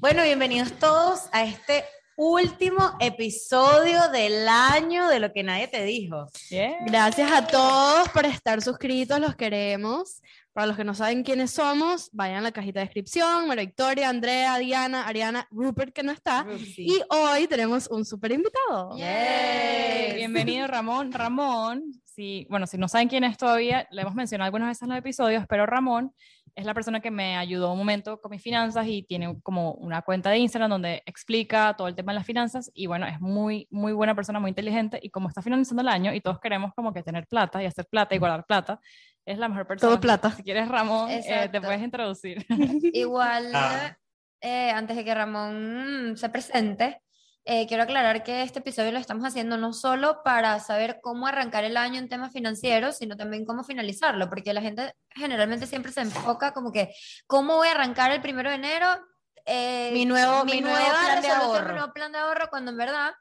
Bueno, 0.00 0.22
bienvenidos 0.22 0.72
todos 0.78 1.28
a 1.30 1.44
este 1.44 1.84
último 2.16 2.96
episodio 3.00 4.08
del 4.08 4.48
año 4.48 5.06
de 5.08 5.20
lo 5.20 5.30
que 5.30 5.42
nadie 5.42 5.68
te 5.68 5.84
dijo. 5.84 6.26
Gracias 6.86 7.30
a 7.30 7.46
todos 7.46 8.08
por 8.08 8.24
estar 8.24 8.62
suscritos, 8.62 9.20
los 9.20 9.36
queremos. 9.36 10.22
Para 10.60 10.68
los 10.68 10.76
que 10.76 10.84
no 10.84 10.92
saben 10.92 11.22
quiénes 11.22 11.52
somos, 11.52 12.10
vayan 12.12 12.36
a 12.36 12.40
la 12.42 12.52
cajita 12.52 12.80
de 12.80 12.84
descripción. 12.84 13.48
María 13.48 13.64
Victoria, 13.64 14.10
Andrea, 14.10 14.58
Diana, 14.58 15.06
Ariana, 15.08 15.48
Rupert 15.50 15.94
que 15.94 16.02
no 16.02 16.12
está. 16.12 16.46
Y 16.76 17.00
hoy 17.08 17.46
tenemos 17.46 17.88
un 17.90 18.04
súper 18.04 18.32
invitado. 18.32 18.94
Bienvenido 20.14 20.66
Ramón. 20.66 21.12
Ramón, 21.12 21.84
si, 22.04 22.46
bueno, 22.50 22.66
si 22.66 22.76
no 22.76 22.88
saben 22.88 23.08
quién 23.08 23.24
es 23.24 23.38
todavía, 23.38 23.88
le 23.90 24.02
hemos 24.02 24.14
mencionado 24.14 24.48
algunas 24.48 24.68
veces 24.68 24.82
en 24.82 24.90
los 24.90 24.98
episodios, 24.98 25.46
pero 25.48 25.64
Ramón 25.64 26.12
es 26.54 26.66
la 26.66 26.74
persona 26.74 27.00
que 27.00 27.10
me 27.10 27.36
ayudó 27.36 27.72
un 27.72 27.78
momento 27.78 28.20
con 28.20 28.30
mis 28.30 28.42
finanzas 28.42 28.86
y 28.86 29.02
tiene 29.02 29.40
como 29.42 29.72
una 29.72 30.02
cuenta 30.02 30.30
de 30.30 30.38
Instagram 30.38 30.70
donde 30.70 31.02
explica 31.06 31.74
todo 31.76 31.88
el 31.88 31.94
tema 31.94 32.12
de 32.12 32.18
las 32.18 32.26
finanzas 32.26 32.70
y 32.74 32.86
bueno, 32.86 33.06
es 33.06 33.20
muy, 33.20 33.66
muy 33.70 33.92
buena 33.92 34.14
persona, 34.14 34.40
muy 34.40 34.50
inteligente 34.50 34.98
y 35.02 35.10
como 35.10 35.28
está 35.28 35.42
finalizando 35.42 35.82
el 35.82 35.88
año 35.88 36.12
y 36.12 36.20
todos 36.20 36.38
queremos 36.40 36.74
como 36.74 36.92
que 36.92 37.02
tener 37.02 37.26
plata 37.26 37.62
y 37.62 37.66
hacer 37.66 37.86
plata 37.86 38.14
y 38.14 38.18
guardar 38.18 38.44
plata, 38.44 38.80
es 39.30 39.38
la 39.38 39.48
mejor 39.48 39.66
persona. 39.66 39.90
Todo 39.90 40.00
plata. 40.00 40.30
Si 40.32 40.42
quieres, 40.42 40.68
Ramón, 40.68 41.10
eh, 41.10 41.48
te 41.50 41.60
puedes 41.60 41.82
introducir. 41.82 42.44
Igual, 42.94 43.50
ah. 43.54 43.96
eh, 44.40 44.70
antes 44.70 44.96
de 44.96 45.04
que 45.04 45.14
Ramón 45.14 46.14
se 46.16 46.28
presente, 46.28 47.02
eh, 47.44 47.66
quiero 47.66 47.84
aclarar 47.84 48.22
que 48.22 48.42
este 48.42 48.58
episodio 48.58 48.92
lo 48.92 48.98
estamos 48.98 49.24
haciendo 49.24 49.56
no 49.56 49.72
solo 49.72 50.22
para 50.22 50.60
saber 50.60 51.00
cómo 51.02 51.26
arrancar 51.26 51.64
el 51.64 51.76
año 51.76 51.98
en 51.98 52.08
temas 52.08 52.32
financieros, 52.32 52.98
sino 52.98 53.16
también 53.16 53.46
cómo 53.46 53.64
finalizarlo, 53.64 54.28
porque 54.28 54.52
la 54.52 54.60
gente 54.60 54.94
generalmente 55.10 55.66
siempre 55.66 55.90
se 55.90 56.02
enfoca 56.02 56.52
como 56.52 56.70
que, 56.70 56.94
¿cómo 57.26 57.56
voy 57.56 57.68
a 57.68 57.72
arrancar 57.72 58.12
el 58.12 58.20
primero 58.20 58.50
de 58.50 58.56
enero? 58.56 58.86
Eh, 59.46 59.90
mi 59.92 60.04
nuevo, 60.04 60.44
mi, 60.44 60.60
nuevo 60.60 60.76
plan 60.76 61.22
de 61.22 61.28
ahorro. 61.28 61.68
Mi 61.68 61.72
nuevo 61.72 61.92
plan 61.92 62.12
de 62.12 62.18
ahorro, 62.18 62.50
cuando 62.50 62.72
en 62.72 62.76
verdad 62.76 63.12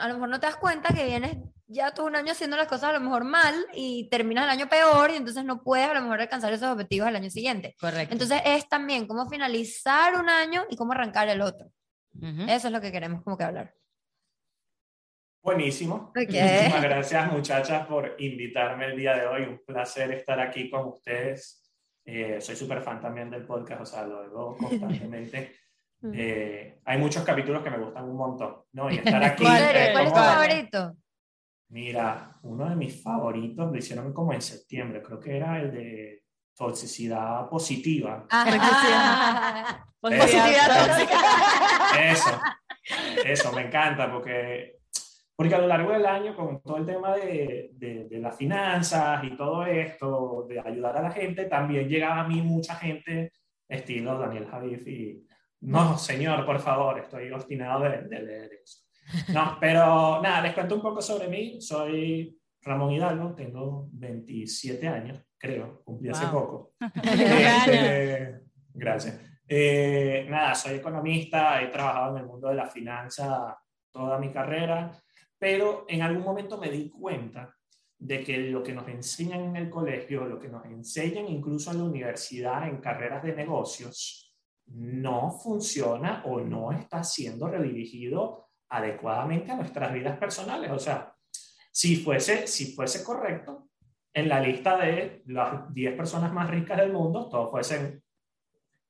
a 0.00 0.08
lo 0.08 0.14
mejor 0.14 0.28
no 0.28 0.40
te 0.40 0.46
das 0.46 0.56
cuenta 0.56 0.92
que 0.92 1.04
vienes 1.04 1.36
ya 1.72 1.92
todo 1.92 2.06
un 2.06 2.16
año 2.16 2.32
haciendo 2.32 2.56
las 2.56 2.68
cosas 2.68 2.90
a 2.90 2.92
lo 2.92 3.00
mejor 3.00 3.24
mal 3.24 3.54
y 3.74 4.08
terminas 4.08 4.44
el 4.44 4.50
año 4.50 4.68
peor 4.68 5.10
y 5.10 5.16
entonces 5.16 5.44
no 5.44 5.62
puedes 5.62 5.88
a 5.88 5.94
lo 5.94 6.02
mejor 6.02 6.20
alcanzar 6.20 6.52
esos 6.52 6.68
objetivos 6.68 7.08
al 7.08 7.16
año 7.16 7.30
siguiente. 7.30 7.74
Correcto. 7.80 8.12
Entonces 8.12 8.42
es 8.44 8.68
también 8.68 9.06
cómo 9.06 9.28
finalizar 9.28 10.14
un 10.14 10.28
año 10.28 10.64
y 10.68 10.76
cómo 10.76 10.92
arrancar 10.92 11.28
el 11.28 11.40
otro. 11.40 11.70
Eso 12.20 12.66
es 12.68 12.72
lo 12.72 12.80
que 12.80 12.92
queremos 12.92 13.22
como 13.22 13.38
que 13.38 13.44
hablar. 13.44 13.74
Buenísimo. 15.42 16.12
Muchísimas 16.14 16.82
gracias 16.82 17.32
muchachas 17.32 17.86
por 17.86 18.14
invitarme 18.18 18.86
el 18.86 18.96
día 18.96 19.16
de 19.16 19.26
hoy. 19.26 19.42
Un 19.42 19.60
placer 19.64 20.12
estar 20.12 20.38
aquí 20.38 20.70
con 20.70 20.86
ustedes. 20.86 21.62
Eh, 22.04 22.40
soy 22.40 22.54
súper 22.54 22.82
fan 22.82 23.00
también 23.00 23.30
del 23.30 23.44
podcast, 23.44 23.80
o 23.80 23.86
sea, 23.86 24.04
lo 24.04 24.20
veo 24.20 24.56
constantemente. 24.56 25.56
Eh, 26.12 26.80
hay 26.84 26.98
muchos 26.98 27.22
capítulos 27.22 27.62
que 27.62 27.70
me 27.70 27.78
gustan 27.78 28.02
un 28.02 28.16
montón, 28.16 28.56
¿no? 28.72 28.90
Y 28.90 28.96
estar 28.96 29.22
aquí... 29.22 29.44
¿Cuál, 29.44 29.62
es 29.62 29.94
tu 29.94 30.10
favorito? 30.10 30.96
Mira, 31.72 32.36
uno 32.42 32.68
de 32.68 32.76
mis 32.76 33.02
favoritos 33.02 33.72
lo 33.72 33.78
hicieron 33.78 34.12
como 34.12 34.34
en 34.34 34.42
septiembre, 34.42 35.02
creo 35.02 35.18
que 35.18 35.34
era 35.38 35.58
el 35.58 35.72
de 35.72 36.22
toxicidad 36.54 37.48
positiva. 37.48 38.26
Ah, 38.30 39.86
positividad 39.98 40.86
tóxica. 40.86 41.18
Eso, 42.10 42.40
eso, 43.24 43.52
me 43.52 43.62
encanta 43.62 44.12
porque, 44.12 44.80
porque 45.34 45.54
a 45.54 45.60
lo 45.60 45.66
largo 45.66 45.92
del 45.92 46.04
año, 46.04 46.36
con 46.36 46.60
todo 46.60 46.76
el 46.76 46.84
tema 46.84 47.16
de, 47.16 47.70
de, 47.72 48.04
de, 48.04 48.18
las 48.18 48.36
finanzas 48.36 49.24
y 49.24 49.34
todo 49.34 49.64
esto, 49.64 50.44
de 50.46 50.60
ayudar 50.60 50.98
a 50.98 51.02
la 51.02 51.10
gente, 51.10 51.46
también 51.46 51.88
llegaba 51.88 52.20
a 52.20 52.28
mí 52.28 52.42
mucha 52.42 52.74
gente, 52.74 53.32
estilo 53.66 54.18
Daniel 54.18 54.46
Javif, 54.46 54.86
y 54.86 55.26
no, 55.60 55.96
señor, 55.96 56.44
por 56.44 56.58
favor, 56.58 56.98
estoy 56.98 57.30
obstinado 57.30 57.84
de, 57.84 58.02
de 58.02 58.22
leer 58.22 58.50
eso. 58.62 58.81
No, 59.32 59.56
pero 59.60 60.20
nada, 60.22 60.40
les 60.42 60.54
cuento 60.54 60.74
un 60.74 60.82
poco 60.82 61.02
sobre 61.02 61.28
mí. 61.28 61.60
Soy 61.60 62.38
Ramón 62.62 62.92
Hidalgo, 62.92 63.34
tengo 63.34 63.88
27 63.92 64.88
años, 64.88 65.20
creo, 65.36 65.82
cumplí 65.84 66.08
hace 66.08 66.26
poco. 66.26 66.74
Este, 67.02 68.40
gracias. 68.72 69.20
Eh, 69.46 70.26
nada, 70.30 70.54
soy 70.54 70.76
economista, 70.76 71.60
he 71.60 71.68
trabajado 71.68 72.16
en 72.16 72.22
el 72.22 72.28
mundo 72.28 72.48
de 72.48 72.54
la 72.54 72.66
finanza 72.66 73.58
toda 73.90 74.18
mi 74.18 74.32
carrera, 74.32 74.90
pero 75.38 75.84
en 75.88 76.02
algún 76.02 76.24
momento 76.24 76.56
me 76.56 76.70
di 76.70 76.88
cuenta 76.88 77.54
de 77.98 78.24
que 78.24 78.38
lo 78.38 78.62
que 78.62 78.72
nos 78.72 78.88
enseñan 78.88 79.42
en 79.42 79.56
el 79.56 79.70
colegio, 79.70 80.24
lo 80.24 80.38
que 80.38 80.48
nos 80.48 80.64
enseñan 80.64 81.28
incluso 81.28 81.70
en 81.70 81.78
la 81.78 81.84
universidad 81.84 82.68
en 82.68 82.78
carreras 82.78 83.22
de 83.22 83.34
negocios, 83.34 84.34
no 84.66 85.30
funciona 85.30 86.22
o 86.24 86.40
no 86.40 86.72
está 86.72 87.04
siendo 87.04 87.48
redirigido 87.48 88.41
adecuadamente 88.72 89.52
a 89.52 89.56
nuestras 89.56 89.92
vidas 89.92 90.18
personales. 90.18 90.70
O 90.70 90.78
sea, 90.78 91.14
si 91.70 91.96
fuese, 91.96 92.46
si 92.46 92.74
fuese 92.74 93.04
correcto, 93.04 93.68
en 94.14 94.28
la 94.28 94.40
lista 94.40 94.76
de 94.76 95.22
las 95.26 95.72
10 95.72 95.96
personas 95.96 96.32
más 96.32 96.50
ricas 96.50 96.78
del 96.78 96.92
mundo, 96.92 97.28
todos 97.28 97.50
fuesen 97.50 98.02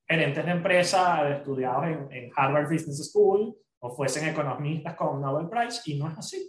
gerentes 0.09 0.44
de 0.44 0.50
empresa 0.50 1.28
estudiados 1.28 1.87
en, 1.87 2.09
en, 2.12 2.31
Harvard 2.34 2.70
Business 2.70 3.10
School 3.10 3.56
o 3.81 3.91
fuesen 3.91 4.28
economistas 4.28 4.94
con 4.94 5.20
Nobel 5.20 5.48
Prize, 5.48 5.82
y 5.87 5.99
no 5.99 6.09
es 6.09 6.19
así. 6.19 6.49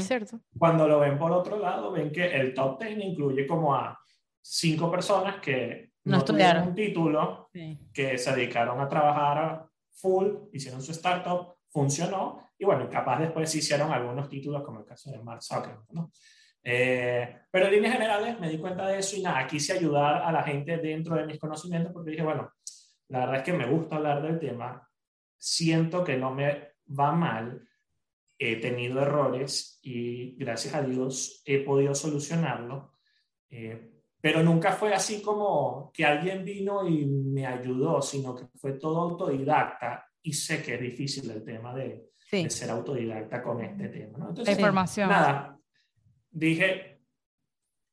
cierto. 0.00 0.40
Cuando 0.58 0.86
lo 0.86 1.00
ven 1.00 1.18
por 1.18 1.32
otro 1.32 1.58
lado, 1.58 1.92
ven 1.92 2.12
que 2.12 2.26
el 2.26 2.52
top 2.54 2.82
10 2.82 2.98
incluye 2.98 3.46
como 3.46 3.74
a 3.74 3.98
cinco 4.42 4.90
personas 4.90 5.40
que 5.40 5.92
no, 6.04 6.24
tuvieron 6.24 6.68
un 6.68 6.74
título, 6.74 7.48
que 7.92 8.18
se 8.18 8.34
dedicaron 8.34 8.80
a 8.80 8.88
trabajar 8.88 9.66
full, 9.90 10.26
hicieron 10.52 10.82
su 10.82 10.92
startup, 10.92 11.56
funcionó, 11.68 12.45
y 12.58 12.64
bueno, 12.64 12.88
capaz 12.88 13.20
después 13.20 13.50
se 13.50 13.58
hicieron 13.58 13.92
algunos 13.92 14.28
títulos, 14.28 14.62
como 14.62 14.80
el 14.80 14.86
caso 14.86 15.10
de 15.10 15.18
Mark 15.22 15.42
Zuckerberg, 15.42 15.84
¿no? 15.90 16.10
Eh, 16.62 17.42
pero 17.50 17.66
en 17.66 17.72
líneas 17.72 17.92
generales 17.92 18.40
me 18.40 18.50
di 18.50 18.58
cuenta 18.58 18.88
de 18.88 18.98
eso 18.98 19.16
y 19.16 19.22
nada, 19.22 19.46
quise 19.46 19.74
ayudar 19.74 20.22
a 20.22 20.32
la 20.32 20.42
gente 20.42 20.78
dentro 20.78 21.14
de 21.14 21.24
mis 21.24 21.38
conocimientos 21.38 21.92
porque 21.92 22.10
dije, 22.10 22.24
bueno, 22.24 22.50
la 23.08 23.20
verdad 23.20 23.36
es 23.36 23.42
que 23.44 23.52
me 23.52 23.66
gusta 23.66 23.96
hablar 23.96 24.20
del 24.20 24.40
tema, 24.40 24.88
siento 25.38 26.02
que 26.02 26.16
no 26.16 26.34
me 26.34 26.72
va 26.88 27.12
mal, 27.12 27.62
he 28.38 28.56
tenido 28.56 29.00
errores 29.00 29.78
y 29.82 30.34
gracias 30.36 30.74
a 30.74 30.82
Dios 30.82 31.42
he 31.44 31.60
podido 31.60 31.94
solucionarlo, 31.94 32.94
eh, 33.48 33.92
pero 34.20 34.42
nunca 34.42 34.72
fue 34.72 34.92
así 34.92 35.22
como 35.22 35.92
que 35.94 36.04
alguien 36.04 36.44
vino 36.44 36.84
y 36.88 37.06
me 37.06 37.46
ayudó, 37.46 38.02
sino 38.02 38.34
que 38.34 38.46
fue 38.58 38.72
todo 38.72 39.02
autodidacta 39.02 40.04
y 40.20 40.32
sé 40.32 40.64
que 40.64 40.74
es 40.74 40.80
difícil 40.80 41.30
el 41.30 41.44
tema 41.44 41.72
de, 41.72 42.10
de 42.30 42.50
ser 42.50 42.70
autodidacta 42.70 43.42
con 43.42 43.62
este 43.62 43.88
tema. 43.88 44.18
¿no? 44.18 44.28
Entonces, 44.30 44.56
información. 44.56 45.08
Nada, 45.08 45.58
dije, 46.30 47.00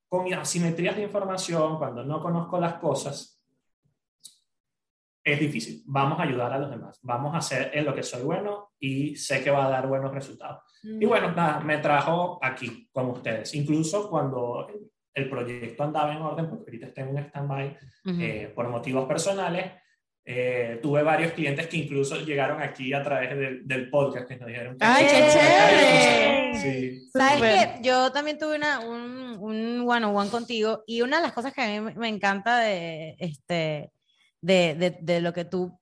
con 0.08 0.32
asimetrías 0.34 0.96
de 0.96 1.04
información, 1.04 1.78
cuando 1.78 2.04
no 2.04 2.22
conozco 2.22 2.60
las 2.60 2.76
cosas, 2.76 3.42
es 5.24 5.40
difícil. 5.40 5.84
Vamos 5.86 6.20
a 6.20 6.24
ayudar 6.24 6.52
a 6.52 6.60
los 6.60 6.70
demás. 6.70 7.00
Vamos 7.02 7.34
a 7.34 7.38
hacer 7.38 7.72
en 7.74 7.86
lo 7.86 7.96
que 7.96 8.04
soy 8.04 8.24
bueno 8.24 8.72
y 8.78 9.16
sé 9.16 9.44
que 9.44 9.52
va 9.52 9.66
a 9.66 9.70
dar 9.70 9.88
buenos 9.88 10.14
resultados. 10.14 10.64
Y 10.84 11.06
bueno, 11.06 11.32
nada, 11.32 11.62
me 11.62 11.78
trajo 11.78 12.40
aquí 12.42 12.90
con 12.92 13.10
ustedes. 13.10 13.56
Incluso 13.56 14.10
cuando 14.10 14.68
el 15.14 15.30
proyecto 15.30 15.84
andaba 15.84 16.14
en 16.14 16.22
orden, 16.22 16.50
porque 16.50 16.66
ahorita 16.68 16.88
está 16.88 17.02
en 17.02 17.10
un 17.10 17.18
stand-by 17.20 17.78
eh, 18.20 18.52
por 18.54 18.68
motivos 18.68 19.06
personales, 19.06 19.72
eh, 20.26 20.80
tuve 20.82 21.04
varios 21.04 21.34
clientes 21.34 21.68
que 21.68 21.78
incluso 21.78 22.18
llegaron 22.18 22.62
aquí 22.62 22.94
a 22.94 23.04
través 23.04 23.30
del 23.66 23.90
podcast 23.90 24.28
que 24.28 24.38
nos 24.38 24.48
dijeron 24.48 24.78
que 24.78 24.86
¡Ay, 24.86 25.06
qué 25.06 25.28
chévere! 25.34 26.60
Sí. 26.62 27.10
¿Sabes 27.12 27.42
que 27.42 27.84
Yo 27.84 28.12
también 28.12 28.38
tuve 28.38 28.56
una, 28.56 28.80
un, 28.80 29.38
un 29.40 29.86
one 29.86 30.06
on 30.06 30.16
one 30.16 30.30
contigo 30.30 30.84
y 30.88 31.02
una 31.02 31.18
de 31.18 31.24
las 31.24 31.34
cosas 31.34 31.54
que 31.54 31.62
a 31.62 31.82
mí 31.82 31.94
me 31.98 32.08
encanta 32.08 32.60
de, 32.60 33.16
este, 33.20 33.92
de, 34.42 34.76
de, 34.76 34.98
de 35.02 35.20
lo 35.20 35.34
que 35.34 35.44
tú 35.44 35.78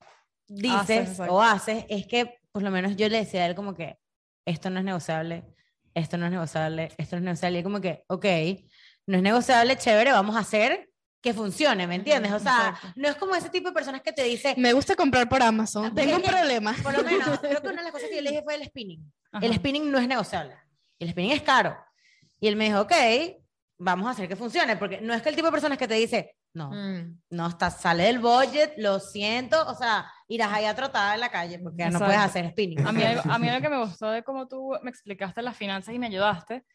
dices 0.48 1.20
o 1.20 1.42
haces 1.42 1.86
es 1.88 2.08
que 2.08 2.40
por 2.52 2.64
lo 2.64 2.72
menos 2.72 2.96
yo 2.96 3.08
le 3.10 3.20
decía 3.20 3.44
a 3.44 3.46
él 3.46 3.56
como 3.56 3.76
que 3.76 3.98
esto 4.46 4.70
no 4.70 4.80
es 4.80 4.86
negociable, 4.86 5.46
esto 5.94 6.18
no 6.18 6.26
es 6.26 6.32
negociable, 6.32 6.90
esto 6.98 7.16
no 7.16 7.20
es 7.20 7.26
negociable 7.26 7.60
y 7.60 7.64
como 7.64 7.80
que, 7.80 8.04
ok, 8.08 8.26
no 9.08 9.18
es 9.18 9.24
negociable, 9.24 9.78
chévere, 9.78 10.12
vamos 10.12 10.36
a 10.36 10.40
hacer 10.40 10.91
que 11.22 11.34
funcione, 11.34 11.86
¿me 11.86 11.96
entiendes? 11.96 12.32
O 12.32 12.40
sea, 12.40 12.78
no 12.96 13.08
es 13.08 13.16
como 13.16 13.36
ese 13.36 13.50
tipo 13.50 13.70
de 13.70 13.74
personas 13.74 14.02
que 14.02 14.12
te 14.12 14.24
dice... 14.24 14.56
Me 14.58 14.74
gusta 14.74 14.96
comprar 14.96 15.30
por 15.30 15.42
Amazon, 15.44 15.94
tengo 15.94 16.16
un 16.16 16.24
problema. 16.24 16.76
Por 16.82 16.98
lo 16.98 17.04
menos, 17.04 17.40
creo 17.42 17.62
que 17.62 17.68
una 17.68 17.78
de 17.78 17.84
las 17.84 17.92
cosas 17.92 18.10
que 18.10 18.16
yo 18.16 18.22
le 18.22 18.32
dije 18.32 18.44
fue 18.44 18.56
el 18.56 18.66
spinning. 18.66 19.14
El 19.42 19.54
spinning 19.54 19.92
no 19.92 20.00
es 20.00 20.08
negociable. 20.08 20.56
El 20.98 21.12
spinning 21.12 21.34
es 21.34 21.44
caro. 21.44 21.78
Y 22.40 22.48
él 22.48 22.56
me 22.56 22.66
dijo, 22.66 22.82
ok, 22.82 22.94
vamos 23.78 24.08
a 24.08 24.12
hacer 24.12 24.28
que 24.28 24.36
funcione, 24.36 24.78
porque 24.78 25.00
no 25.00 25.14
es 25.14 25.22
que 25.22 25.30
el 25.30 25.36
tipo 25.36 25.48
de 25.48 25.52
personas 25.52 25.78
que 25.78 25.88
te 25.88 25.94
dice, 25.94 26.36
no, 26.54 26.72
mm. 26.72 27.22
no 27.30 27.48
está, 27.48 27.70
sale 27.70 28.04
del 28.04 28.20
budget, 28.20 28.74
lo 28.78 29.00
siento, 29.00 29.64
o 29.68 29.76
sea, 29.76 30.12
irás 30.28 30.52
ahí 30.52 30.66
a 30.66 30.76
trotar 30.76 31.14
en 31.14 31.22
la 31.22 31.30
calle 31.30 31.60
porque 31.60 31.88
no 31.90 32.00
puedes 32.00 32.18
hacer 32.18 32.50
spinning. 32.50 32.86
A 32.86 32.92
mí, 32.92 33.04
a 33.04 33.40
mí 33.40 33.50
lo 33.50 33.62
que 33.62 33.70
me 33.70 33.78
gustó 33.78 34.10
de 34.10 34.24
cómo 34.24 34.48
tú 34.48 34.74
me 34.82 34.90
explicaste 34.90 35.42
las 35.44 35.56
finanzas 35.56 35.94
y 35.94 36.00
me 36.00 36.08
ayudaste 36.08 36.66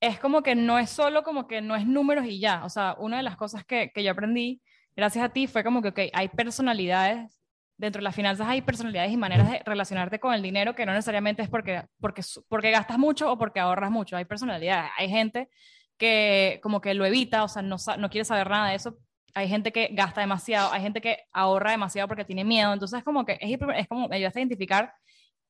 es 0.00 0.18
como 0.20 0.42
que 0.42 0.54
no 0.54 0.78
es 0.78 0.90
solo 0.90 1.22
como 1.22 1.46
que 1.46 1.60
no 1.62 1.76
es 1.76 1.86
números 1.86 2.26
y 2.26 2.40
ya. 2.40 2.64
O 2.64 2.68
sea, 2.68 2.96
una 2.98 3.16
de 3.18 3.22
las 3.22 3.36
cosas 3.36 3.64
que, 3.64 3.90
que 3.94 4.02
yo 4.02 4.12
aprendí 4.12 4.60
gracias 4.96 5.24
a 5.24 5.28
ti 5.30 5.46
fue 5.46 5.64
como 5.64 5.82
que, 5.82 5.88
ok, 5.88 6.00
hay 6.12 6.28
personalidades 6.28 7.38
dentro 7.76 8.00
de 8.00 8.04
las 8.04 8.14
finanzas 8.14 8.48
hay 8.48 8.62
personalidades 8.62 9.12
y 9.12 9.16
maneras 9.16 9.50
de 9.50 9.62
relacionarte 9.64 10.20
con 10.20 10.34
el 10.34 10.42
dinero 10.42 10.74
que 10.74 10.86
no 10.86 10.92
necesariamente 10.92 11.42
es 11.42 11.48
porque, 11.48 11.82
porque, 12.00 12.22
porque 12.48 12.70
gastas 12.70 12.98
mucho 12.98 13.30
o 13.30 13.38
porque 13.38 13.60
ahorras 13.60 13.90
mucho. 13.90 14.16
Hay 14.16 14.24
personalidades, 14.24 14.90
hay 14.96 15.08
gente 15.08 15.48
que 15.96 16.60
como 16.62 16.80
que 16.80 16.94
lo 16.94 17.04
evita, 17.06 17.44
o 17.44 17.48
sea, 17.48 17.62
no, 17.62 17.76
no 17.98 18.10
quiere 18.10 18.24
saber 18.24 18.48
nada 18.50 18.70
de 18.70 18.76
eso. 18.76 18.96
Hay 19.34 19.48
gente 19.48 19.72
que 19.72 19.88
gasta 19.92 20.20
demasiado, 20.20 20.72
hay 20.72 20.82
gente 20.82 21.00
que 21.00 21.18
ahorra 21.32 21.72
demasiado 21.72 22.08
porque 22.08 22.24
tiene 22.24 22.44
miedo. 22.44 22.72
Entonces, 22.72 22.98
es 22.98 23.04
como 23.04 23.24
que 23.24 23.38
es 23.40 23.88
como 23.88 24.08
me 24.08 24.16
ayudaste 24.16 24.38
a 24.38 24.42
identificar 24.42 24.92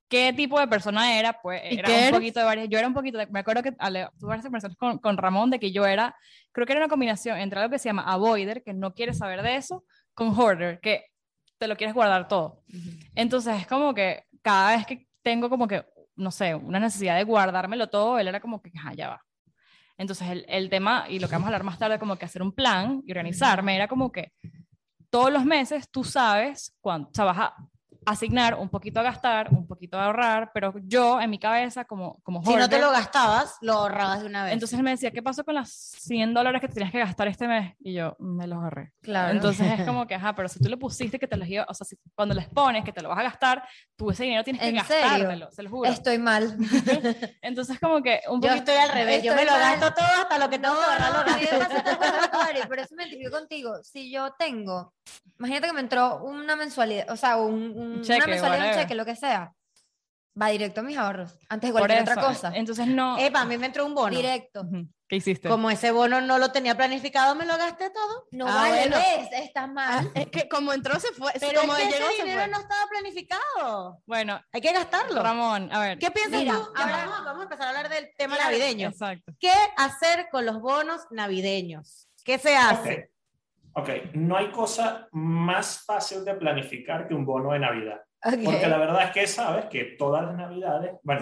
qué 0.08 0.32
tipo 0.32 0.58
de 0.60 0.68
persona 0.68 1.18
era, 1.18 1.40
pues 1.40 1.60
era 1.64 1.88
un 1.88 2.10
poquito 2.12 2.40
de 2.40 2.46
varias, 2.46 2.68
yo 2.68 2.78
era 2.78 2.88
un 2.88 2.94
poquito, 2.94 3.18
de, 3.18 3.26
me 3.26 3.40
acuerdo 3.40 3.62
que 3.62 3.72
tuve 3.72 4.28
varias 4.28 4.44
conversaciones 4.44 4.76
con, 4.76 4.98
con, 4.98 5.16
Ramón 5.16 5.50
de 5.50 5.58
que 5.58 5.72
yo 5.72 5.86
era, 5.86 6.16
creo 6.52 6.66
que 6.66 6.72
era 6.72 6.80
una 6.80 6.88
combinación 6.88 7.38
entre 7.38 7.60
algo 7.60 7.70
que 7.70 7.78
se 7.78 7.88
llama 7.88 8.02
avoider, 8.02 8.62
que 8.62 8.74
no 8.74 8.94
quiere 8.94 9.14
saber 9.14 9.42
de 9.42 9.56
eso, 9.56 9.84
con 10.14 10.38
hoarder, 10.38 10.80
que 10.80 11.06
te 11.58 11.68
lo 11.68 11.76
quieres 11.76 11.94
guardar 11.94 12.28
todo. 12.28 12.62
Entonces 13.14 13.60
es 13.60 13.66
como 13.66 13.94
que 13.94 14.24
cada 14.42 14.76
vez 14.76 14.86
que 14.86 15.06
tengo 15.22 15.48
como 15.48 15.66
que, 15.66 15.84
no 16.16 16.30
sé, 16.30 16.54
una 16.54 16.78
necesidad 16.78 17.16
de 17.16 17.24
guardármelo 17.24 17.88
todo, 17.88 18.18
él 18.18 18.28
era 18.28 18.40
como 18.40 18.60
que, 18.62 18.70
ah, 18.84 18.94
ya 18.94 19.08
va. 19.08 19.24
Entonces 19.96 20.28
el, 20.28 20.44
el 20.48 20.68
tema, 20.68 21.06
y 21.08 21.18
lo 21.18 21.28
que 21.28 21.34
vamos 21.34 21.46
a 21.46 21.48
hablar 21.48 21.64
más 21.64 21.78
tarde, 21.78 21.98
como 21.98 22.16
que 22.16 22.24
hacer 22.24 22.42
un 22.42 22.52
plan 22.52 23.00
y 23.06 23.12
organizarme, 23.12 23.76
era 23.76 23.88
como 23.88 24.10
que 24.10 24.32
todos 25.08 25.32
los 25.32 25.44
meses 25.44 25.88
tú 25.90 26.02
sabes 26.02 26.76
cuándo, 26.80 27.08
o 27.08 27.14
sea, 27.14 27.24
vas 27.24 27.38
a 27.38 27.54
asignar 28.06 28.54
un 28.54 28.68
poquito 28.68 29.00
a 29.00 29.02
gastar, 29.02 29.48
un 29.50 29.66
poquito 29.66 29.98
a 29.98 30.06
ahorrar, 30.06 30.50
pero 30.52 30.74
yo 30.84 31.20
en 31.20 31.30
mi 31.30 31.38
cabeza 31.38 31.84
como 31.84 32.20
como 32.22 32.42
Si 32.44 32.54
no 32.54 32.68
te 32.68 32.78
lo 32.78 32.90
gastabas, 32.90 33.56
lo 33.60 33.74
ahorrabas 33.74 34.20
de 34.20 34.26
una 34.26 34.44
vez. 34.44 34.52
Entonces 34.52 34.78
él 34.78 34.84
me 34.84 34.90
decía, 34.90 35.10
¿qué 35.10 35.22
pasó 35.22 35.44
con 35.44 35.54
las 35.54 35.70
100 35.70 36.34
dólares 36.34 36.60
que 36.60 36.68
tenías 36.68 36.92
que 36.92 36.98
gastar 36.98 37.28
este 37.28 37.48
mes? 37.48 37.74
Y 37.80 37.94
yo, 37.94 38.16
me 38.18 38.46
los 38.46 38.62
ahorré. 38.62 38.92
Claro. 39.02 39.32
Entonces 39.32 39.78
es 39.78 39.86
como 39.86 40.06
que, 40.06 40.14
ajá, 40.14 40.34
pero 40.34 40.48
si 40.48 40.58
tú 40.60 40.68
le 40.68 40.76
pusiste 40.76 41.18
que 41.18 41.26
te 41.26 41.36
los 41.36 41.48
iba, 41.48 41.66
o 41.68 41.74
sea, 41.74 41.84
si, 41.84 41.96
cuando 42.14 42.34
les 42.34 42.48
pones 42.48 42.84
que 42.84 42.92
te 42.92 43.02
lo 43.02 43.08
vas 43.08 43.18
a 43.18 43.22
gastar, 43.22 43.66
tú 43.96 44.10
ese 44.10 44.24
dinero 44.24 44.44
tienes 44.44 44.62
que 44.62 44.72
gastártelo, 44.72 45.50
se 45.50 45.62
lo 45.62 45.70
juro. 45.70 45.90
Estoy 45.90 46.18
mal. 46.18 46.56
Entonces 47.42 47.78
como 47.80 48.02
que 48.02 48.20
un 48.28 48.40
poquito... 48.40 48.54
Yo 48.54 48.58
estoy 48.58 48.76
al 48.76 48.90
revés, 48.90 49.22
yo 49.22 49.34
me 49.34 49.44
lo 49.44 49.52
gasto 49.52 49.92
todo 49.92 50.22
hasta 50.22 50.38
lo 50.38 50.50
que 50.50 50.58
tengo 50.58 50.74
que 50.74 50.84
ahorrar 50.84 51.12
lo 51.12 51.32
gasto. 51.32 52.68
Por 52.68 52.78
eso 52.78 52.94
me 52.94 53.04
identifico 53.04 53.36
contigo. 53.36 53.82
Si 53.82 54.10
yo 54.10 54.32
tengo, 54.38 54.94
imagínate 55.38 55.66
que 55.68 55.72
me 55.72 55.80
entró 55.80 56.24
una 56.24 56.56
mensualidad, 56.56 57.10
o 57.10 57.16
sea, 57.16 57.36
un, 57.36 57.76
un 57.76 57.93
una 58.00 58.26
mensualidad, 58.26 58.68
un 58.68 58.80
cheque, 58.80 58.94
lo 58.94 59.04
que 59.04 59.16
sea, 59.16 59.52
va 60.40 60.48
directo 60.48 60.80
a 60.80 60.84
mis 60.84 60.96
ahorros, 60.96 61.38
antes 61.48 61.68
de 61.68 61.72
cualquier 61.72 62.02
otra 62.02 62.16
cosa. 62.16 62.52
Entonces 62.54 62.86
no. 62.86 63.18
Epa, 63.18 63.42
a 63.42 63.44
mí 63.44 63.56
me 63.58 63.66
entró 63.66 63.86
un 63.86 63.94
bono. 63.94 64.14
Directo. 64.14 64.66
¿Qué 65.06 65.16
hiciste? 65.16 65.48
Como 65.48 65.70
ese 65.70 65.90
bono 65.90 66.22
no 66.22 66.38
lo 66.38 66.50
tenía 66.50 66.76
planificado, 66.76 67.34
me 67.34 67.44
lo 67.44 67.58
gasté 67.58 67.90
todo. 67.90 68.26
No 68.30 68.46
ah, 68.48 68.54
vale, 68.54 68.88
ves, 68.88 69.28
estás 69.32 69.70
mal. 69.70 70.10
Ah, 70.14 70.20
es 70.20 70.28
que 70.28 70.48
como 70.48 70.72
entró 70.72 70.98
se 70.98 71.12
fue. 71.12 71.30
Pero 71.38 71.60
como 71.60 71.76
es 71.76 71.88
que 71.88 71.98
ese 71.98 72.22
dinero 72.22 72.46
no 72.46 72.60
estaba 72.60 72.86
planificado. 72.88 74.02
Bueno, 74.06 74.40
hay 74.50 74.60
que 74.62 74.72
gastarlo. 74.72 75.22
Ramón, 75.22 75.70
a 75.72 75.80
ver. 75.80 75.98
¿Qué 75.98 76.10
piensas 76.10 76.42
tú? 76.44 76.72
Ahora 76.74 77.06
vamos 77.06 77.40
a 77.40 77.42
empezar 77.42 77.66
a 77.66 77.68
hablar 77.68 77.88
del 77.90 78.10
tema 78.16 78.38
navideño. 78.38 78.88
Exacto. 78.88 79.32
¿Qué 79.38 79.52
hacer 79.76 80.28
con 80.32 80.46
los 80.46 80.60
bonos 80.60 81.02
navideños? 81.10 82.08
¿Qué 82.24 82.38
se 82.38 82.56
hace? 82.56 83.10
Ok, 83.74 83.88
no 84.14 84.36
hay 84.36 84.50
cosa 84.50 85.08
más 85.12 85.84
fácil 85.84 86.24
de 86.24 86.34
planificar 86.34 87.08
que 87.08 87.14
un 87.14 87.26
bono 87.26 87.52
de 87.52 87.58
Navidad. 87.58 88.00
Porque 88.22 88.66
la 88.66 88.78
verdad 88.78 89.04
es 89.04 89.10
que 89.10 89.26
sabes 89.26 89.66
que 89.66 89.96
todas 89.98 90.24
las 90.24 90.36
Navidades, 90.36 90.92
bueno, 91.02 91.20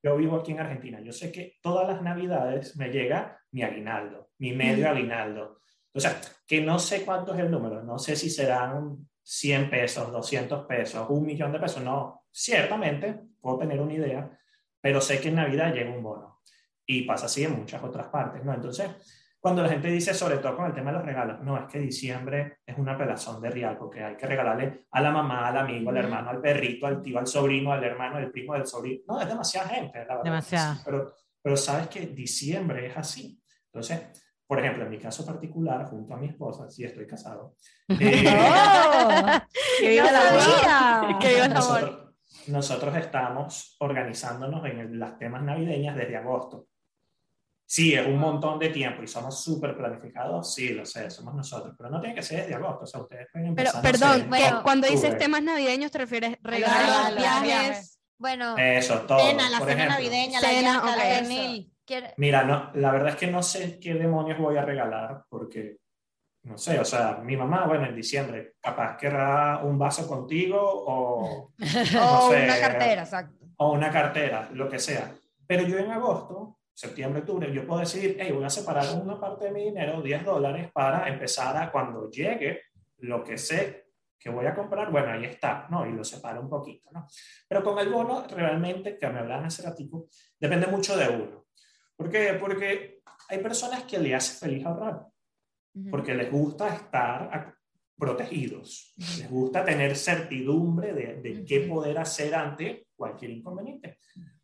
yo 0.00 0.16
vivo 0.16 0.36
aquí 0.36 0.52
en 0.52 0.60
Argentina, 0.60 1.00
yo 1.00 1.12
sé 1.12 1.32
que 1.32 1.56
todas 1.60 1.88
las 1.88 2.02
Navidades 2.02 2.76
me 2.76 2.90
llega 2.90 3.40
mi 3.50 3.62
aguinaldo, 3.62 4.30
mi 4.38 4.52
medio 4.52 4.88
aguinaldo. 4.88 5.60
O 5.92 6.00
sea, 6.00 6.20
que 6.46 6.60
no 6.60 6.78
sé 6.78 7.04
cuánto 7.04 7.34
es 7.34 7.40
el 7.40 7.50
número, 7.50 7.82
no 7.82 7.98
sé 7.98 8.14
si 8.14 8.30
serán 8.30 9.08
100 9.22 9.70
pesos, 9.70 10.12
200 10.12 10.66
pesos, 10.66 11.06
un 11.10 11.26
millón 11.26 11.52
de 11.52 11.58
pesos, 11.58 11.82
no, 11.82 12.24
ciertamente 12.30 13.18
puedo 13.40 13.58
tener 13.58 13.80
una 13.80 13.94
idea, 13.94 14.30
pero 14.80 15.00
sé 15.00 15.20
que 15.20 15.28
en 15.28 15.36
Navidad 15.36 15.74
llega 15.74 15.90
un 15.90 16.02
bono. 16.02 16.40
Y 16.86 17.02
pasa 17.02 17.26
así 17.26 17.44
en 17.44 17.58
muchas 17.58 17.82
otras 17.82 18.06
partes, 18.06 18.44
¿no? 18.44 18.54
Entonces, 18.54 18.88
cuando 19.40 19.62
la 19.62 19.68
gente 19.68 19.88
dice, 19.88 20.12
sobre 20.14 20.38
todo 20.38 20.56
con 20.56 20.66
el 20.66 20.74
tema 20.74 20.90
de 20.90 20.98
los 20.98 21.06
regalos, 21.06 21.40
no, 21.42 21.56
es 21.56 21.70
que 21.70 21.78
diciembre 21.78 22.58
es 22.66 22.76
una 22.76 22.98
pelazón 22.98 23.40
de 23.40 23.50
real, 23.50 23.76
porque 23.78 24.02
hay 24.02 24.16
que 24.16 24.26
regalarle 24.26 24.86
a 24.90 25.00
la 25.00 25.10
mamá, 25.12 25.46
al 25.48 25.58
amigo, 25.58 25.90
al 25.90 25.96
hermano, 25.96 26.30
al 26.30 26.40
perrito, 26.40 26.86
al 26.86 27.00
tío, 27.00 27.18
al 27.18 27.26
sobrino, 27.26 27.72
al 27.72 27.84
hermano, 27.84 28.16
al 28.16 28.30
primo, 28.30 28.54
al 28.54 28.66
sobrino. 28.66 29.02
No, 29.06 29.20
es 29.20 29.28
demasiada 29.28 29.68
gente, 29.68 29.98
la 29.98 30.16
verdad. 30.16 30.24
Demasiada. 30.24 30.80
Pero, 30.84 31.12
pero 31.40 31.56
sabes 31.56 31.86
que 31.88 32.06
diciembre 32.06 32.86
es 32.86 32.96
así. 32.96 33.40
Entonces, 33.66 34.00
por 34.46 34.58
ejemplo, 34.58 34.84
en 34.84 34.90
mi 34.90 34.98
caso 34.98 35.24
particular, 35.26 35.84
junto 35.86 36.14
a 36.14 36.16
mi 36.16 36.26
esposa, 36.26 36.68
sí 36.70 36.82
estoy 36.84 37.06
casado. 37.06 37.54
Eh, 38.00 38.24
¡Oh! 38.26 39.24
¡Que 39.80 39.88
viva 39.88 40.10
la 40.12 40.32
vida! 40.32 41.18
¡Que 41.20 41.28
viva 41.34 41.46
el 41.46 41.56
amor! 41.56 42.14
Nosotros 42.48 42.96
estamos 42.96 43.76
organizándonos 43.78 44.64
en 44.66 44.98
las 44.98 45.18
temas 45.18 45.42
navideñas 45.42 45.96
desde 45.96 46.16
agosto. 46.16 46.66
Sí, 47.70 47.92
es 47.92 48.06
un 48.06 48.16
montón 48.16 48.58
de 48.58 48.70
tiempo 48.70 49.02
y 49.02 49.06
somos 49.06 49.44
súper 49.44 49.76
planificados, 49.76 50.54
sí, 50.54 50.70
lo 50.70 50.86
sé, 50.86 51.10
somos 51.10 51.34
nosotros, 51.34 51.74
pero 51.76 51.90
no 51.90 52.00
tiene 52.00 52.14
que 52.14 52.22
ser 52.22 52.40
desde 52.40 52.54
agosto, 52.54 52.84
o 52.84 52.86
sea, 52.86 53.02
ustedes 53.02 53.28
pueden 53.30 53.48
empezar. 53.48 53.82
Pero, 53.82 53.98
perdón, 53.98 54.30
cuando 54.62 54.88
dices 54.88 55.18
temas 55.18 55.42
navideños, 55.42 55.90
¿te 55.90 55.98
refieres 55.98 56.38
regalos, 56.42 57.14
viajes? 57.14 58.00
Bueno, 58.16 58.56
eso, 58.56 59.02
todo. 59.02 59.18
Cena, 59.18 59.50
la 59.50 59.60
cena 59.60 59.86
navideña, 59.86 60.40
la 60.40 60.48
cena, 60.48 60.82
okay, 60.82 61.70
Mira, 62.16 62.44
no, 62.44 62.70
la 62.72 62.90
verdad 62.90 63.10
es 63.10 63.16
que 63.16 63.26
no 63.26 63.42
sé 63.42 63.78
qué 63.78 63.92
demonios 63.92 64.38
voy 64.38 64.56
a 64.56 64.62
regalar, 64.62 65.24
porque, 65.28 65.76
no 66.44 66.56
sé, 66.56 66.80
o 66.80 66.86
sea, 66.86 67.20
mi 67.22 67.36
mamá, 67.36 67.66
bueno, 67.66 67.84
en 67.84 67.94
diciembre, 67.94 68.54
capaz 68.62 68.96
querrá 68.96 69.58
un 69.58 69.78
vaso 69.78 70.08
contigo 70.08 70.58
o, 70.58 71.52
o 72.00 72.28
una 72.30 72.60
cartera, 72.60 73.02
exacto. 73.02 73.44
O 73.58 73.72
una 73.72 73.90
cartera, 73.90 74.48
lo 74.54 74.70
que 74.70 74.78
sea. 74.78 75.12
Pero 75.46 75.64
yo 75.64 75.76
en 75.78 75.90
agosto 75.90 76.57
septiembre, 76.78 77.22
octubre, 77.22 77.52
yo 77.52 77.66
puedo 77.66 77.80
decir, 77.80 78.16
hey, 78.20 78.30
voy 78.30 78.44
a 78.44 78.48
separar 78.48 78.86
una 79.02 79.18
parte 79.18 79.46
de 79.46 79.50
mi 79.50 79.64
dinero, 79.64 80.00
10 80.00 80.24
dólares, 80.24 80.70
para 80.72 81.08
empezar 81.08 81.56
a 81.56 81.72
cuando 81.72 82.08
llegue 82.08 82.66
lo 82.98 83.24
que 83.24 83.36
sé 83.36 83.88
que 84.16 84.30
voy 84.30 84.46
a 84.46 84.54
comprar, 84.54 84.88
bueno, 84.92 85.10
ahí 85.10 85.24
está, 85.24 85.66
¿no? 85.70 85.84
Y 85.84 85.92
lo 85.92 86.04
separo 86.04 86.40
un 86.40 86.48
poquito, 86.48 86.88
¿no? 86.92 87.08
Pero 87.48 87.64
con 87.64 87.80
el 87.80 87.88
bono, 87.88 88.24
realmente, 88.28 88.96
que 88.96 89.08
me 89.08 89.18
hablan 89.18 89.46
hace 89.46 89.62
ratito, 89.62 90.06
depende 90.38 90.68
mucho 90.68 90.96
de 90.96 91.08
uno. 91.08 91.46
¿Por 91.96 92.08
qué? 92.08 92.34
Porque 92.34 93.00
hay 93.28 93.38
personas 93.38 93.82
que 93.82 93.98
le 93.98 94.14
hace 94.14 94.38
feliz 94.38 94.64
ahorrar, 94.64 95.04
porque 95.90 96.14
les 96.14 96.30
gusta 96.30 96.72
estar 96.72 97.56
protegidos, 97.96 98.94
les 98.96 99.28
gusta 99.28 99.64
tener 99.64 99.96
certidumbre 99.96 100.92
de, 100.92 101.20
de 101.20 101.44
qué 101.44 101.60
poder 101.62 101.98
hacer 101.98 102.36
ante 102.36 102.86
cualquier 102.94 103.32
inconveniente. 103.32 103.98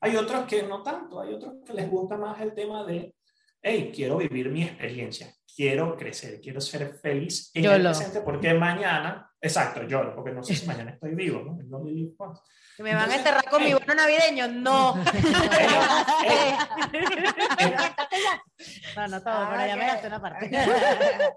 Hay 0.04 0.14
otros 0.16 0.44
que 0.44 0.62
no 0.64 0.82
tanto, 0.82 1.18
hay 1.18 1.32
otros 1.32 1.54
que 1.64 1.72
les 1.72 1.88
gusta 1.88 2.18
más 2.18 2.38
el 2.42 2.52
tema 2.52 2.84
de, 2.84 3.14
hey, 3.62 3.90
quiero 3.94 4.18
vivir 4.18 4.50
mi 4.50 4.62
experiencia, 4.62 5.32
quiero 5.56 5.96
crecer, 5.96 6.42
quiero 6.42 6.60
ser 6.60 6.98
feliz 7.00 7.50
en 7.54 7.64
el 7.64 7.80
presente 7.80 8.20
porque 8.20 8.52
mañana, 8.52 9.32
exacto, 9.40 9.84
yo, 9.84 10.14
porque 10.14 10.32
no 10.32 10.42
sé 10.42 10.56
si 10.56 10.66
mañana 10.66 10.90
estoy 10.90 11.14
vivo, 11.14 11.40
¿no? 11.40 11.56
No 11.62 11.82
¿Me 12.80 12.94
van 12.94 13.10
a 13.10 13.16
enterrar 13.16 13.48
con 13.48 13.64
mi 13.64 13.72
bono 13.72 13.94
navideño? 13.94 14.46
No. 14.48 14.94
no, 18.96 19.08
no 19.08 19.22
todo, 19.22 19.48
pero 19.52 19.66
ya 19.66 19.76
me 19.76 19.86
gasté 19.86 20.06
una 20.08 20.20
parte. 20.20 20.50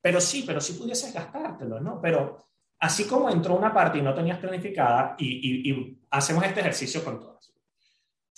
Pero 0.00 0.20
sí, 0.20 0.44
pero 0.46 0.60
sí 0.60 0.74
pudieses 0.74 1.12
gastártelo, 1.12 1.80
¿no? 1.80 2.00
Pero 2.00 2.38
así 2.78 3.04
como 3.04 3.28
entró 3.28 3.56
una 3.56 3.74
parte 3.74 3.98
y 3.98 4.02
no 4.02 4.14
tenías 4.14 4.38
planificada, 4.38 5.16
y, 5.18 5.68
y 5.68 5.97
hacemos 6.10 6.44
este 6.44 6.60
ejercicio 6.60 7.04
con 7.04 7.20
todas 7.20 7.38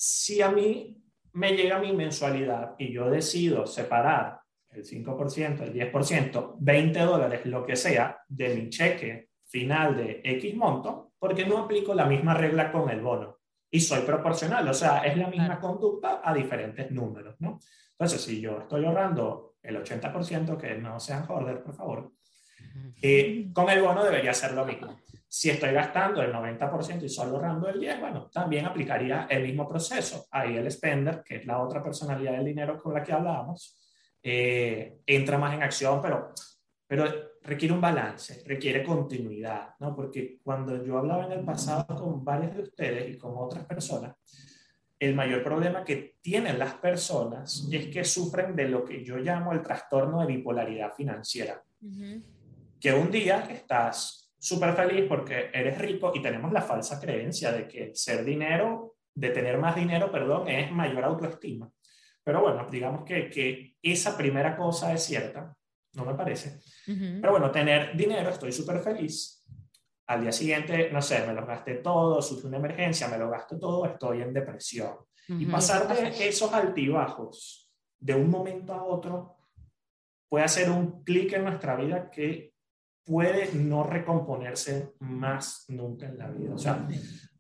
si 0.03 0.41
a 0.41 0.51
mí 0.51 0.97
me 1.35 1.53
llega 1.53 1.79
mi 1.79 1.93
mensualidad 1.93 2.75
y 2.79 2.91
yo 2.91 3.11
decido 3.11 3.67
separar 3.67 4.41
el 4.71 4.83
5%, 4.83 5.61
el 5.61 5.75
10%, 5.75 6.55
20 6.59 7.01
dólares, 7.01 7.45
lo 7.45 7.67
que 7.67 7.77
sea, 7.77 8.19
de 8.27 8.55
mi 8.55 8.71
cheque 8.71 9.29
final 9.45 9.99
de 9.99 10.23
X 10.25 10.57
monto, 10.57 11.13
porque 11.19 11.45
no 11.45 11.59
aplico 11.59 11.93
la 11.93 12.07
misma 12.07 12.33
regla 12.33 12.73
con 12.73 12.89
el 12.89 13.03
bono. 13.03 13.41
Y 13.71 13.81
soy 13.81 14.01
proporcional, 14.01 14.67
o 14.67 14.73
sea, 14.73 15.01
es 15.01 15.19
la 15.19 15.29
misma 15.29 15.61
conducta 15.61 16.23
a 16.25 16.33
diferentes 16.33 16.91
números, 16.91 17.37
¿no? 17.41 17.61
Entonces, 17.91 18.23
si 18.23 18.41
yo 18.41 18.61
estoy 18.61 18.87
ahorrando 18.87 19.57
el 19.63 19.77
80%, 19.77 20.57
que 20.57 20.77
no 20.77 20.99
sean 20.99 21.27
hoarder, 21.29 21.63
por 21.63 21.75
favor, 21.75 22.13
eh, 23.03 23.51
con 23.53 23.69
el 23.69 23.83
bono 23.83 24.03
debería 24.03 24.33
ser 24.33 24.53
lo 24.53 24.65
mismo. 24.65 24.99
Si 25.33 25.49
estoy 25.49 25.71
gastando 25.71 26.21
el 26.23 26.33
90% 26.33 27.05
y 27.05 27.09
solo 27.09 27.37
ahorrando 27.37 27.69
el 27.69 27.81
10%, 27.81 28.01
bueno, 28.01 28.29
también 28.33 28.67
aplicaría 28.67 29.29
el 29.31 29.45
mismo 29.45 29.69
proceso. 29.69 30.27
Ahí 30.33 30.57
el 30.57 30.69
spender, 30.69 31.23
que 31.25 31.37
es 31.37 31.47
la 31.47 31.63
otra 31.63 31.81
personalidad 31.81 32.33
del 32.33 32.47
dinero 32.47 32.83
con 32.83 32.93
la 32.93 33.05
que 33.05 33.13
hablábamos, 33.13 33.79
eh, 34.21 34.99
entra 35.07 35.39
más 35.39 35.55
en 35.55 35.63
acción, 35.63 36.03
pero, 36.03 36.33
pero 36.85 37.05
requiere 37.43 37.73
un 37.73 37.81
balance, 37.81 38.43
requiere 38.45 38.83
continuidad, 38.83 39.77
¿no? 39.79 39.95
Porque 39.95 40.41
cuando 40.43 40.85
yo 40.85 40.99
hablaba 40.99 41.27
en 41.27 41.33
el 41.33 41.45
pasado 41.45 41.87
con 41.95 42.25
varios 42.25 42.57
de 42.57 42.63
ustedes 42.63 43.15
y 43.15 43.17
con 43.17 43.35
otras 43.37 43.65
personas, 43.67 44.17
el 44.99 45.15
mayor 45.15 45.45
problema 45.45 45.85
que 45.85 46.17
tienen 46.21 46.59
las 46.59 46.75
personas 46.75 47.69
es 47.71 47.87
que 47.87 48.03
sufren 48.03 48.57
de 48.57 48.69
lo 48.69 48.85
que 48.85 49.05
yo 49.05 49.17
llamo 49.19 49.53
el 49.53 49.63
trastorno 49.63 50.23
de 50.23 50.27
bipolaridad 50.27 50.93
financiera. 50.93 51.63
Que 52.81 52.93
un 52.93 53.13
día 53.13 53.47
estás 53.49 54.20
súper 54.41 54.75
feliz 54.75 55.05
porque 55.07 55.51
eres 55.53 55.79
rico 55.79 56.13
y 56.15 56.23
tenemos 56.23 56.51
la 56.53 56.63
falsa 56.63 56.99
creencia 56.99 57.53
de 57.53 57.69
que 57.69 57.95
ser 57.95 58.25
dinero, 58.25 58.97
de 59.15 59.31
tener 59.31 59.59
más 59.59 59.77
dinero, 59.77 60.11
perdón, 60.11 60.49
es 60.49 60.73
mayor 60.73 61.05
autoestima. 61.05 61.71
Pero 62.25 62.41
bueno, 62.41 62.67
digamos 62.71 63.05
que, 63.05 63.29
que 63.29 63.77
esa 63.83 64.17
primera 64.17 64.57
cosa 64.57 64.93
es 64.93 65.05
cierta, 65.05 65.55
no 65.95 66.05
me 66.05 66.15
parece. 66.15 66.61
Pero 66.87 67.33
bueno, 67.33 67.51
tener 67.51 67.97
dinero, 67.97 68.31
estoy 68.31 68.53
súper 68.53 68.81
feliz. 68.81 69.45
Al 70.07 70.23
día 70.23 70.33
siguiente, 70.33 70.91
no 70.91 71.03
sé, 71.03 71.25
me 71.27 71.35
lo 71.35 71.47
gasté 71.47 71.75
todo, 71.75 72.21
sufrí 72.21 72.49
una 72.49 72.57
emergencia, 72.57 73.09
me 73.09 73.19
lo 73.19 73.31
gasto 73.31 73.59
todo, 73.59 73.87
estoy 73.87 74.23
en 74.23 74.33
depresión. 74.33 74.97
Y 75.29 75.47
pasar 75.47 75.87
de 75.87 76.29
esos 76.29 76.53
altibajos 76.53 77.71
de 77.99 78.15
un 78.15 78.29
momento 78.29 78.73
a 78.73 78.83
otro 78.83 79.37
puede 80.29 80.45
hacer 80.45 80.71
un 80.71 81.05
clic 81.05 81.35
en 81.35 81.45
nuestra 81.45 81.77
vida 81.77 82.11
que 82.11 82.55
puede 83.05 83.53
no 83.55 83.85
recomponerse 83.85 84.95
más 85.01 85.65
nunca 85.69 86.07
en 86.07 86.19
la 86.19 86.29
vida. 86.29 86.55
O 86.55 86.59
sea, 86.59 86.87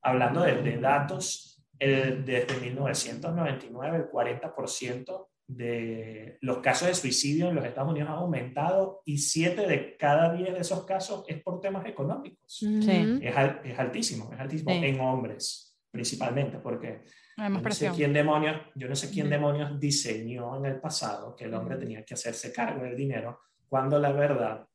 hablando 0.02 0.42
de, 0.42 0.62
de 0.62 0.78
datos, 0.78 1.50
desde 1.78 2.60
1999 2.60 3.96
el 3.96 4.10
40% 4.10 5.26
de 5.46 6.38
los 6.42 6.58
casos 6.58 6.88
de 6.88 6.94
suicidio 6.94 7.48
en 7.48 7.56
los 7.56 7.64
Estados 7.64 7.90
Unidos 7.90 8.10
ha 8.10 8.14
aumentado 8.14 9.02
y 9.04 9.18
7 9.18 9.66
de 9.66 9.96
cada 9.96 10.32
10 10.32 10.54
de 10.54 10.60
esos 10.60 10.84
casos 10.84 11.24
es 11.26 11.42
por 11.42 11.60
temas 11.60 11.84
económicos. 11.86 12.44
Sí. 12.46 13.18
Es, 13.22 13.34
es, 13.64 13.78
altísimo, 13.78 14.30
es 14.32 14.38
altísimo 14.38 14.70
en 14.70 15.00
hombres 15.00 15.70
principalmente, 15.90 16.58
porque 16.58 17.02
yo 17.36 17.48
no, 17.48 17.70
sé 17.72 17.90
quién 17.90 18.12
demonios, 18.12 18.60
yo 18.76 18.88
no 18.88 18.94
sé 18.94 19.10
quién 19.10 19.28
demonios 19.28 19.80
diseñó 19.80 20.56
en 20.56 20.66
el 20.66 20.80
pasado 20.80 21.34
que 21.34 21.46
el 21.46 21.54
hombre 21.54 21.76
tenía 21.76 22.04
que 22.04 22.14
hacerse 22.14 22.52
cargo 22.52 22.84
del 22.84 22.96
dinero, 22.96 23.40
cuando 23.68 23.98
la 23.98 24.12
verdad, 24.12 24.66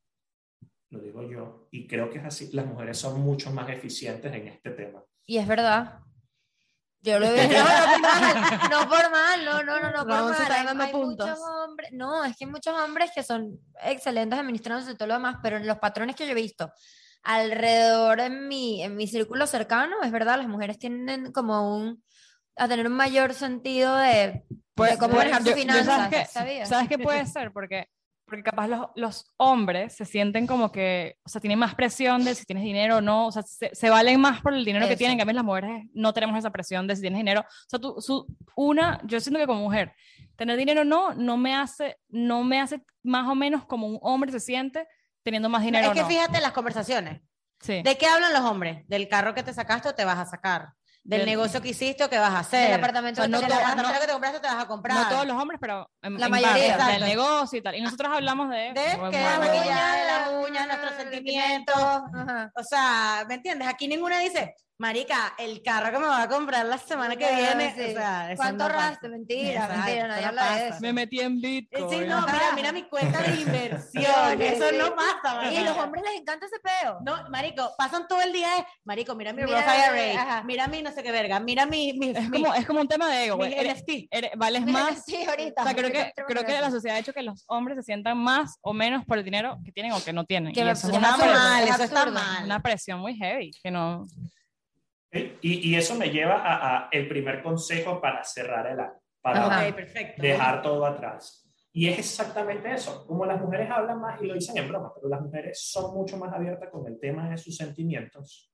lo 0.96 1.02
digo 1.02 1.22
yo, 1.28 1.68
y 1.70 1.86
creo 1.86 2.10
que 2.10 2.18
es 2.18 2.24
así, 2.24 2.50
las 2.52 2.66
mujeres 2.66 2.98
son 2.98 3.20
mucho 3.20 3.50
más 3.50 3.68
eficientes 3.68 4.32
en 4.32 4.48
este 4.48 4.70
tema. 4.70 5.02
Y 5.26 5.38
es 5.38 5.46
verdad, 5.46 6.00
yo 7.02 7.20
lo 7.20 7.30
veo, 7.30 7.48
no, 7.48 8.68
no, 8.68 8.88
por 8.88 9.10
mal, 9.10 9.44
no, 9.44 9.62
no, 9.62 9.80
no, 9.80 9.90
no, 9.90 9.98
por 9.98 10.08
mal. 10.08 10.80
Hay, 10.80 10.92
muchos 10.92 11.38
hombres, 11.38 11.92
no, 11.92 12.24
es 12.24 12.36
que 12.36 12.44
hay 12.44 12.50
muchos 12.50 12.74
hombres 12.74 13.10
que 13.14 13.22
son 13.22 13.58
excelentes 13.82 14.38
administrándose 14.38 14.94
todo 14.94 15.08
lo 15.08 15.14
demás, 15.14 15.36
pero 15.42 15.56
en 15.56 15.66
los 15.66 15.78
patrones 15.78 16.16
que 16.16 16.26
yo 16.26 16.32
he 16.32 16.34
visto 16.34 16.72
alrededor 17.22 18.20
en 18.20 18.48
mi, 18.48 18.82
en 18.82 18.96
mi 18.96 19.06
círculo 19.06 19.46
cercano, 19.46 19.96
es 20.02 20.10
verdad, 20.10 20.38
las 20.38 20.48
mujeres 20.48 20.78
tienen 20.78 21.32
como 21.32 21.76
un, 21.76 22.02
a 22.56 22.68
tener 22.68 22.86
un 22.86 22.94
mayor 22.94 23.34
sentido 23.34 23.96
de, 23.96 24.44
pues, 24.74 24.96
cómo 24.96 25.16
manejar 25.16 25.42
sus 25.42 25.54
finanzas. 25.54 26.30
¿sabes, 26.30 26.68
¿Sabes 26.68 26.88
qué 26.88 26.98
puede 26.98 27.26
ser? 27.26 27.52
Porque 27.52 27.88
porque 28.26 28.42
capaz 28.42 28.66
los, 28.66 28.88
los, 28.96 29.32
hombres 29.36 29.94
se 29.94 30.04
sienten 30.04 30.46
como 30.46 30.72
que, 30.72 31.16
o 31.24 31.28
sea, 31.28 31.40
tienen 31.40 31.58
más 31.58 31.74
presión 31.74 32.24
de 32.24 32.34
si 32.34 32.44
tienes 32.44 32.64
dinero 32.64 32.96
o 32.96 33.00
no, 33.00 33.28
o 33.28 33.32
sea, 33.32 33.42
se, 33.42 33.90
valen 33.90 34.20
más 34.20 34.42
por 34.42 34.52
el 34.52 34.64
dinero 34.64 34.88
que 34.88 34.96
tienen, 34.96 35.16
que 35.16 35.22
a 35.22 35.26
mí 35.26 35.32
las 35.32 35.44
mujeres 35.44 35.84
no 35.94 36.12
tenemos 36.12 36.36
esa 36.36 36.50
presión 36.50 36.86
de 36.86 36.96
si 36.96 37.02
tienes 37.02 37.18
dinero. 37.18 37.42
O 37.42 37.68
sea, 37.68 37.78
tú, 37.78 37.96
su, 38.00 38.26
una, 38.56 39.00
yo 39.04 39.20
siento 39.20 39.38
que 39.38 39.46
como 39.46 39.60
mujer, 39.60 39.92
tener 40.34 40.56
dinero 40.56 40.84
no, 40.84 41.14
no 41.14 41.36
me 41.36 41.54
hace, 41.54 41.98
no 42.08 42.42
me 42.42 42.60
hace 42.60 42.82
más 43.04 43.28
o 43.28 43.34
menos 43.34 43.64
como 43.64 43.86
un 43.86 43.98
hombre 44.02 44.32
se 44.32 44.40
siente 44.40 44.86
teniendo 45.22 45.48
más 45.48 45.62
dinero. 45.62 45.92
Es 45.92 46.02
que 46.02 46.04
fíjate 46.04 46.40
las 46.40 46.52
conversaciones. 46.52 47.22
Sí. 47.60 47.82
¿De 47.82 47.96
qué 47.96 48.06
hablan 48.06 48.32
los 48.32 48.42
hombres? 48.42 48.86
¿Del 48.88 49.08
carro 49.08 49.34
que 49.34 49.42
te 49.42 49.54
sacaste 49.54 49.88
o 49.88 49.94
te 49.94 50.04
vas 50.04 50.18
a 50.18 50.26
sacar? 50.26 50.72
Del 51.06 51.24
negocio 51.24 51.62
que 51.62 51.68
hiciste 51.68 52.04
o 52.04 52.10
que 52.10 52.18
vas 52.18 52.32
a 52.32 52.40
hacer. 52.40 52.70
Del 52.70 52.78
apartamento, 52.78 53.26
no, 53.28 53.40
que, 53.40 53.46
te 53.46 54.12
compraste 54.12 54.40
te 54.40 54.46
vas 54.46 54.64
a 54.64 54.66
comprar. 54.66 54.96
No 54.96 55.08
todos 55.08 55.26
los 55.26 55.40
hombres, 55.40 55.58
pero 55.60 55.88
en, 56.02 56.18
la 56.18 56.28
mayoría 56.28 56.76
del 56.76 57.02
negocio 57.02 57.58
y 57.58 57.62
tal. 57.62 57.76
Y 57.76 57.80
nosotros 57.80 58.12
hablamos 58.12 58.50
de... 58.50 58.72
De 58.72 59.10
que 59.10 59.20
la 59.20 59.38
maquillaje, 59.38 60.00
de 60.00 60.06
las 60.06 60.48
uñas, 60.48 60.66
nuestros 60.66 60.94
sentimientos. 60.96 61.76
O 62.54 62.62
sea, 62.62 63.24
¿me 63.28 63.34
entiendes? 63.34 63.68
Aquí 63.68 63.86
ninguna 63.86 64.18
dice, 64.18 64.54
Marica, 64.78 65.34
el 65.38 65.62
carro 65.62 65.90
que 65.90 65.98
me 65.98 66.06
va 66.06 66.22
a 66.22 66.28
comprar 66.28 66.66
la 66.66 66.76
semana 66.76 67.16
que 67.16 67.26
viene. 67.34 67.72
O 67.72 67.92
sea, 67.92 68.32
¿Cuánto 68.36 68.64
ahorraste? 68.64 69.08
mentira, 69.08 69.68
mentira, 69.68 70.06
no, 70.06 70.26
habla 70.26 70.56
de 70.56 70.68
eso. 70.68 70.78
Me 70.80 70.92
metí 70.92 71.20
en 71.20 71.40
Bitcoin. 71.40 71.88
Sí, 71.88 72.06
no, 72.06 72.26
mira, 72.26 72.52
mira 72.54 72.72
mi 72.72 72.82
cuenta 72.82 73.22
de 73.22 73.36
inversión. 73.40 74.42
eso 74.42 74.72
no 74.72 74.94
pasa, 74.94 75.36
marica. 75.36 75.52
Y 75.52 75.56
a 75.56 75.64
los 75.64 75.78
hombres 75.78 76.04
les 76.04 76.20
encanta 76.20 76.44
ese 76.44 76.58
peo. 76.60 76.98
No, 77.06 77.30
marico, 77.30 77.72
pasan 77.78 78.06
todo 78.06 78.20
el 78.20 78.34
día, 78.34 78.50
marico, 78.84 79.14
mira 79.14 79.32
mi 79.32 79.42
Roth 79.42 79.52
IRA, 79.52 80.42
mira 80.44 80.66
mi 80.66 80.82
no 80.82 80.92
sé 80.92 81.02
qué 81.02 81.10
verga, 81.10 81.40
mira 81.40 81.64
mi... 81.64 81.94
mi 81.94 82.10
es, 82.10 82.30
como, 82.30 82.54
es 82.54 82.66
como 82.66 82.80
un 82.80 82.88
tema 82.88 83.08
de 83.08 83.26
ego. 83.26 83.42
Eres, 83.42 83.82
eres, 84.10 84.30
vales 84.36 84.66
más. 84.66 85.04
Sí, 85.06 85.24
ahorita. 85.24 85.62
O 85.62 85.64
sea, 85.64 85.74
creo 85.74 85.90
que, 85.90 86.12
creo 86.26 86.44
que 86.44 86.60
la 86.60 86.70
sociedad 86.70 86.96
ha 86.96 87.00
hecho 87.00 87.14
que 87.14 87.22
los 87.22 87.44
hombres 87.48 87.78
se 87.78 87.82
sientan 87.82 88.18
más 88.18 88.58
o 88.60 88.74
menos 88.74 89.06
por 89.06 89.16
el 89.16 89.24
dinero 89.24 89.58
que 89.64 89.72
tienen 89.72 89.92
o 89.92 90.04
que 90.04 90.12
no 90.12 90.24
tienen. 90.24 90.52
Que 90.52 90.68
eso, 90.70 90.88
está 90.90 91.16
mal, 91.16 91.66
eso 91.66 91.82
está 91.82 92.06
mal. 92.06 92.44
Una 92.44 92.60
presión 92.60 93.00
muy 93.00 93.16
heavy, 93.16 93.50
que 93.62 93.70
no... 93.70 94.06
Y, 95.40 95.70
y, 95.70 95.76
eso 95.76 95.94
me 95.94 96.10
lleva 96.10 96.42
a, 96.44 96.88
el 96.90 97.08
primer 97.08 97.42
consejo 97.42 98.00
para 98.00 98.22
cerrar 98.24 98.66
el 98.66 98.80
año, 98.80 99.00
para 99.20 99.72
dejar 100.18 100.62
todo 100.62 100.84
atrás. 100.86 101.46
Y 101.72 101.88
es 101.88 101.98
exactamente 101.98 102.72
eso, 102.72 103.06
como 103.06 103.26
las 103.26 103.40
mujeres 103.40 103.70
hablan 103.70 104.00
más, 104.00 104.20
y 104.22 104.26
lo 104.26 104.34
dicen 104.34 104.56
en 104.56 104.68
broma, 104.68 104.92
pero 104.94 105.08
las 105.08 105.20
mujeres 105.20 105.60
son 105.60 105.94
mucho 105.94 106.16
más 106.16 106.32
abiertas 106.32 106.70
con 106.70 106.86
el 106.86 106.98
tema 106.98 107.28
de 107.28 107.36
sus 107.36 107.54
sentimientos, 107.54 108.50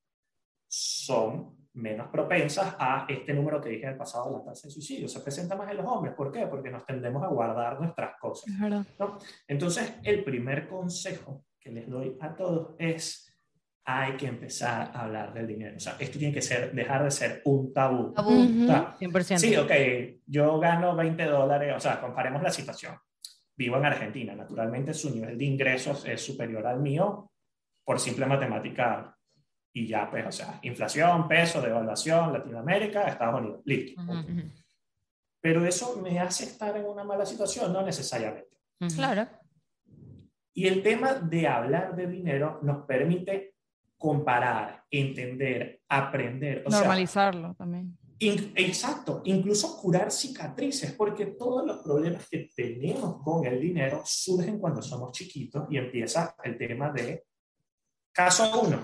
son 0.66 1.56
menos 1.74 2.08
propensas 2.08 2.74
a 2.78 3.06
este 3.08 3.32
número 3.32 3.60
que 3.60 3.70
dije 3.70 3.84
en 3.84 3.92
el 3.92 3.96
pasado 3.96 4.30
de 4.30 4.38
la 4.38 4.44
tasa 4.44 4.66
de 4.66 4.72
suicidio. 4.72 5.08
Se 5.08 5.20
presenta 5.20 5.56
más 5.56 5.70
en 5.70 5.78
los 5.78 5.86
hombres. 5.86 6.14
¿Por 6.14 6.30
qué? 6.30 6.46
Porque 6.46 6.70
nos 6.70 6.84
tendemos 6.84 7.22
a 7.22 7.28
guardar 7.28 7.80
nuestras 7.80 8.18
cosas. 8.18 8.52
¿no? 8.98 9.18
Entonces, 9.46 9.94
el 10.02 10.24
primer 10.24 10.68
consejo 10.68 11.44
que 11.58 11.70
les 11.70 11.88
doy 11.88 12.16
a 12.20 12.34
todos 12.34 12.74
es 12.78 13.31
hay 13.84 14.16
que 14.16 14.26
empezar 14.26 14.92
a 14.94 15.02
hablar 15.02 15.34
del 15.34 15.46
dinero. 15.46 15.76
O 15.76 15.80
sea, 15.80 15.96
esto 15.98 16.18
tiene 16.18 16.32
que 16.32 16.42
ser, 16.42 16.72
dejar 16.72 17.02
de 17.02 17.10
ser 17.10 17.42
un 17.44 17.72
tabú. 17.72 18.12
Tabú, 18.12 18.30
100%. 18.30 19.38
Sí, 19.38 19.56
ok, 19.56 20.22
yo 20.26 20.58
gano 20.60 20.94
20 20.94 21.24
dólares, 21.24 21.74
o 21.76 21.80
sea, 21.80 22.00
comparemos 22.00 22.42
la 22.42 22.50
situación. 22.50 22.96
Vivo 23.56 23.76
en 23.76 23.86
Argentina, 23.86 24.34
naturalmente 24.34 24.94
su 24.94 25.14
nivel 25.14 25.36
de 25.36 25.44
ingresos 25.44 26.06
es 26.06 26.24
superior 26.24 26.66
al 26.66 26.80
mío 26.80 27.30
por 27.84 27.98
simple 27.98 28.26
matemática 28.26 29.16
y 29.72 29.86
ya, 29.86 30.10
pues, 30.10 30.26
o 30.26 30.32
sea, 30.32 30.58
inflación, 30.62 31.26
peso, 31.26 31.60
devaluación, 31.60 32.32
Latinoamérica, 32.32 33.04
Estados 33.04 33.40
Unidos, 33.40 33.62
listo. 33.64 34.02
Pero 35.40 35.64
eso 35.66 36.00
me 36.00 36.20
hace 36.20 36.44
estar 36.44 36.76
en 36.76 36.84
una 36.84 37.04
mala 37.04 37.26
situación, 37.26 37.72
no 37.72 37.82
necesariamente. 37.82 38.56
Claro. 38.94 39.28
Y 40.54 40.66
el 40.66 40.82
tema 40.82 41.14
de 41.14 41.48
hablar 41.48 41.96
de 41.96 42.06
dinero 42.06 42.60
nos 42.62 42.84
permite 42.84 43.54
comparar, 44.02 44.84
entender, 44.90 45.80
aprender. 45.88 46.64
Normalizarlo 46.68 47.54
también. 47.54 47.96
exacto, 48.18 49.22
incluso 49.24 49.80
curar 49.80 50.10
cicatrices, 50.10 50.92
porque 50.92 51.26
todos 51.26 51.64
los 51.64 51.78
problemas 51.84 52.28
que 52.28 52.50
tenemos 52.54 53.22
con 53.22 53.46
el 53.46 53.60
dinero 53.60 54.02
surgen 54.04 54.58
cuando 54.58 54.82
somos 54.82 55.12
chiquitos 55.12 55.66
y 55.70 55.76
empieza 55.76 56.34
el 56.42 56.58
tema 56.58 56.90
de 56.90 57.26
caso 58.10 58.60
uno. 58.60 58.78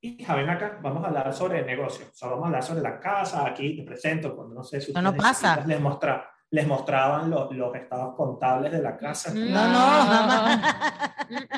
Y 0.00 0.24
ven 0.24 0.50
acá, 0.50 0.78
vamos 0.80 1.02
a 1.04 1.08
hablar 1.08 1.34
sobre 1.34 1.58
el 1.58 1.66
negocio, 1.66 2.06
o 2.08 2.14
sea, 2.14 2.28
vamos 2.28 2.44
a 2.44 2.46
hablar 2.46 2.62
sobre 2.62 2.82
la 2.82 3.00
casa, 3.00 3.46
aquí 3.46 3.76
te 3.76 3.82
presento, 3.82 4.36
cuando 4.36 4.54
no 4.54 4.62
sé 4.62 4.80
si 4.80 4.92
no, 4.92 5.02
no 5.02 5.14
pasa. 5.14 5.64
Les, 5.66 5.80
mostra, 5.80 6.30
les 6.50 6.66
mostraban 6.68 7.28
los, 7.28 7.52
los 7.52 7.74
estados 7.74 8.14
contables 8.14 8.70
de 8.70 8.80
la 8.80 8.96
casa. 8.96 9.32
No, 9.34 9.44
no, 9.44 10.26
no. 10.26 10.60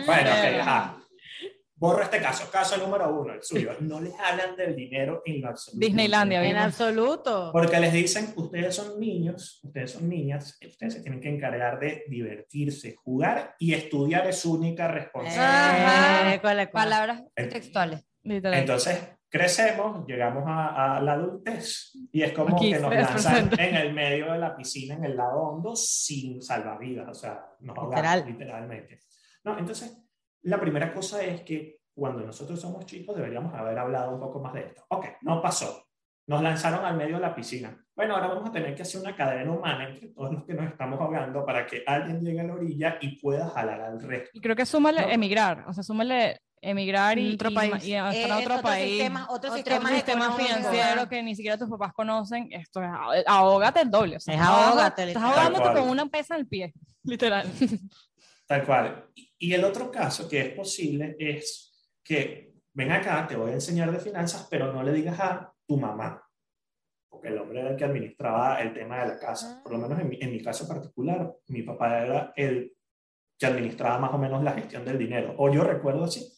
bueno, 0.07 0.31
ok, 0.31 1.03
Borro 1.76 2.02
este 2.02 2.21
caso, 2.21 2.49
caso 2.50 2.76
número 2.76 3.12
uno, 3.12 3.35
el 3.35 3.43
suyo. 3.43 3.73
No 3.81 4.00
les 4.00 4.14
hablan 4.19 4.54
del 4.57 4.76
dinero 4.76 5.23
en 5.25 5.40
lo 5.40 5.49
absoluto. 5.49 5.85
Disneylandia, 5.85 6.45
en 6.45 6.57
absoluto. 6.57 7.50
Porque 7.52 7.81
les 7.81 7.93
dicen, 7.93 8.33
ustedes 8.37 8.76
son 8.76 9.00
niños, 9.00 9.61
ustedes 9.64 9.90
son 9.90 10.09
niñas, 10.09 10.57
ustedes 10.64 10.95
se 10.95 11.02
tienen 11.02 11.21
que 11.21 11.28
encargar 11.28 11.81
de 11.81 12.04
divertirse, 12.09 12.95
jugar 13.02 13.57
y 13.59 13.75
estudiar 13.75 14.26
es 14.28 14.38
su 14.38 14.52
única 14.52 14.87
responsabilidad. 14.87 16.35
Eh, 16.35 16.69
Palabras 16.69 17.25
textuales. 17.35 18.04
Entonces, 18.23 19.00
crecemos, 19.28 20.07
llegamos 20.07 20.45
a, 20.47 21.00
la 21.02 21.14
adultez 21.14 21.93
y 22.12 22.23
es 22.23 22.33
como 22.33 22.57
que 22.57 22.78
nos 22.78 22.95
lanzan 22.95 23.50
en 23.59 23.75
el 23.75 23.93
medio 23.93 24.33
de 24.33 24.38
la 24.38 24.57
piscina, 24.57 24.95
en 24.95 25.04
el 25.04 25.16
lado 25.16 25.40
hondo, 25.40 25.75
sin 25.75 26.40
salvavidas, 26.40 27.09
o 27.09 27.14
sea, 27.14 27.45
nos 27.61 27.76
ahogamos 27.76 28.26
literalmente. 28.26 29.00
No, 29.43 29.59
entonces 29.59 30.03
la 30.44 30.60
primera 30.60 30.92
cosa 30.92 31.22
es 31.22 31.42
que 31.42 31.78
cuando 31.94 32.22
nosotros 32.22 32.60
somos 32.60 32.86
chicos 32.86 33.16
deberíamos 33.16 33.54
haber 33.54 33.78
hablado 33.78 34.14
un 34.14 34.20
poco 34.20 34.40
más 34.40 34.52
de 34.54 34.60
esto. 34.60 34.84
Ok, 34.88 35.06
no 35.22 35.40
pasó. 35.40 35.86
Nos 36.26 36.42
lanzaron 36.42 36.84
al 36.84 36.96
medio 36.96 37.16
de 37.16 37.22
la 37.22 37.34
piscina. 37.34 37.78
Bueno, 37.94 38.14
ahora 38.14 38.28
vamos 38.28 38.48
a 38.48 38.52
tener 38.52 38.74
que 38.74 38.82
hacer 38.82 39.00
una 39.00 39.14
cadena 39.14 39.52
humana 39.52 39.88
entre 39.88 40.08
todos 40.08 40.32
los 40.32 40.44
que 40.44 40.54
nos 40.54 40.66
estamos 40.66 41.00
ahogando 41.00 41.44
para 41.44 41.66
que 41.66 41.84
alguien 41.86 42.24
llegue 42.24 42.40
a 42.40 42.44
la 42.44 42.54
orilla 42.54 42.98
y 43.00 43.20
pueda 43.20 43.48
jalar 43.50 43.80
al 43.80 44.00
resto. 44.00 44.30
Y 44.32 44.40
creo 44.40 44.56
que 44.56 44.66
súmale 44.66 45.12
emigrar, 45.12 45.64
o 45.68 45.72
sea, 45.72 45.82
súmale 45.82 46.40
emigrar 46.64 47.18
y, 47.18 47.34
otro 47.34 47.52
país. 47.52 47.84
y, 47.84 47.94
estar 47.94 48.32
a 48.32 48.38
otro, 48.38 48.62
país. 48.62 48.90
Sistema, 48.90 49.26
otro, 49.30 49.54
sistema, 49.54 49.90
sistema 49.90 50.32
financiero 50.32 51.08
que 51.08 51.22
ni 51.22 51.36
siquiera 51.36 51.58
tus 51.58 51.68
papás 51.68 51.92
conocen. 51.92 52.48
Esto 52.50 52.82
es 52.82 52.90
ahógate 53.26 53.82
el 53.82 53.90
doble. 53.90 54.16
O 54.16 54.20
sea, 54.20 54.34
es 54.34 54.40
ahógate. 54.40 55.08
Estás 55.08 55.22
ahogándote 55.22 55.78
con 55.78 55.88
una 55.88 56.06
pesa 56.06 56.34
en 56.34 56.40
el 56.40 56.46
pie, 56.46 56.72
literal. 57.04 57.46
Tal 58.46 58.64
cual. 58.64 59.04
Y 59.38 59.52
el 59.52 59.64
otro 59.64 59.90
caso 59.90 60.28
que 60.28 60.40
es 60.40 60.48
posible 60.50 61.16
es 61.18 61.90
que 62.02 62.54
ven 62.72 62.92
acá, 62.92 63.26
te 63.26 63.36
voy 63.36 63.50
a 63.50 63.54
enseñar 63.54 63.90
de 63.90 63.98
finanzas, 63.98 64.46
pero 64.50 64.72
no 64.72 64.82
le 64.82 64.92
digas 64.92 65.18
a 65.20 65.52
tu 65.66 65.78
mamá, 65.78 66.22
porque 67.08 67.28
el 67.28 67.38
hombre 67.38 67.60
era 67.60 67.70
el 67.70 67.76
que 67.76 67.84
administraba 67.84 68.60
el 68.60 68.72
tema 68.72 69.00
de 69.02 69.08
la 69.08 69.18
casa. 69.18 69.60
Por 69.62 69.72
lo 69.72 69.78
menos 69.78 69.98
en 70.00 70.08
mi, 70.08 70.18
en 70.20 70.32
mi 70.32 70.42
caso 70.42 70.66
particular, 70.66 71.34
mi 71.48 71.62
papá 71.62 72.02
era 72.02 72.32
el 72.36 72.74
que 73.38 73.46
administraba 73.46 73.98
más 73.98 74.12
o 74.12 74.18
menos 74.18 74.42
la 74.42 74.52
gestión 74.52 74.84
del 74.84 74.98
dinero, 74.98 75.34
o 75.38 75.52
yo 75.52 75.64
recuerdo 75.64 76.04
así. 76.04 76.32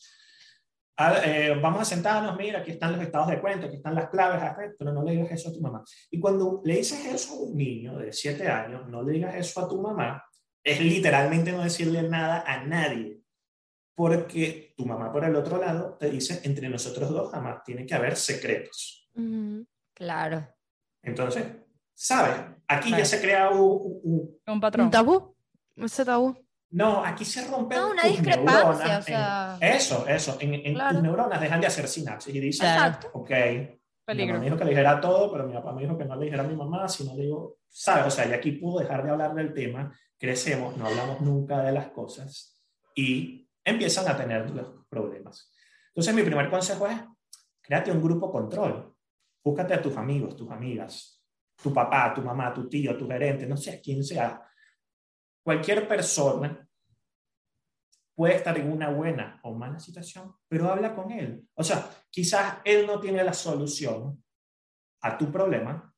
Ah, 0.99 1.21
eh, 1.23 1.55
vamos 1.61 1.83
a 1.83 1.85
sentarnos, 1.85 2.39
mira, 2.39 2.61
aquí 2.61 2.71
están 2.71 2.93
los 2.93 3.03
estados 3.03 3.29
de 3.29 3.39
cuenta, 3.39 3.67
aquí 3.67 3.77
están 3.77 3.95
las 3.95 4.09
claves, 4.09 4.75
pero 4.79 4.95
no 4.95 5.03
le 5.05 5.13
digas 5.13 5.31
eso 5.31 5.51
a 5.51 5.53
tu 5.53 5.61
mamá. 5.61 5.85
Y 6.11 6.19
cuando 6.19 6.63
le 6.65 6.77
dices 6.77 7.05
eso 7.05 7.35
a 7.35 7.43
un 7.43 7.55
niño 7.55 7.99
de 7.99 8.15
7 8.15 8.49
años, 8.49 8.89
no 8.89 9.03
le 9.03 9.13
digas 9.13 9.35
eso 9.35 9.61
a 9.61 9.69
tu 9.69 9.79
mamá, 9.79 10.25
es 10.67 10.81
literalmente 10.81 11.53
no 11.53 11.63
decirle 11.63 12.03
nada 12.03 12.43
a 12.47 12.65
nadie. 12.65 13.21
Porque 13.95 14.75
tu 14.77 14.85
mamá 14.85 15.11
por 15.13 15.25
el 15.25 15.35
otro 15.37 15.59
lado 15.59 15.97
te 15.99 16.11
dice, 16.11 16.41
entre 16.43 16.69
nosotros 16.69 17.09
dos 17.09 17.31
jamás 17.31 17.63
tiene 17.65 17.87
que 17.87 17.95
haber 17.95 18.17
secretos. 18.17 19.09
Claro. 19.95 20.47
Entonces, 21.03 21.47
¿sabes? 21.95 22.35
Aquí 22.67 22.91
ya 22.91 23.05
se 23.05 23.21
crea 23.21 23.49
un, 23.51 24.39
un, 24.45 24.61
patrón. 24.61 24.87
¿Un 24.87 24.91
tabú? 24.91 25.37
Ese 25.77 26.05
tabú. 26.05 26.37
No, 26.71 27.03
aquí 27.03 27.25
se 27.25 27.47
rompe 27.47 27.77
no, 27.77 27.93
una 27.93 28.03
discrepancia, 28.03 28.99
o 28.99 29.03
sea... 29.03 29.59
eso, 29.61 30.07
eso. 30.09 30.37
En, 30.41 30.53
en 30.53 30.75
tus 30.75 31.03
neuronas 31.03 31.41
dejan 31.41 31.61
de 31.61 31.69
hacer 31.69 31.87
sinapsis 31.87 32.35
y 32.35 32.41
dicen, 32.41 32.67
Exacto. 32.67 33.11
ok, 33.15 33.31
mi 34.15 34.27
mamá 34.27 34.39
me 34.39 34.45
dijo 34.45 34.57
que 34.57 34.65
le 34.65 34.71
dijera 34.71 35.01
todo, 35.01 35.33
pero 35.33 35.47
mi 35.47 35.55
papá 35.55 35.73
me 35.73 35.83
dijo 35.83 35.99
que 35.99 36.05
no 36.05 36.17
le 36.17 36.27
dijera 36.27 36.45
a 36.45 36.47
mi 36.47 36.55
mamá, 36.55 36.89
si 36.89 37.05
no 37.05 37.15
le 37.15 37.23
digo, 37.23 37.59
¿sabes? 37.69 38.07
O 38.07 38.11
sea, 38.11 38.27
y 38.29 38.33
aquí 38.33 38.53
pudo 38.53 38.81
dejar 38.81 39.05
de 39.05 39.11
hablar 39.11 39.35
del 39.35 39.53
tema, 39.53 39.93
crecemos, 40.19 40.77
no 40.77 40.87
hablamos 40.87 41.21
nunca 41.21 41.63
de 41.63 41.73
las 41.73 41.89
cosas 41.89 42.63
y 42.95 43.49
empiezan 43.65 44.09
a 44.09 44.17
tener 44.17 44.51
los 44.51 44.87
problemas. 44.89 45.53
Entonces, 45.89 46.15
mi 46.15 46.23
primer 46.23 46.49
consejo 46.49 46.87
es, 46.87 47.01
créate 47.61 47.91
un 47.91 48.03
grupo 48.03 48.31
control. 48.31 48.95
Búscate 49.43 49.75
a 49.75 49.83
tus 49.83 49.97
amigos, 49.97 50.37
tus 50.37 50.51
amigas, 50.51 51.23
tu 51.63 51.73
papá, 51.73 52.13
tu 52.15 52.23
mamá, 52.23 52.53
tu 52.53 52.69
tío, 52.69 52.97
tu 52.97 53.09
gerente, 53.09 53.47
no 53.47 53.57
sé 53.57 53.81
quién 53.81 54.03
sea, 54.03 54.47
Cualquier 55.47 55.87
persona 55.87 56.66
puede 58.17 58.37
estar 58.37 58.59
en 58.59 58.73
una 58.73 58.89
buena 58.89 59.39
o 59.43 59.55
mala 59.55 59.79
situación, 59.79 60.35
pero 60.49 60.71
habla 60.73 60.95
con 60.95 61.13
él. 61.13 61.47
O 61.55 61.63
sea, 61.63 61.89
quizás 62.11 62.59
él 62.65 62.87
no 62.87 62.99
tiene 62.99 63.23
la 63.23 63.35
solución 63.35 64.25
a 65.03 65.19
tu 65.19 65.31
problema, 65.31 65.95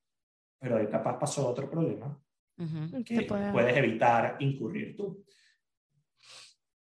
pero 0.58 0.78
él 0.78 0.88
capaz 0.90 1.16
pasó 1.16 1.48
otro 1.48 1.70
problema 1.70 2.20
que 3.04 3.22
puedes 3.22 3.76
evitar 3.76 4.36
incurrir 4.40 4.96
tú. 4.96 5.24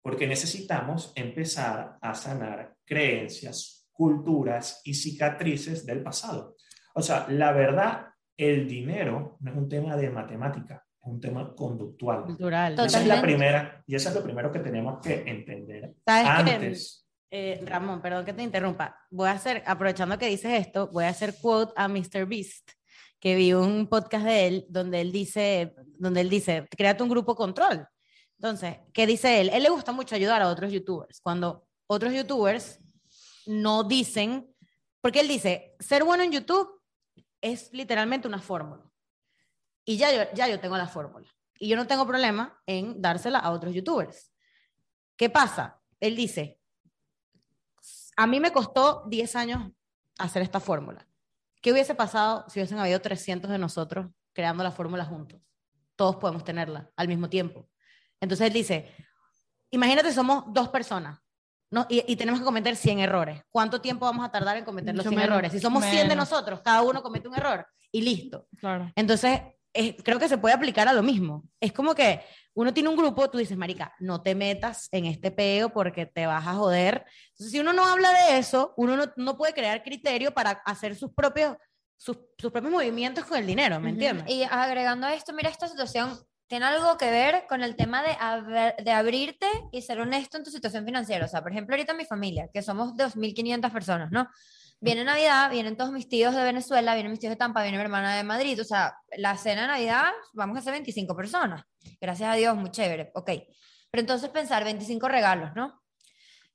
Porque 0.01 0.25
necesitamos 0.25 1.13
empezar 1.15 2.00
a 2.01 2.15
sanar 2.15 2.75
creencias, 2.84 3.88
culturas 3.91 4.82
y 4.86 4.96
cicatrices 4.96 5.86
del 5.86 6.01
pasado. 6.01 6.56
O 6.96 7.01
sea, 7.03 7.27
la 7.29 7.51
verdad, 7.51 8.08
el 8.36 8.67
dinero 8.67 9.38
no 9.41 9.51
es 9.51 9.58
un 9.58 9.70
tema 9.70 9.96
de 9.96 10.10
matemática, 10.10 10.87
un 11.08 11.20
tema 11.20 11.54
conductual. 11.56 12.24
Cultural. 12.24 12.74
Esa 12.80 13.02
es 13.02 13.08
la 13.08 13.22
primera, 13.22 13.84
y 13.88 13.96
eso 13.96 14.10
es 14.10 14.16
lo 14.16 14.24
primero 14.24 14.52
que 14.52 14.60
tenemos 14.60 15.00
que 15.02 15.24
entender. 15.26 15.96
Antes. 16.06 17.06
Eh, 17.30 17.62
Ramón, 17.66 18.02
perdón 18.02 18.24
que 18.24 18.34
te 18.34 18.44
interrumpa. 18.44 18.98
Voy 19.10 19.28
a 19.28 19.34
hacer, 19.34 19.62
aprovechando 19.66 20.18
que 20.18 20.28
dices 20.28 20.52
esto, 20.54 20.88
voy 20.88 21.04
a 21.04 21.10
hacer 21.10 21.36
quote 21.42 21.74
a 21.76 21.88
Mr. 21.88 22.26
Beast, 22.26 22.72
que 23.20 23.36
vi 23.36 23.54
un 23.54 23.88
podcast 23.88 24.26
de 24.26 24.48
él 24.48 24.66
donde 24.70 25.02
él 25.02 25.12
dice, 25.12 25.76
donde 25.98 26.22
él 26.22 26.30
dice, 26.30 26.68
créate 26.70 27.04
un 27.04 27.10
grupo 27.10 27.36
control. 27.36 27.86
Entonces, 28.38 28.78
¿qué 28.94 29.06
dice 29.08 29.42
él? 29.42 29.50
Él 29.52 29.64
le 29.64 29.70
gusta 29.70 29.92
mucho 29.92 30.16
ayudar 30.16 30.42
a 30.42 30.48
otros 30.48 30.72
youtubers. 30.72 31.20
Cuando 31.20 31.68
otros 31.88 32.14
youtubers 32.14 32.80
no 33.46 33.84
dicen, 33.84 34.48
porque 35.02 35.20
él 35.20 35.28
dice, 35.28 35.76
ser 35.80 36.04
bueno 36.04 36.24
en 36.24 36.32
YouTube 36.32 36.70
es 37.42 37.72
literalmente 37.74 38.28
una 38.28 38.39
fórmula. 38.39 38.84
Y 39.88 39.95
ya 39.95 40.12
yo, 40.12 40.30
ya 40.34 40.50
yo 40.50 40.60
tengo 40.60 40.78
la 40.78 40.88
fórmula. 40.88 41.26
Y 41.58 41.69
yo 41.69 41.78
no 41.78 41.88
tengo 41.88 42.06
problema 42.06 42.62
en 42.65 43.02
dársela 43.02 43.39
a 43.39 43.52
otros 43.52 43.73
youtubers. 43.73 44.34
¿Qué 45.15 45.30
pasa? 45.30 45.80
Él 46.02 46.13
dice, 46.13 46.60
a 48.17 48.28
mí 48.28 48.41
me 48.41 48.52
costó 48.52 49.06
10 49.08 49.36
años 49.38 49.71
hacer 50.19 50.41
esta 50.41 50.60
fórmula. 50.60 51.08
¿Qué 51.62 51.71
hubiese 51.71 51.95
pasado 51.95 52.43
si 52.50 52.60
hubiesen 52.60 52.80
habido 52.80 53.00
300 53.00 53.50
de 53.50 53.58
nosotros 53.58 54.08
creando 54.34 54.62
la 54.62 54.71
fórmula 54.71 55.06
juntos? 55.06 55.39
Todos 55.95 56.17
podemos 56.17 56.43
tenerla 56.43 56.91
al 56.97 57.08
mismo 57.08 57.30
tiempo. 57.30 57.69
Entonces 58.19 58.47
él 58.47 58.54
dice, 58.54 58.93
imagínate, 59.71 60.12
somos 60.12 60.43
dos 60.50 60.67
personas 60.67 61.17
no, 61.69 61.86
y, 61.89 62.15
tenemos 62.15 62.39
que 62.39 62.45
cometer 62.45 62.76
100 62.76 63.00
errores. 63.00 63.41
¿Cuánto 63.50 63.82
tiempo 63.82 64.06
vamos 64.06 64.26
a 64.26 64.32
tardar 64.32 64.56
en 64.58 64.63
cometer 64.63 64.95
los 64.95 65.06
100 65.06 65.19
errores? 65.19 65.52
Si 65.52 65.60
somos 65.60 65.84
100 65.84 66.08
de 66.10 66.15
nosotros, 66.15 66.62
cada 66.62 66.82
uno 66.82 67.04
comete 67.04 67.28
un 67.28 67.36
error 67.36 67.65
y 67.91 68.02
listo. 68.02 68.47
Claro. 68.58 68.91
Entonces, 68.95 69.41
creo 70.04 70.20
que 70.20 70.30
se 70.30 70.38
puede 70.38 70.56
aplicar 70.56 70.88
a 70.88 70.94
lo 70.94 71.04
mismo. 71.04 71.44
Es 71.60 71.72
como 71.72 71.94
que 71.94 72.22
uno 72.54 72.74
tiene 72.74 72.90
un 72.90 72.96
grupo, 72.96 73.30
tú 73.30 73.38
dices, 73.38 73.58
Marica, 73.58 73.94
no 74.00 74.22
te 74.22 74.34
metas 74.34 74.90
en 74.92 75.06
este 75.06 75.32
peo 75.32 75.70
porque 75.70 76.06
te 76.06 76.26
vas 76.26 76.46
a 76.48 76.54
joder. 76.56 77.06
Entonces, 77.30 77.52
si 77.52 77.60
uno 77.60 77.74
no 77.74 77.86
habla 77.86 78.12
de 78.12 78.40
eso, 78.40 78.74
uno 78.78 78.98
no, 79.16 79.38
puede 79.38 79.54
crear 79.54 79.84
criterio 79.84 80.34
para 80.34 80.52
hacer 80.66 80.96
sus 80.96 81.13
propios, 81.13 81.56
sus, 81.96 82.18
propios 82.38 82.72
movimientos 82.72 83.26
con 83.26 83.38
el 83.38 83.46
dinero, 83.46 83.80
¿me 83.80 83.92
entiendes? 83.92 84.26
Y 84.28 84.44
agregando 84.44 85.06
a 85.06 85.13
esto, 85.13 85.34
mira, 85.34 85.50
esta 85.50 85.68
situación 85.68 86.18
tiene 86.48 86.66
algo 86.66 86.98
que 86.98 87.12
ver 87.12 87.46
con 87.48 87.62
el 87.62 87.76
tema 87.76 88.02
de, 88.02 88.84
de 88.84 88.92
abrirte 88.92 89.48
y 89.72 89.82
ser 89.82 90.00
honesto 90.00 90.38
en 90.38 90.44
tu 90.44 90.50
situación 90.50 90.84
financiera. 90.86 91.26
O 91.26 91.30
sea, 91.30 91.44
por 91.44 91.52
ejemplo, 91.52 91.76
ahorita 91.76 91.94
mi 91.94 92.06
familia, 92.06 92.50
que 92.52 92.63
somos 92.63 92.94
2.500 92.94 93.72
personas, 93.72 94.12
¿no? 94.12 94.28
Viene 94.80 95.04
Navidad, 95.04 95.50
vienen 95.50 95.76
todos 95.76 95.92
mis 95.92 96.08
tíos 96.08 96.36
de 96.36 96.44
Venezuela, 96.44 96.94
vienen 96.94 97.12
mis 97.12 97.20
tíos 97.20 97.32
de 97.32 97.36
Tampa, 97.36 97.63
viene 97.63 97.78
mi 97.78 97.84
hermana 97.84 98.16
de 98.16 98.24
Madrid. 98.24 98.62
O 98.62 98.63
sea, 98.63 98.96
la 99.18 99.36
cena 99.36 99.63
de 99.63 99.68
Navidad 99.68 100.12
vamos 100.34 100.56
a 100.56 100.60
hacer 100.60 100.74
25 100.74 101.16
personas. 101.16 101.63
Gracias 102.00 102.30
a 102.30 102.36
Dios, 102.36 102.56
muy 102.56 102.70
chévere. 102.70 103.12
Ok. 103.16 103.32
Pero 103.90 104.02
entonces 104.02 104.30
pensar 104.30 104.63
25 104.63 105.08
regalos, 105.08 105.52
¿no? 105.56 105.82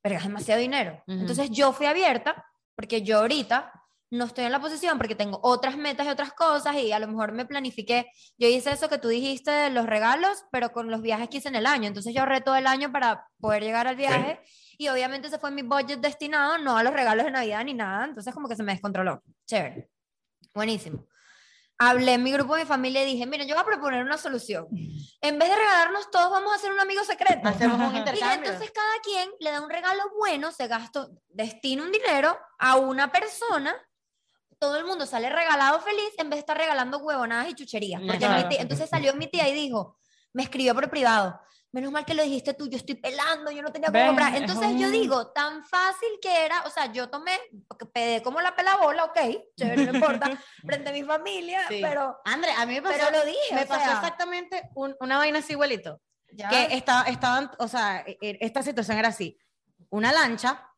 Pero 0.01 0.17
es 0.17 0.23
demasiado 0.23 0.61
dinero. 0.61 1.03
Entonces 1.07 1.51
yo 1.51 1.73
fui 1.73 1.87
abierta, 1.87 2.45
porque 2.77 3.03
yo 3.03 3.19
ahorita 3.19 3.73
no 4.13 4.27
estoy 4.27 4.45
en 4.45 4.53
la 4.53 4.61
posición 4.61 4.99
porque 4.99 5.15
tengo 5.15 5.41
otras 5.43 5.79
metas 5.79 6.07
y 6.07 6.11
otras 6.11 6.35
cosas 6.35 6.77
y 6.77 6.93
a 6.93 6.99
lo 6.99 7.09
mejor 7.09 7.33
me 7.33 7.47
planifiqué. 7.47 8.13
Yo 8.37 8.47
hice 8.47 8.71
eso 8.71 8.91
que 8.91 8.99
tú 8.99 9.09
dijiste 9.09 9.51
de 9.51 9.71
los 9.71 9.87
regalos, 9.87 10.45
pero 10.53 10.71
con 10.71 10.91
los 10.91 11.01
viajes 11.01 11.31
que 11.31 11.39
hice 11.39 11.49
en 11.49 11.57
el 11.57 11.65
año. 11.65 11.89
Entonces 11.89 12.13
yo 12.13 12.21
ahorré 12.21 12.43
todo 12.43 12.57
el 12.57 12.67
año 12.67 12.93
para 12.93 13.27
poder 13.41 13.63
llegar 13.63 13.87
al 13.87 13.97
viaje 13.97 14.39
y 14.77 14.89
obviamente 14.89 15.31
se 15.31 15.39
fue 15.39 15.51
mi 15.51 15.63
budget 15.63 16.01
destinado 16.01 16.59
no 16.59 16.77
a 16.77 16.83
los 16.83 16.93
regalos 16.93 17.25
de 17.25 17.31
Navidad 17.31 17.65
ni 17.65 17.73
nada, 17.73 18.05
entonces 18.05 18.35
como 18.35 18.51
que 18.51 18.57
se 18.57 18.63
me 18.63 18.73
descontroló. 18.73 19.23
Chévere. 19.47 19.89
Buenísimo. 20.55 21.07
Hablé 21.79 22.13
en 22.13 22.23
mi 22.23 22.33
grupo 22.33 22.55
de 22.55 22.65
mi 22.65 22.69
familia 22.69 23.03
y 23.03 23.07
dije, 23.07 23.27
mira, 23.27 23.45
yo 23.45 23.55
voy 23.55 23.63
a 23.63 23.67
proponer 23.67 24.05
una 24.05 24.19
solución. 24.19 24.69
En 25.23 25.39
vez 25.39 25.49
de 25.49 25.57
regalarnos 25.57 26.11
todos, 26.11 26.31
vamos 26.31 26.53
a 26.53 26.57
hacer 26.57 26.71
un 26.71 26.81
amigo 26.81 27.03
secreto. 27.03 27.49
Hacemos 27.49 27.79
un 27.79 27.97
intercambio. 27.97 28.29
Y 28.29 28.53
entonces 28.53 28.71
cada 28.73 29.01
quien 29.03 29.31
le 29.41 29.53
da 29.53 29.63
un 29.63 29.71
regalo 29.71 30.03
bueno, 30.19 30.53
se 30.53 30.69
gastó, 30.69 31.09
destina 31.31 31.83
un 31.83 31.91
dinero 31.91 32.39
a 32.59 32.77
una 32.77 33.11
persona 33.11 33.75
todo 34.63 34.77
el 34.77 34.85
mundo 34.85 35.07
sale 35.07 35.29
regalado 35.29 35.81
feliz 35.81 36.13
en 36.19 36.31
vez 36.31 36.37
de 36.37 36.41
estar 36.43 36.57
regalando 36.57 36.99
huevonadas 36.99 37.49
y 37.49 37.55
chucherías. 37.55 38.01
Porque 38.01 38.59
entonces 38.61 38.89
salió 38.89 39.13
mi 39.13 39.27
tía 39.27 39.49
y 39.49 39.53
dijo, 39.53 39.99
me 40.33 40.45
escribió 40.45 40.73
por 40.73 40.89
privado, 40.89 41.41
menos 41.73 41.91
mal 41.91 42.05
que 42.05 42.15
lo 42.15 42.23
dijiste 42.23 42.55
tú, 42.55 42.69
yo 42.69 42.77
estoy 42.77 42.95
pelando, 42.95 43.51
yo 43.51 43.61
no 43.61 43.73
tenía 43.73 43.91
que 43.91 44.07
comprar. 44.07 44.37
Entonces 44.37 44.79
yo 44.79 44.89
digo, 44.91 45.33
tan 45.33 45.65
fácil 45.65 46.11
que 46.23 46.45
era, 46.45 46.63
o 46.63 46.71
sea, 46.71 46.93
yo 46.93 47.11
tomé, 47.11 47.41
pedí 47.93 48.23
como 48.23 48.41
la 48.41 48.55
pelabola, 48.55 49.07
ok, 49.07 49.19
chévere, 49.57 49.87
no 49.87 49.95
importa, 49.95 50.31
frente 50.65 50.91
a 50.91 50.93
mi 50.93 51.03
familia, 51.03 51.63
pero... 51.69 52.21
André, 52.25 52.53
a 52.53 52.65
mí 52.65 52.75
me 52.75 52.83
pasó, 52.83 52.99
pero 53.01 53.19
lo 53.19 53.27
dije, 53.27 53.55
me 53.57 53.67
pasó 53.67 53.91
exactamente 53.91 54.71
una 54.77 55.19
vaina 55.19 55.41
así 55.41 55.55
igualito. 55.55 56.01
Que 56.29 56.69
estaba, 56.71 57.03
estaban, 57.09 57.51
o 57.59 57.67
sea, 57.67 58.05
e, 58.07 58.17
e, 58.21 58.39
esta 58.41 58.63
situación 58.63 58.97
era 58.97 59.09
así, 59.09 59.37
una 59.91 60.13
lancha 60.13 60.72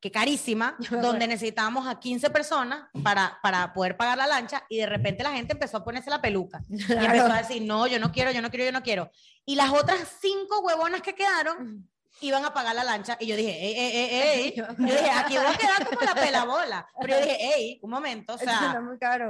que 0.00 0.10
carísima, 0.10 0.76
donde 1.02 1.26
necesitábamos 1.26 1.86
a 1.86 1.98
15 1.98 2.30
personas 2.30 2.88
para, 3.02 3.38
para 3.42 3.72
poder 3.72 3.96
pagar 3.96 4.18
la 4.18 4.26
lancha 4.26 4.64
y 4.68 4.78
de 4.78 4.86
repente 4.86 5.22
la 5.22 5.32
gente 5.32 5.52
empezó 5.52 5.78
a 5.78 5.84
ponerse 5.84 6.10
la 6.10 6.20
peluca 6.20 6.62
y 6.68 6.82
empezó 6.82 7.32
a 7.32 7.38
decir, 7.38 7.62
no, 7.62 7.86
yo 7.86 7.98
no 7.98 8.12
quiero, 8.12 8.30
yo 8.30 8.42
no 8.42 8.50
quiero, 8.50 8.64
yo 8.64 8.72
no 8.72 8.82
quiero. 8.82 9.10
Y 9.44 9.54
las 9.54 9.70
otras 9.70 10.00
cinco 10.20 10.60
huevonas 10.60 11.02
que 11.02 11.14
quedaron 11.14 11.88
iban 12.20 12.44
a 12.44 12.54
pagar 12.54 12.74
la 12.74 12.84
lancha 12.84 13.16
y 13.20 13.26
yo 13.26 13.36
dije, 13.36 13.50
ey, 13.50 13.74
ey, 13.74 13.96
ey, 13.96 14.08
ey. 14.14 14.54
Yo 14.56 14.66
dije, 14.78 15.10
aquí 15.10 15.36
voy 15.36 15.46
a 15.46 15.56
quedar 15.58 15.86
como 15.86 16.00
la 16.00 16.14
pelabola. 16.14 16.86
Pero 17.00 17.14
yo 17.14 17.26
dije, 17.26 17.54
ey, 17.54 17.78
un 17.82 17.90
momento, 17.90 18.34
o 18.34 18.38
sea, 18.38 18.82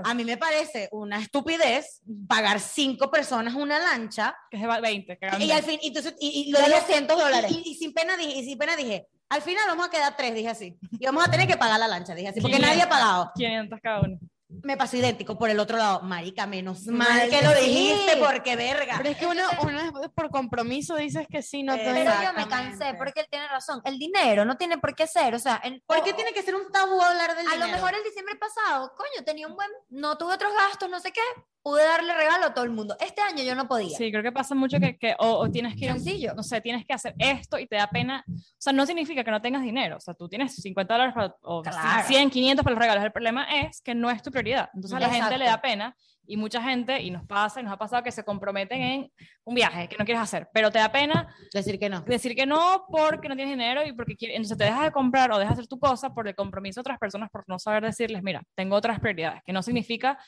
a 0.04 0.14
mí 0.14 0.24
me 0.24 0.36
parece 0.36 0.88
una 0.92 1.20
estupidez 1.20 2.02
pagar 2.28 2.60
cinco 2.60 3.10
personas 3.10 3.54
una 3.54 3.78
lancha. 3.78 4.36
Que 4.50 4.58
se 4.58 4.66
va 4.66 4.80
20. 4.80 5.18
y 5.40 5.50
al 5.50 5.62
fin, 5.62 5.80
entonces, 5.82 6.14
y, 6.20 6.50
lo 6.52 6.60
de 6.60 6.70
200 6.70 7.18
dólares. 7.18 7.52
Y, 7.64 7.74
sin 7.74 7.92
pena 7.92 8.16
dije, 8.16 8.38
y 8.38 8.44
sin 8.44 8.58
pena 8.58 8.76
dije, 8.76 9.08
al 9.28 9.42
final 9.42 9.64
vamos 9.68 9.86
a 9.86 9.90
quedar 9.90 10.16
tres, 10.16 10.34
dije 10.34 10.48
así. 10.48 10.78
Y 10.92 11.06
vamos 11.06 11.26
a 11.26 11.30
tener 11.30 11.46
que 11.46 11.56
pagar 11.56 11.78
la 11.78 11.88
lancha, 11.88 12.14
dije 12.14 12.28
así, 12.28 12.40
porque 12.40 12.58
nadie 12.58 12.82
ha 12.82 12.88
pagado. 12.88 13.32
500 13.34 13.80
cada 13.82 14.00
uno. 14.00 14.18
Me 14.48 14.76
pasó 14.76 14.96
idéntico 14.96 15.36
por 15.38 15.50
el 15.50 15.58
otro 15.58 15.76
lado. 15.76 16.00
Marica, 16.02 16.46
menos 16.46 16.86
mal 16.86 17.28
que 17.28 17.42
lo 17.42 17.52
dijiste 17.54 18.16
porque 18.18 18.54
verga. 18.56 18.94
Pero 18.98 19.08
es 19.10 19.16
que 19.16 19.26
uno, 19.26 19.42
uno 19.62 20.10
por 20.14 20.30
compromiso 20.30 20.96
dices 20.96 21.26
que 21.28 21.42
sí, 21.42 21.62
no 21.62 21.74
te 21.74 21.84
Pero 21.84 22.10
yo 22.22 22.32
me 22.34 22.46
cansé 22.48 22.94
porque 22.96 23.20
él 23.20 23.26
tiene 23.30 23.48
razón. 23.48 23.80
El 23.84 23.98
dinero 23.98 24.44
no 24.44 24.56
tiene 24.56 24.78
por 24.78 24.94
qué 24.94 25.06
ser, 25.06 25.34
o 25.34 25.38
sea, 25.38 25.60
en- 25.64 25.82
¿Por 25.86 25.98
o- 25.98 26.04
qué 26.04 26.12
tiene 26.12 26.32
que 26.32 26.42
ser 26.42 26.54
un 26.54 26.70
tabú 26.72 27.00
hablar 27.00 27.36
del 27.36 27.46
a 27.46 27.50
dinero? 27.50 27.66
lo 27.66 27.72
mejor 27.72 27.94
el 27.94 28.04
diciembre 28.04 28.36
pasado, 28.36 28.92
coño, 28.96 29.24
tenía 29.24 29.46
un 29.48 29.54
buen, 29.56 29.70
no 29.90 30.16
tuve 30.16 30.34
otros 30.34 30.52
gastos, 30.54 30.88
no 30.88 31.00
sé 31.00 31.12
qué, 31.12 31.20
pude 31.62 31.82
darle 31.82 32.14
regalo 32.14 32.46
a 32.46 32.54
todo 32.54 32.64
el 32.64 32.70
mundo. 32.70 32.96
Este 33.00 33.20
año 33.22 33.42
yo 33.42 33.56
no 33.56 33.66
podía. 33.66 33.96
Sí, 33.98 34.12
creo 34.12 34.22
que 34.22 34.30
pasa 34.30 34.54
mucho 34.54 34.78
que, 34.78 34.96
que 34.96 35.16
o, 35.18 35.38
o 35.38 35.50
tienes 35.50 35.74
que 35.74 35.86
ir, 35.86 35.90
a 35.90 35.94
Sencillo. 35.94 36.32
no 36.34 36.44
sé, 36.44 36.60
tienes 36.60 36.86
que 36.86 36.92
hacer 36.94 37.16
esto 37.18 37.58
y 37.58 37.66
te 37.66 37.74
da 37.74 37.88
pena. 37.88 38.24
O 38.28 38.32
sea, 38.56 38.72
no 38.72 38.86
significa 38.86 39.24
que 39.24 39.32
no 39.32 39.42
tengas 39.42 39.62
dinero. 39.62 39.96
O 39.96 40.00
sea, 40.00 40.14
tú 40.14 40.28
tienes 40.28 40.54
50 40.54 40.94
dólares 40.94 41.12
para, 41.12 41.34
o 41.42 41.62
Claro. 41.62 42.06
100, 42.06 42.30
500 42.30 42.62
para 42.62 42.74
los 42.74 42.80
regalos. 42.80 43.04
El 43.04 43.10
problema 43.10 43.46
es 43.62 43.80
que 43.80 43.96
no 43.96 44.12
es 44.12 44.22
tu 44.22 44.30
prioridad. 44.36 44.70
Entonces 44.74 44.96
a 44.96 45.00
la 45.00 45.10
gente 45.10 45.38
le 45.38 45.46
da 45.46 45.60
pena 45.60 45.96
y 46.28 46.36
mucha 46.36 46.62
gente, 46.62 47.00
y 47.02 47.10
nos 47.10 47.24
pasa, 47.24 47.60
y 47.60 47.62
nos 47.64 47.72
ha 47.72 47.76
pasado 47.76 48.02
que 48.02 48.12
se 48.12 48.24
comprometen 48.24 48.82
en 48.82 49.12
un 49.44 49.54
viaje 49.54 49.88
que 49.88 49.96
no 49.96 50.04
quieres 50.04 50.22
hacer, 50.22 50.48
pero 50.52 50.70
te 50.70 50.78
da 50.78 50.90
pena 50.90 51.28
Decir 51.52 51.78
que 51.78 51.88
no. 51.88 52.00
decir 52.02 52.34
que 52.34 52.46
no 52.46 52.84
porque 52.90 53.28
no 53.28 53.36
tienes 53.36 53.52
dinero 53.52 53.84
y 53.86 53.92
porque 53.92 54.16
quieres, 54.16 54.36
entonces 54.36 54.58
te 54.58 54.64
dejas 54.64 54.82
de 54.84 54.90
comprar 54.92 55.30
o 55.32 55.38
dejas 55.38 55.56
de 55.56 55.62
hacer 55.62 55.68
tu 55.68 55.78
cosa 55.78 56.12
por 56.14 56.26
el 56.28 56.34
compromiso 56.34 56.78
de 56.78 56.82
otras 56.82 56.98
personas 56.98 57.30
por 57.30 57.44
no 57.48 57.58
saber 57.58 57.84
decirles, 57.84 58.22
mira, 58.22 58.42
tengo 58.54 58.76
otras 58.76 58.98
prioridades, 59.00 59.42
que 59.44 59.52
no 59.52 59.62
significa 59.62 60.18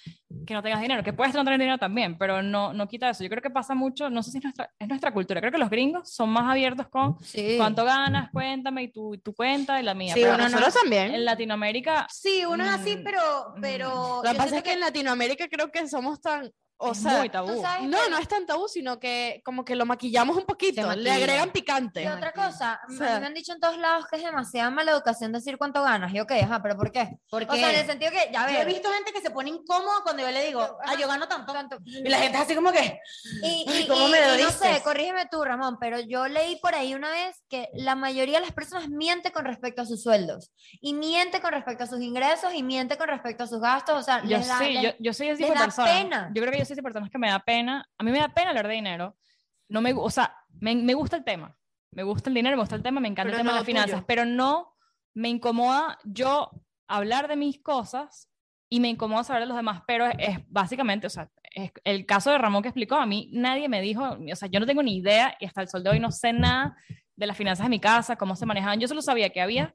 que 0.46 0.54
no 0.54 0.62
tengas 0.62 0.80
dinero, 0.80 1.02
que 1.02 1.12
puedes 1.12 1.34
no 1.34 1.44
tener 1.44 1.58
dinero 1.58 1.78
también, 1.78 2.16
pero 2.18 2.42
no, 2.42 2.72
no 2.72 2.86
quita 2.88 3.10
eso. 3.10 3.22
Yo 3.24 3.30
creo 3.30 3.42
que 3.42 3.50
pasa 3.50 3.74
mucho, 3.74 4.08
no 4.10 4.22
sé 4.22 4.30
si 4.30 4.38
es 4.38 4.44
nuestra, 4.44 4.70
es 4.78 4.88
nuestra 4.88 5.12
cultura, 5.12 5.40
creo 5.40 5.52
que 5.52 5.58
los 5.58 5.70
gringos 5.70 6.10
son 6.12 6.30
más 6.30 6.50
abiertos 6.50 6.88
con 6.88 7.18
Sí. 7.22 7.54
cuánto 7.56 7.84
ganas, 7.84 8.30
cuéntame, 8.32 8.84
y 8.84 8.88
tu, 8.92 9.16
tu 9.18 9.34
cuenta 9.34 9.80
y 9.80 9.82
la 9.82 9.94
mía. 9.94 10.14
Sí, 10.14 10.20
pero 10.22 10.34
uno 10.34 10.44
no- 10.44 10.50
Nosotros 10.50 10.74
también. 10.82 11.14
en 11.14 11.24
Latinoamérica, 11.24 12.06
Sí, 12.10 12.44
uno 12.44 12.64
es 12.64 12.70
así, 12.70 12.96
Mm, 12.96 13.02
pero, 13.04 13.20
mm. 13.56 13.60
pero 13.60 13.88
Lo 14.22 14.24
yo 14.24 14.30
que 14.32 14.36
pasa 14.38 14.56
es 14.58 14.62
que 14.62 14.72
en 14.72 14.80
Latinoamérica 14.80 15.48
creo 15.48 15.70
que 15.70 15.78
somos 15.88 16.20
tan, 16.20 16.52
o 16.80 16.92
es 16.92 16.98
sea, 17.02 17.18
muy 17.18 17.28
tabú. 17.28 17.62
No, 17.82 17.98
que- 18.04 18.10
no 18.10 18.18
es 18.18 18.28
tan 18.28 18.46
tabú, 18.46 18.68
sino 18.68 18.98
que 19.00 19.42
como 19.44 19.64
que 19.64 19.74
lo 19.76 19.84
maquillamos 19.84 20.36
un 20.36 20.44
poquito, 20.44 20.92
le 20.94 21.10
agregan 21.10 21.50
picante. 21.50 22.04
Y 22.04 22.06
otra 22.06 22.32
cosa, 22.32 22.80
O 22.88 22.92
sea- 22.92 23.18
me 23.20 23.26
han 23.26 23.34
dicho 23.34 23.52
en 23.52 23.60
todos 23.60 23.76
lados 23.78 24.06
que 24.08 24.16
es 24.16 24.22
demasiada 24.24 24.70
mala 24.70 24.92
educación 24.92 25.32
decir 25.32 25.58
cuánto 25.58 25.82
ganas. 25.82 26.12
Y 26.14 26.20
ok, 26.20 26.32
ajá, 26.42 26.62
pero 26.62 26.76
¿por 26.76 26.92
qué? 26.92 27.18
porque 27.30 27.46
O 27.50 27.54
sea, 27.56 27.72
en 27.72 27.80
el 27.80 27.86
sentido 27.86 28.10
que, 28.12 28.30
ya 28.32 28.50
yo 28.50 28.58
he 28.60 28.64
visto 28.64 28.90
gente 28.92 29.12
que 29.12 29.20
se 29.20 29.30
pone 29.30 29.50
incómoda 29.50 30.00
cuando 30.02 30.22
yo 30.22 30.30
le 30.30 30.46
digo, 30.46 30.60
Yo- 30.60 30.78
ah, 30.84 30.94
yo 30.98 31.08
gano 31.08 31.26
tanto. 31.28 31.52
tanto- 31.52 31.78
Y 31.84 32.08
la 32.08 32.18
gente 32.18 32.38
es 32.38 32.44
así 32.44 32.54
como 32.54 32.70
que, 32.72 33.00
Y, 33.42 33.64
y- 33.68 33.86
¿cómo 33.88 34.08
y- 34.08 34.10
me 34.12 34.20
lo 34.20 34.38
y 34.38 34.42
no 34.42 34.50
sé, 34.50 34.68
dices? 34.68 34.82
corrígeme 34.82 35.26
tú, 35.30 35.42
Ramón, 35.44 35.78
pero 35.80 35.98
yo 36.00 36.28
leí 36.28 36.56
por 36.56 36.74
ahí 36.74 36.94
una 36.94 37.10
vez 37.10 37.42
que 37.48 37.68
la 37.74 37.94
mayoría 37.96 38.38
de 38.38 38.46
las 38.46 38.52
personas 38.54 38.88
miente 38.88 39.32
con 39.32 39.44
respecto 39.44 39.82
a 39.82 39.84
sus 39.86 40.02
sueldos. 40.02 40.52
Y 40.80 40.94
miente 40.94 41.40
con 41.40 41.52
respecto 41.52 41.84
a 41.84 41.86
sus 41.86 42.00
ingresos 42.00 42.54
y 42.54 42.62
miente 42.62 42.96
con 42.96 43.08
respecto 43.08 43.44
a 43.44 43.46
sus 43.46 43.60
gastos. 43.60 43.96
O 43.98 44.02
sea, 44.02 44.22
Yo 44.22 44.38
les 44.38 44.46
da- 44.46 44.58
sí, 44.58 44.72
les- 44.74 44.82
yo, 44.82 44.90
yo 44.98 45.12
soy 45.12 45.28
ese 45.28 45.40
les 45.40 45.48
tipo 45.48 45.58
de 45.58 45.64
persona. 45.64 45.86
pena. 45.92 46.30
Yo 46.34 46.42
creo 46.42 46.52
que 46.52 46.58
yo 46.60 46.64
soy 46.68 46.76
de 46.76 46.82
personas 46.82 47.10
que 47.10 47.18
me 47.18 47.28
da 47.28 47.40
pena. 47.40 47.88
A 47.98 48.04
mí 48.04 48.10
me 48.10 48.18
da 48.18 48.28
pena 48.28 48.50
hablar 48.50 48.68
de 48.68 48.74
dinero. 48.74 49.16
No 49.68 49.80
me, 49.80 49.92
o 49.92 50.10
sea, 50.10 50.34
me, 50.60 50.74
me 50.76 50.94
gusta 50.94 51.16
el 51.16 51.24
tema. 51.24 51.58
Me 51.90 52.02
gusta 52.02 52.30
el 52.30 52.34
dinero, 52.34 52.56
me 52.56 52.62
gusta 52.62 52.76
el 52.76 52.82
tema, 52.82 53.00
me 53.00 53.08
encanta 53.08 53.30
Pero 53.30 53.36
el 53.36 53.40
tema 53.40 53.50
de 53.50 53.54
no 53.54 53.60
las 53.60 53.66
finanzas, 53.66 53.92
tuyo. 53.92 54.06
pero 54.06 54.24
no 54.24 54.76
me 55.14 55.28
incomoda 55.28 55.98
yo 56.04 56.50
hablar 56.86 57.28
de 57.28 57.36
mis 57.36 57.60
cosas 57.60 58.30
y 58.70 58.80
me 58.80 58.88
incomoda 58.88 59.24
saber 59.24 59.42
de 59.42 59.46
los 59.46 59.56
demás, 59.56 59.82
pero 59.86 60.06
es, 60.06 60.14
es 60.18 60.38
básicamente, 60.48 61.06
o 61.06 61.10
sea, 61.10 61.30
es 61.54 61.72
el 61.84 62.04
caso 62.06 62.30
de 62.30 62.38
Ramón 62.38 62.62
que 62.62 62.68
explicó, 62.68 62.96
a 62.96 63.06
mí 63.06 63.30
nadie 63.32 63.68
me 63.68 63.80
dijo, 63.80 64.04
o 64.04 64.36
sea, 64.36 64.48
yo 64.48 64.60
no 64.60 64.66
tengo 64.66 64.82
ni 64.82 64.96
idea 64.98 65.36
y 65.40 65.46
hasta 65.46 65.62
el 65.62 65.68
sol 65.68 65.82
de 65.82 65.90
hoy 65.90 66.00
no 66.00 66.10
sé 66.10 66.32
nada 66.32 66.76
de 67.16 67.26
las 67.26 67.36
finanzas 67.36 67.64
de 67.66 67.70
mi 67.70 67.80
casa, 67.80 68.16
cómo 68.16 68.36
se 68.36 68.46
manejaban. 68.46 68.78
Yo 68.78 68.86
solo 68.86 69.02
sabía 69.02 69.30
que 69.30 69.40
había, 69.40 69.74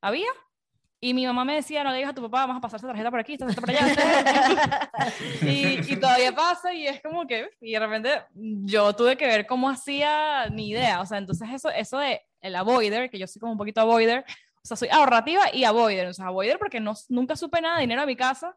había, 0.00 0.28
y 1.04 1.14
mi 1.14 1.26
mamá 1.26 1.44
me 1.44 1.56
decía, 1.56 1.82
no 1.82 1.90
le 1.90 1.96
digas 1.96 2.12
a 2.12 2.14
tu 2.14 2.22
papá, 2.22 2.46
vamos 2.46 2.58
a 2.58 2.60
pasar 2.60 2.78
esa 2.78 2.86
tarjeta 2.86 3.10
por 3.10 3.18
aquí, 3.18 3.32
esta 3.32 3.46
tarjeta 3.46 3.60
por 3.60 3.70
allá. 3.70 4.90
y, 5.42 5.92
y 5.92 5.96
todavía 5.96 6.32
pasa 6.32 6.72
y 6.72 6.86
es 6.86 7.02
como 7.02 7.26
que, 7.26 7.50
y 7.60 7.72
de 7.72 7.78
repente 7.80 8.22
yo 8.34 8.92
tuve 8.94 9.16
que 9.16 9.26
ver 9.26 9.44
cómo 9.44 9.68
hacía 9.68 10.46
ni 10.48 10.68
idea, 10.68 11.00
o 11.00 11.06
sea, 11.06 11.18
entonces 11.18 11.48
eso, 11.52 11.70
eso 11.70 11.98
de 11.98 12.22
el 12.40 12.54
avoider, 12.54 13.10
que 13.10 13.18
yo 13.18 13.26
soy 13.26 13.40
como 13.40 13.50
un 13.50 13.58
poquito 13.58 13.80
avoider, 13.80 14.24
o 14.62 14.64
sea, 14.64 14.76
soy 14.76 14.90
ahorrativa 14.92 15.52
y 15.52 15.64
avoider, 15.64 16.06
o 16.06 16.14
sea, 16.14 16.26
avoider 16.26 16.60
porque 16.60 16.78
no, 16.78 16.94
nunca 17.08 17.34
supe 17.34 17.60
nada 17.60 17.76
de 17.76 17.80
dinero 17.80 18.02
a 18.02 18.06
mi 18.06 18.14
casa 18.14 18.56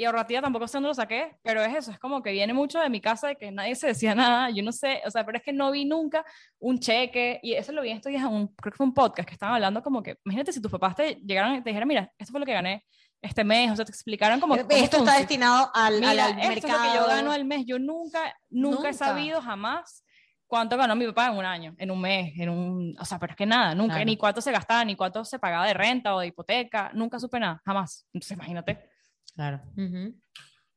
y 0.00 0.04
ahorrativa 0.06 0.40
tampoco 0.40 0.66
sé 0.66 0.78
dónde 0.78 0.88
lo 0.88 0.94
saqué, 0.94 1.36
pero 1.42 1.62
es 1.62 1.74
eso, 1.76 1.90
es 1.90 1.98
como 1.98 2.22
que 2.22 2.32
viene 2.32 2.54
mucho 2.54 2.78
de 2.80 2.88
mi 2.88 3.02
casa 3.02 3.28
de 3.28 3.36
que 3.36 3.50
nadie 3.50 3.74
se 3.74 3.88
decía 3.88 4.14
nada, 4.14 4.48
yo 4.50 4.62
no 4.62 4.72
sé, 4.72 5.02
o 5.04 5.10
sea, 5.10 5.26
pero 5.26 5.36
es 5.36 5.44
que 5.44 5.52
no 5.52 5.70
vi 5.70 5.84
nunca 5.84 6.24
un 6.58 6.78
cheque, 6.78 7.38
y 7.42 7.52
eso 7.52 7.70
lo 7.72 7.82
vi 7.82 7.90
en 7.90 7.96
estos 7.98 8.10
días 8.10 8.22
en 8.22 8.28
un, 8.32 8.48
creo 8.54 8.72
que 8.72 8.76
fue 8.78 8.86
un 8.86 8.94
podcast 8.94 9.28
que 9.28 9.34
estaban 9.34 9.56
hablando 9.56 9.82
como 9.82 10.02
que, 10.02 10.16
imagínate 10.24 10.52
si 10.52 10.60
tus 10.62 10.70
papás 10.70 10.94
te 10.96 11.16
llegaron 11.16 11.54
y 11.56 11.62
te 11.62 11.68
dijeran, 11.70 11.86
mira, 11.88 12.10
esto 12.18 12.30
fue 12.30 12.40
lo 12.40 12.46
que 12.46 12.54
gané 12.54 12.84
este 13.22 13.44
mes, 13.44 13.70
o 13.70 13.76
sea, 13.76 13.84
te 13.84 13.92
explicaron 13.92 14.40
como... 14.40 14.54
cómo 14.56 14.62
esto 14.70 14.76
está 14.82 14.96
funciona. 14.96 15.18
destinado 15.18 15.70
al, 15.74 15.94
al- 15.94 16.00
Mira, 16.00 16.24
al 16.24 16.30
esto 16.38 16.48
mercado. 16.48 16.72
es 16.72 16.72
lo 16.86 16.92
que 16.92 16.96
yo 16.98 17.06
gano 17.06 17.32
al 17.32 17.44
mes. 17.44 17.66
Yo 17.66 17.78
nunca, 17.78 18.20
nunca, 18.48 18.76
Nunca. 18.76 18.88
he 18.88 18.94
sabido 18.94 19.42
jamás 19.42 20.02
cuánto 20.46 20.78
ganó 20.78 20.96
mi 20.96 21.06
papá 21.06 21.26
en 21.26 21.36
un 21.36 21.44
año, 21.44 21.74
en 21.76 21.90
un 21.90 22.00
mes, 22.00 22.32
en 22.38 22.48
un... 22.48 22.96
O 22.98 23.04
sea, 23.04 23.18
pero 23.18 23.32
es 23.32 23.36
que 23.36 23.44
nada, 23.44 23.74
nunca, 23.74 23.96
Claro. 23.96 24.06
ni 24.06 24.16
cuánto 24.16 24.40
se 24.40 24.50
gastaba, 24.50 24.84
ni 24.86 24.96
cuánto 24.96 25.22
se 25.26 25.38
pagaba 25.38 25.66
de 25.66 25.74
renta 25.74 26.14
o 26.14 26.20
de 26.20 26.28
hipoteca, 26.28 26.90
nunca 26.94 27.18
supe 27.20 27.38
nada, 27.38 27.60
jamás. 27.62 28.06
Entonces, 28.14 28.36
imagínate. 28.38 28.89
Claro. 29.34 29.60
Ujú. 29.76 30.14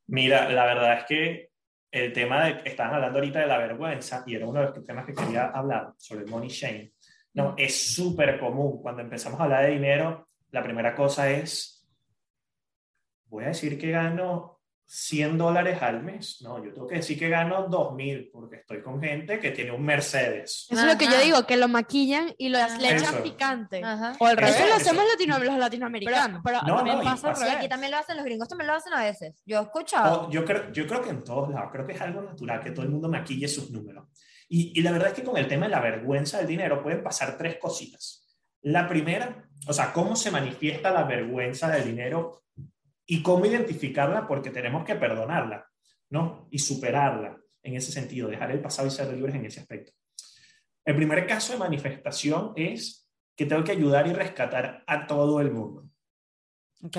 Mira, 0.07 0.49
la 0.49 0.65
verdad 0.65 0.99
es 0.99 1.05
que 1.05 1.49
el 1.91 2.11
tema 2.11 2.45
de, 2.45 2.61
estaban 2.69 2.95
hablando 2.95 3.19
ahorita 3.19 3.39
de 3.39 3.47
la 3.47 3.57
vergüenza, 3.57 4.23
y 4.25 4.35
era 4.35 4.47
uno 4.47 4.59
de 4.59 4.65
los 4.67 4.85
temas 4.85 5.05
que 5.05 5.13
quería 5.13 5.47
hablar, 5.47 5.93
sobre 5.97 6.23
el 6.23 6.29
money 6.29 6.49
shame. 6.49 6.93
No, 7.33 7.55
es 7.57 7.93
súper 7.93 8.39
común. 8.39 8.81
Cuando 8.81 9.01
empezamos 9.01 9.39
a 9.39 9.43
hablar 9.43 9.65
de 9.65 9.71
dinero, 9.71 10.27
la 10.51 10.63
primera 10.63 10.95
cosa 10.95 11.29
es, 11.29 11.87
voy 13.25 13.45
a 13.45 13.47
decir 13.47 13.77
que 13.79 13.91
gano 13.91 14.52
100 14.95 15.39
dólares 15.39 15.81
al 15.81 16.03
mes. 16.03 16.37
No, 16.41 16.63
yo 16.63 16.71
tengo 16.71 16.85
que 16.85 16.95
decir 16.97 17.17
que 17.17 17.27
gano 17.27 17.63
2000, 17.67 18.29
porque 18.31 18.57
estoy 18.57 18.83
con 18.83 19.01
gente 19.01 19.39
que 19.39 19.49
tiene 19.49 19.71
un 19.71 19.81
Mercedes. 19.83 20.67
Eso 20.69 20.79
es 20.81 20.85
lo 20.85 20.97
que 20.99 21.05
yo 21.05 21.11
Ajá. 21.15 21.21
digo, 21.21 21.47
que 21.47 21.57
lo 21.57 21.67
maquillan 21.67 22.31
y 22.37 22.49
lo, 22.49 22.59
Ajá. 22.59 22.77
le 22.77 22.89
echan 22.95 23.15
Eso. 23.15 23.23
picante. 23.23 23.81
Ajá. 23.83 24.13
O 24.19 24.27
al 24.27 24.37
Eso- 24.37 24.45
Eso 24.45 24.53
revés. 24.53 24.59
lo 24.59 24.65
eso. 24.65 24.75
hacemos 24.75 25.05
latino- 25.07 25.39
los 25.39 25.47
Pero, 25.47 25.57
latinoamericanos. 25.57 26.41
pero 26.43 26.61
No, 26.61 26.75
también 26.75 26.97
no, 26.97 27.03
pasa 27.03 27.31
Y 27.31 27.33
revés. 27.33 27.55
aquí 27.55 27.69
también 27.69 27.91
lo 27.91 27.97
hacen, 27.97 28.17
los 28.17 28.25
gringos 28.25 28.47
también 28.47 28.67
lo 28.67 28.73
hacen 28.75 28.93
a 28.93 29.03
veces. 29.03 29.41
Yo 29.47 29.59
he 29.59 29.63
escuchado. 29.63 30.27
Oh, 30.27 30.29
yo, 30.29 30.45
creo, 30.45 30.71
yo 30.71 30.85
creo 30.85 31.01
que 31.01 31.09
en 31.09 31.23
todos 31.23 31.49
lados, 31.49 31.69
creo 31.71 31.87
que 31.87 31.93
es 31.93 32.01
algo 32.01 32.21
natural 32.21 32.59
que 32.61 32.69
todo 32.69 32.83
el 32.85 32.91
mundo 32.91 33.09
maquille 33.09 33.47
sus 33.47 33.71
números. 33.71 34.05
Y, 34.47 34.79
y 34.79 34.83
la 34.83 34.91
verdad 34.91 35.07
es 35.07 35.13
que 35.15 35.23
con 35.23 35.37
el 35.37 35.47
tema 35.47 35.65
de 35.65 35.71
la 35.71 35.79
vergüenza 35.79 36.37
del 36.37 36.45
dinero 36.45 36.83
pueden 36.83 37.01
pasar 37.01 37.35
tres 37.35 37.57
cositas. 37.57 38.19
La 38.61 38.87
primera, 38.87 39.43
o 39.67 39.73
sea, 39.73 39.91
cómo 39.91 40.15
se 40.15 40.29
manifiesta 40.29 40.91
la 40.91 41.03
vergüenza 41.03 41.69
del 41.71 41.83
dinero 41.85 42.42
y 43.05 43.21
cómo 43.21 43.45
identificarla 43.45 44.27
porque 44.27 44.49
tenemos 44.49 44.83
que 44.85 44.95
perdonarla, 44.95 45.67
¿no? 46.09 46.47
Y 46.51 46.59
superarla 46.59 47.37
en 47.61 47.75
ese 47.75 47.91
sentido, 47.91 48.29
dejar 48.29 48.51
el 48.51 48.61
pasado 48.61 48.87
y 48.87 48.91
ser 48.91 49.13
libres 49.13 49.35
en 49.35 49.45
ese 49.45 49.61
aspecto. 49.61 49.91
El 50.85 50.95
primer 50.95 51.25
caso 51.25 51.53
de 51.53 51.59
manifestación 51.59 52.53
es 52.55 53.09
que 53.35 53.45
tengo 53.45 53.63
que 53.63 53.71
ayudar 53.71 54.07
y 54.07 54.13
rescatar 54.13 54.83
a 54.85 55.07
todo 55.07 55.39
el 55.39 55.51
mundo 55.51 55.89
Ok. 56.83 56.97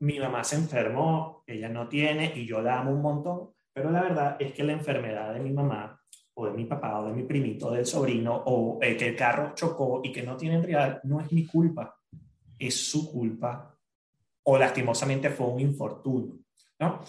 mi 0.00 0.18
mamá 0.20 0.44
se 0.44 0.56
enfermó, 0.56 1.42
ella 1.46 1.70
no 1.70 1.88
tiene 1.88 2.32
y 2.36 2.46
yo 2.46 2.60
la 2.60 2.80
amo 2.80 2.92
un 2.92 3.00
montón, 3.00 3.54
pero 3.72 3.90
la 3.90 4.02
verdad 4.02 4.36
es 4.38 4.52
que 4.52 4.62
la 4.62 4.72
enfermedad 4.72 5.32
de 5.32 5.40
mi 5.40 5.52
mamá 5.52 5.98
o 6.34 6.46
de 6.46 6.52
mi 6.52 6.66
papá 6.66 7.00
o 7.00 7.06
de 7.06 7.14
mi 7.14 7.22
primito, 7.22 7.70
del 7.70 7.86
sobrino 7.86 8.42
o 8.46 8.78
eh, 8.82 8.96
que 8.96 9.08
el 9.08 9.16
carro 9.16 9.54
chocó 9.54 10.02
y 10.04 10.12
que 10.12 10.22
no 10.22 10.36
tienen 10.36 10.62
real, 10.62 11.00
no 11.04 11.20
es 11.20 11.32
mi 11.32 11.46
culpa, 11.46 11.96
es 12.58 12.88
su 12.88 13.10
culpa 13.10 13.75
o 14.48 14.56
lastimosamente 14.56 15.30
fue 15.30 15.48
un 15.48 15.60
infortunio, 15.60 16.38
¿no? 16.78 17.02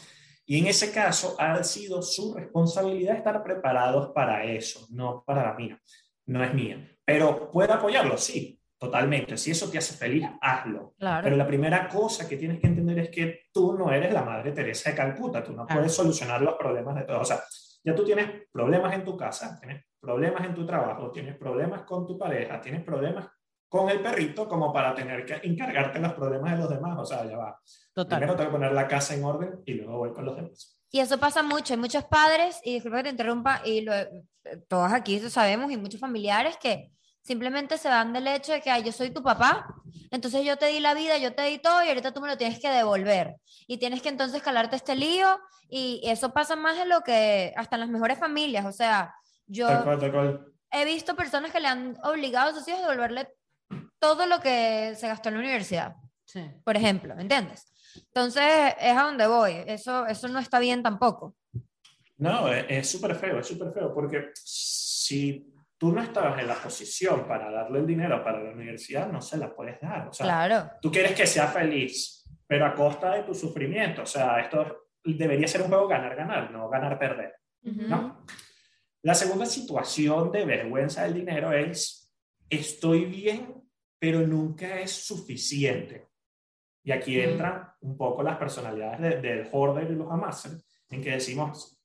Y 0.45 0.59
en 0.59 0.67
ese 0.67 0.91
caso 0.91 1.35
ha 1.37 1.63
sido 1.63 2.01
su 2.01 2.33
responsabilidad 2.33 3.15
estar 3.15 3.43
preparados 3.43 4.11
para 4.13 4.43
eso, 4.45 4.87
no 4.89 5.23
para 5.25 5.43
la 5.43 5.53
mía, 5.53 5.79
no 6.25 6.43
es 6.43 6.53
mía. 6.53 6.89
Pero 7.05 7.51
¿puedo 7.51 7.73
apoyarlo? 7.73 8.17
Sí, 8.17 8.59
totalmente. 8.79 9.37
Si 9.37 9.51
eso 9.51 9.69
te 9.69 9.77
hace 9.77 9.95
feliz, 9.95 10.27
hazlo. 10.41 10.95
Claro. 10.97 11.25
Pero 11.25 11.35
la 11.35 11.45
primera 11.45 11.87
cosa 11.87 12.27
que 12.27 12.37
tienes 12.37 12.59
que 12.59 12.67
entender 12.67 12.97
es 12.99 13.09
que 13.09 13.41
tú 13.51 13.77
no 13.77 13.91
eres 13.91 14.11
la 14.11 14.23
Madre 14.23 14.51
Teresa 14.51 14.89
de 14.89 14.95
Calcuta, 14.95 15.43
tú 15.43 15.53
no 15.53 15.67
puedes 15.67 15.93
solucionar 15.93 16.41
los 16.41 16.55
problemas 16.55 16.95
de 16.95 17.03
todos. 17.03 17.21
O 17.21 17.25
sea, 17.25 17.43
ya 17.83 17.93
tú 17.93 18.03
tienes 18.03 18.47
problemas 18.51 18.93
en 18.95 19.03
tu 19.03 19.15
casa, 19.15 19.59
tienes 19.59 19.85
problemas 19.99 20.43
en 20.43 20.55
tu 20.55 20.65
trabajo, 20.65 21.11
tienes 21.11 21.37
problemas 21.37 21.83
con 21.83 22.07
tu 22.07 22.17
pareja, 22.17 22.59
tienes 22.61 22.83
problemas 22.83 23.27
con 23.69 23.89
el 23.89 24.01
perrito 24.01 24.47
como 24.47 24.71
para 24.71 24.93
tener 24.95 25.25
que 25.25 25.39
encargarte 25.47 25.99
los 25.99 26.13
problemas 26.13 26.51
de 26.53 26.57
los 26.59 26.69
demás. 26.69 26.97
O 26.99 27.05
sea, 27.05 27.25
ya 27.25 27.37
va. 27.37 27.59
Total. 27.93 28.19
Primero 28.19 28.37
tengo 28.37 28.49
que 28.49 28.53
poner 28.57 28.71
la 28.71 28.87
casa 28.87 29.13
en 29.13 29.23
orden 29.25 29.61
y 29.65 29.73
luego 29.73 29.97
voy 29.97 30.13
con 30.13 30.25
los 30.25 30.35
demás. 30.35 30.79
Y 30.89 30.99
eso 30.99 31.17
pasa 31.19 31.43
mucho. 31.43 31.73
Hay 31.73 31.79
muchos 31.79 32.05
padres, 32.05 32.61
y 32.63 32.75
disculpa 32.75 32.97
que 32.97 33.03
te 33.03 33.09
interrumpa, 33.09 33.61
y 33.65 33.81
lo, 33.81 33.93
todos 34.69 34.93
aquí 34.93 35.19
lo 35.19 35.29
sabemos, 35.29 35.69
y 35.71 35.77
muchos 35.77 35.99
familiares 35.99 36.55
que 36.57 36.91
simplemente 37.21 37.77
se 37.77 37.89
dan 37.89 38.13
del 38.13 38.25
hecho 38.27 38.53
de 38.53 38.61
que 38.61 38.69
"Ay, 38.71 38.83
yo 38.83 38.93
soy 38.93 39.09
tu 39.09 39.21
papá, 39.21 39.67
entonces 40.11 40.45
yo 40.45 40.55
te 40.55 40.67
di 40.67 40.79
la 40.79 40.93
vida, 40.93 41.17
yo 41.17 41.33
te 41.35 41.41
di 41.41 41.57
todo, 41.57 41.83
y 41.83 41.89
ahorita 41.89 42.13
tú 42.13 42.21
me 42.21 42.29
lo 42.29 42.37
tienes 42.37 42.59
que 42.61 42.69
devolver. 42.69 43.35
Y 43.67 43.79
tienes 43.79 44.01
que 44.01 44.07
entonces 44.07 44.41
calarte 44.41 44.77
este 44.77 44.95
lío, 44.95 45.27
y 45.67 45.99
eso 46.05 46.31
pasa 46.31 46.55
más 46.55 46.77
de 46.77 46.85
lo 46.85 47.01
que 47.01 47.53
hasta 47.57 47.75
en 47.75 47.81
las 47.81 47.89
mejores 47.89 48.17
familias. 48.17 48.65
O 48.65 48.71
sea, 48.71 49.13
yo 49.45 49.67
Tal 49.67 49.83
cual, 49.83 49.99
tal 49.99 50.11
cual. 50.13 50.53
he 50.71 50.85
visto 50.85 51.17
personas 51.17 51.51
que 51.51 51.59
le 51.59 51.67
han 51.67 51.97
obligado 52.03 52.51
a 52.51 52.53
sus 52.53 52.65
hijos 52.69 52.79
a 52.79 52.83
devolverle 52.83 53.27
todo 53.99 54.25
lo 54.25 54.39
que 54.39 54.93
se 54.95 55.07
gastó 55.07 55.29
en 55.29 55.35
la 55.35 55.41
universidad. 55.41 55.95
Por 56.63 56.75
ejemplo, 56.75 57.15
¿me 57.15 57.21
entiendes? 57.21 57.65
Entonces, 57.95 58.75
es 58.79 58.95
a 58.95 59.03
donde 59.03 59.27
voy. 59.27 59.53
Eso, 59.65 60.05
eso 60.05 60.27
no 60.27 60.39
está 60.39 60.59
bien 60.59 60.83
tampoco. 60.83 61.35
No, 62.17 62.51
es 62.51 62.89
súper 62.89 63.15
feo, 63.15 63.39
es 63.39 63.47
súper 63.47 63.71
feo, 63.71 63.93
porque 63.93 64.31
si 64.33 65.53
tú 65.77 65.91
no 65.91 66.01
estabas 66.01 66.39
en 66.39 66.47
la 66.47 66.55
posición 66.55 67.27
para 67.27 67.51
darle 67.51 67.79
el 67.79 67.87
dinero 67.87 68.23
para 68.23 68.41
la 68.41 68.51
universidad, 68.51 69.07
no 69.11 69.21
se 69.21 69.37
la 69.37 69.53
puedes 69.53 69.79
dar. 69.79 70.07
O 70.07 70.13
sea, 70.13 70.25
claro. 70.25 70.71
tú 70.81 70.91
quieres 70.91 71.13
que 71.13 71.27
sea 71.27 71.47
feliz, 71.47 72.25
pero 72.47 72.65
a 72.65 72.73
costa 72.73 73.13
de 73.13 73.23
tu 73.23 73.35
sufrimiento. 73.35 74.01
O 74.01 74.05
sea, 74.05 74.39
esto 74.39 74.89
debería 75.03 75.47
ser 75.47 75.61
un 75.61 75.67
juego 75.67 75.87
ganar-ganar, 75.87 76.51
no 76.51 76.69
ganar-perder. 76.69 77.35
¿no? 77.61 78.25
La 79.03 79.13
segunda 79.13 79.45
situación 79.45 80.31
de 80.31 80.45
vergüenza 80.45 81.03
del 81.03 81.13
dinero 81.13 81.53
es, 81.53 82.11
estoy 82.49 83.05
bien, 83.05 83.56
pero 83.99 84.25
nunca 84.25 84.79
es 84.79 84.91
suficiente. 84.91 86.07
Y 86.83 86.91
aquí 86.91 87.19
entran 87.19 87.69
un 87.81 87.97
poco 87.97 88.23
las 88.23 88.37
personalidades 88.37 89.21
del 89.21 89.49
hoarder 89.51 89.91
y 89.91 89.95
los 89.95 90.11
amasers, 90.11 90.63
en 90.89 91.01
que 91.01 91.11
decimos, 91.11 91.77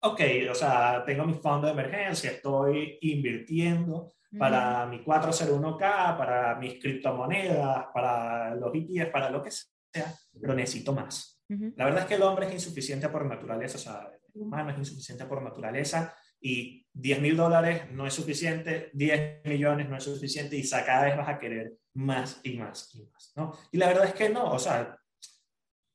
ok, 0.00 0.20
o 0.50 0.54
sea, 0.54 1.02
tengo 1.06 1.24
mi 1.24 1.34
fondo 1.34 1.66
de 1.66 1.72
emergencia, 1.72 2.30
estoy 2.32 2.98
invirtiendo 3.00 4.12
para 4.38 4.84
mi 4.86 5.02
401k, 5.02 6.18
para 6.18 6.56
mis 6.56 6.80
criptomonedas, 6.80 7.86
para 7.94 8.54
los 8.56 8.74
ETFs, 8.74 9.10
para 9.10 9.30
lo 9.30 9.42
que 9.42 9.50
sea, 9.50 10.12
pero 10.38 10.54
necesito 10.54 10.92
más. 10.92 11.40
La 11.48 11.84
verdad 11.84 12.02
es 12.02 12.06
que 12.06 12.14
el 12.14 12.22
hombre 12.22 12.46
es 12.46 12.52
insuficiente 12.52 13.08
por 13.08 13.24
naturaleza, 13.24 13.76
o 13.76 13.80
sea, 13.80 14.10
el 14.34 14.42
humano 14.42 14.70
es 14.70 14.78
insuficiente 14.78 15.24
por 15.24 15.40
naturaleza 15.40 16.14
y 16.44 16.86
10 16.92 17.22
mil 17.22 17.36
dólares 17.38 17.90
no 17.92 18.06
es 18.06 18.12
suficiente, 18.12 18.90
10 18.92 19.46
millones 19.46 19.88
no 19.88 19.96
es 19.96 20.04
suficiente 20.04 20.56
y 20.56 20.68
cada 20.68 21.06
vez 21.06 21.16
vas 21.16 21.28
a 21.28 21.38
querer 21.38 21.72
más 21.94 22.38
y 22.42 22.58
más 22.58 22.94
y 22.94 23.02
más, 23.06 23.32
¿no? 23.34 23.52
Y 23.72 23.78
la 23.78 23.88
verdad 23.88 24.04
es 24.04 24.12
que 24.12 24.28
no, 24.28 24.52
o 24.52 24.58
sea, 24.58 24.94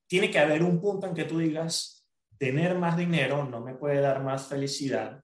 tiene 0.07 0.31
que 0.31 0.39
haber 0.39 0.63
un 0.63 0.81
punto 0.81 1.05
en 1.05 1.13
que 1.13 1.25
tú 1.25 1.37
digas, 1.37 2.09
tener 2.39 2.75
más 2.75 2.97
dinero 2.97 3.45
no 3.45 3.61
me 3.61 3.75
puede 3.75 4.01
dar 4.01 4.23
más 4.23 4.47
felicidad, 4.47 5.21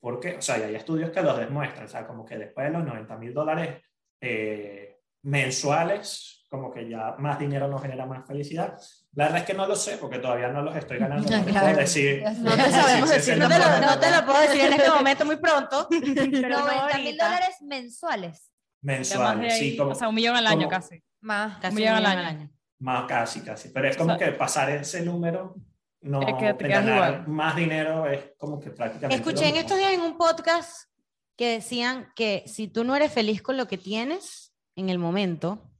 porque, 0.00 0.38
o 0.38 0.42
sea, 0.42 0.56
hay 0.56 0.74
estudios 0.74 1.10
que 1.12 1.22
lo 1.22 1.36
demuestran, 1.36 1.84
o 1.84 1.88
sea, 1.88 2.04
como 2.04 2.24
que 2.24 2.36
después 2.36 2.66
de 2.66 2.72
los 2.72 2.84
90 2.84 3.16
mil 3.16 3.32
dólares 3.32 3.80
eh, 4.20 4.98
mensuales, 5.22 6.43
como 6.54 6.72
que 6.72 6.88
ya 6.88 7.16
más 7.18 7.38
dinero 7.38 7.66
no 7.66 7.78
genera 7.78 8.06
más 8.06 8.24
felicidad. 8.26 8.78
La 9.14 9.24
verdad 9.24 9.40
es 9.40 9.46
que 9.46 9.54
no 9.54 9.66
lo 9.66 9.74
sé 9.74 9.96
porque 9.98 10.20
todavía 10.20 10.48
no 10.48 10.62
los 10.62 10.76
estoy 10.76 10.98
ganando. 10.98 11.28
No, 11.34 11.44
te 11.44 11.52
puedo 11.52 11.76
decir. 11.76 12.22
No 12.38 12.54
te 12.54 12.70
sabemos 12.70 13.10
decir. 13.10 13.36
No 13.36 13.48
te, 13.48 13.58
lo, 13.58 13.80
no 13.80 13.98
te 13.98 14.10
lo 14.10 14.24
puedo 14.24 14.40
decir 14.40 14.60
en 14.60 14.72
este 14.74 14.90
momento 14.90 15.24
muy 15.24 15.36
pronto. 15.36 15.88
Pero 15.90 16.60
90 16.60 16.98
mil 16.98 17.16
dólares 17.16 17.56
mensuales. 17.62 18.52
Mensuales, 18.82 19.58
sí. 19.58 19.76
Como, 19.76 19.90
o 19.90 19.94
sea, 19.94 20.08
un 20.08 20.14
millón 20.14 20.36
al 20.36 20.46
año 20.46 20.68
casi. 20.68 21.02
Más. 21.20 21.58
Casi 21.58 21.74
un 21.74 21.74
millón, 21.74 21.94
al 21.96 22.06
año. 22.06 22.50
Más, 22.78 23.06
casi, 23.06 23.40
casi. 23.40 23.70
Pero 23.70 23.88
es 23.88 23.96
como 23.96 24.16
que 24.16 24.26
pasar 24.32 24.70
ese 24.70 25.02
número 25.02 25.56
no 26.02 26.20
es 26.20 26.34
que 26.34 26.52
te 26.54 26.68
ganar 26.68 27.26
más 27.26 27.56
dinero 27.56 28.06
es 28.06 28.32
como 28.36 28.60
que 28.60 28.70
prácticamente. 28.70 29.16
Escuché 29.16 29.48
en 29.48 29.56
estos 29.56 29.78
días 29.78 29.92
en 29.92 30.02
un 30.02 30.18
podcast 30.18 30.90
que 31.36 31.48
decían 31.48 32.12
que 32.14 32.44
si 32.46 32.68
tú 32.68 32.84
no 32.84 32.94
eres 32.94 33.12
feliz 33.12 33.42
con 33.42 33.56
lo 33.56 33.66
que 33.66 33.78
tienes 33.78 34.52
en 34.76 34.90
el 34.90 34.98
momento, 34.98 35.73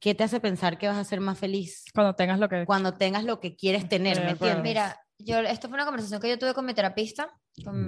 ¿qué 0.00 0.14
te 0.14 0.24
hace 0.24 0.40
pensar 0.40 0.78
que 0.78 0.88
vas 0.88 0.96
a 0.96 1.04
ser 1.04 1.20
más 1.20 1.38
feliz? 1.38 1.84
Cuando 1.94 2.14
tengas 2.14 2.38
lo 2.38 2.48
que... 2.48 2.64
Cuando 2.64 2.94
tengas 2.94 3.24
lo 3.24 3.40
que 3.40 3.56
quieres 3.56 3.88
tener, 3.88 4.22
¿me 4.22 4.30
entiendes? 4.30 4.62
Mira, 4.62 5.00
yo, 5.18 5.38
esto 5.38 5.68
fue 5.68 5.76
una 5.76 5.84
conversación 5.84 6.20
que 6.20 6.28
yo 6.28 6.38
tuve 6.38 6.54
con 6.54 6.66
mi 6.66 6.74
terapista, 6.74 7.30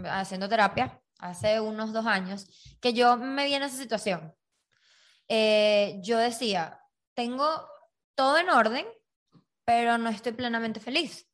haciendo 0.07 0.49
terapia, 0.49 1.01
hace 1.19 1.61
unos 1.61 1.93
dos 1.93 2.07
años, 2.07 2.47
que 2.81 2.93
yo 2.93 3.17
me 3.17 3.45
vi 3.45 3.55
en 3.55 3.63
esa 3.63 3.77
situación. 3.77 4.35
Eh, 5.29 5.99
yo 6.03 6.19
decía, 6.19 6.81
tengo 7.15 7.69
todo 8.15 8.39
en 8.39 8.49
orden, 8.49 8.87
pero 9.65 9.99
no 9.99 10.09
estoy 10.09 10.33
plenamente 10.33 10.81
feliz. 10.81 11.29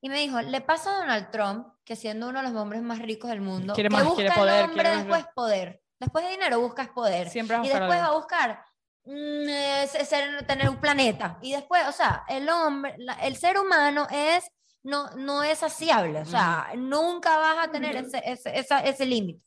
Y 0.00 0.10
me 0.10 0.20
dijo, 0.20 0.40
le 0.40 0.60
pasa 0.60 0.94
a 0.94 0.98
Donald 1.00 1.30
Trump, 1.30 1.66
que 1.84 1.96
siendo 1.96 2.28
uno 2.28 2.42
de 2.42 2.50
los 2.50 2.60
hombres 2.60 2.82
más 2.82 2.98
ricos 2.98 3.30
del 3.30 3.40
mundo, 3.40 3.74
quiere 3.74 3.90
más, 3.90 4.02
que 4.02 4.08
busca 4.08 4.34
poder, 4.34 4.64
el 4.64 4.70
hombre 4.70 4.88
después 4.90 5.24
poder. 5.34 5.82
Después 5.98 6.24
de 6.24 6.30
dinero 6.30 6.60
buscas 6.60 6.88
poder. 6.90 7.28
Siempre 7.28 7.56
y 7.64 7.68
después 7.68 7.98
va 7.98 8.06
a 8.06 8.12
buscar 8.12 8.62
mm, 8.67 8.67
ser, 9.08 10.46
tener 10.46 10.68
un 10.68 10.80
planeta. 10.80 11.38
Y 11.42 11.52
después, 11.52 11.86
o 11.88 11.92
sea, 11.92 12.24
el 12.28 12.48
hombre, 12.48 12.96
el 13.22 13.36
ser 13.36 13.58
humano 13.58 14.06
es, 14.10 14.44
no, 14.82 15.10
no 15.16 15.42
es 15.42 15.58
saciable. 15.58 16.20
O 16.20 16.26
sea, 16.26 16.72
nunca 16.76 17.36
vas 17.38 17.68
a 17.68 17.70
tener 17.70 17.96
ese, 17.96 18.22
ese, 18.24 18.62
ese 18.84 19.06
límite. 19.06 19.42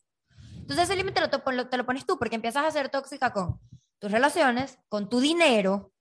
Entonces 0.58 0.86
ese 0.86 0.96
límite 0.96 1.22
te 1.28 1.78
lo 1.78 1.86
pones 1.86 2.06
tú 2.06 2.18
porque 2.18 2.36
empiezas 2.36 2.66
a 2.66 2.72
ser 2.72 2.90
tóxica 2.90 3.34
con 3.34 3.60
tus 4.00 4.12
relaciones, 4.12 4.78
con 4.90 5.10
tu 5.10 5.20
dinero, 5.20 5.92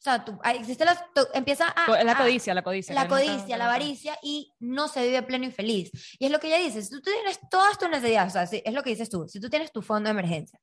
o 0.00 0.02
sea, 0.02 0.24
tú, 0.24 0.38
existe 0.44 0.86
la, 0.86 1.10
empieza 1.34 1.68
a... 1.68 2.02
La 2.02 2.16
codicia, 2.16 2.54
la 2.54 2.62
codicia. 2.62 2.94
La 2.94 3.06
codicia, 3.06 3.58
la 3.58 3.66
avaricia 3.66 4.18
y 4.22 4.50
no 4.58 4.88
se 4.88 5.02
vive 5.02 5.22
pleno 5.22 5.44
y 5.44 5.50
feliz. 5.50 5.90
Y 6.18 6.24
es 6.24 6.32
lo 6.32 6.40
que 6.40 6.46
ella 6.46 6.56
dice, 6.56 6.80
si 6.80 6.88
tú 6.88 7.02
tienes 7.02 7.38
todas 7.50 7.76
tus 7.78 7.90
necesidades, 7.90 8.34
o 8.34 8.46
sea, 8.46 8.60
es 8.64 8.72
lo 8.72 8.82
que 8.82 8.90
dices 8.90 9.10
tú, 9.10 9.28
si 9.28 9.38
tú 9.40 9.50
tienes 9.50 9.70
tu 9.72 9.82
fondo 9.82 10.08
de 10.08 10.12
emergencia, 10.12 10.58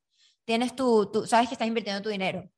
tienes 0.47 0.77
tu, 0.77 1.11
tú 1.11 1.27
sabes 1.27 1.49
que 1.49 1.55
estás 1.55 1.67
invirtiendo 1.67 2.01
tu 2.01 2.07
dinero, 2.07 2.49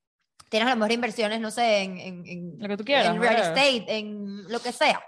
tienes 0.47 0.67
a 0.67 0.75
lo 0.75 0.77
mejor 0.77 0.91
inversiones, 0.91 1.41
no 1.41 1.49
sé, 1.49 1.81
en, 1.81 1.97
en, 1.97 2.59
lo 2.59 2.67
que 2.67 2.77
tú 2.77 2.85
quieras, 2.85 3.07
en 3.07 3.19
real 3.19 3.35
estate, 3.35 3.97
en 3.97 4.43
lo 4.47 4.59
que 4.59 4.71
sea. 4.71 5.03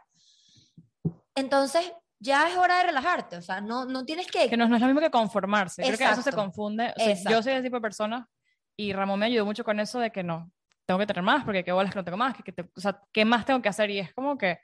Entonces, 1.36 1.94
ya 2.18 2.50
es 2.50 2.58
hora 2.58 2.80
de 2.80 2.86
relajarte, 2.86 3.38
o 3.38 3.42
sea, 3.44 3.62
no, 3.62 3.86
no 3.86 4.04
tienes 4.04 4.26
que... 4.26 4.50
Que 4.50 4.58
no, 4.58 4.68
no 4.68 4.76
es 4.76 4.82
lo 4.82 4.88
mismo 4.88 5.00
que 5.00 5.12
conformarse, 5.12 5.84
creo 5.84 5.96
que 5.96 6.06
eso 6.06 6.24
se 6.24 6.34
confunde. 6.34 6.92
O 6.98 7.00
sea, 7.00 7.32
yo 7.32 7.44
soy 7.44 7.54
ese 7.54 7.62
tipo 7.62 7.76
de 7.76 7.82
persona 7.82 8.28
y 8.76 8.94
Ramón 8.94 9.20
me 9.20 9.28
ayudó 9.28 9.46
mucho 9.46 9.64
con 9.64 9.80
eso 9.80 10.00
de 10.00 10.12
que 10.12 10.24
no, 10.24 10.52
tengo 10.88 11.00
que 11.00 11.06
tener 11.06 11.22
más, 11.22 11.44
porque 11.46 11.64
qué 11.64 11.72
bolas 11.72 11.94
que 11.94 12.00
no 12.00 12.04
tengo 12.04 12.18
más, 12.18 12.36
que, 12.36 12.52
que 12.52 12.68
o 12.76 12.82
sea, 12.82 13.00
¿qué 13.12 13.26
más 13.26 13.46
tengo 13.46 13.62
que 13.62 13.70
hacer? 13.70 13.92
Y 13.92 14.00
es 14.00 14.12
como 14.12 14.40
que 14.40 14.60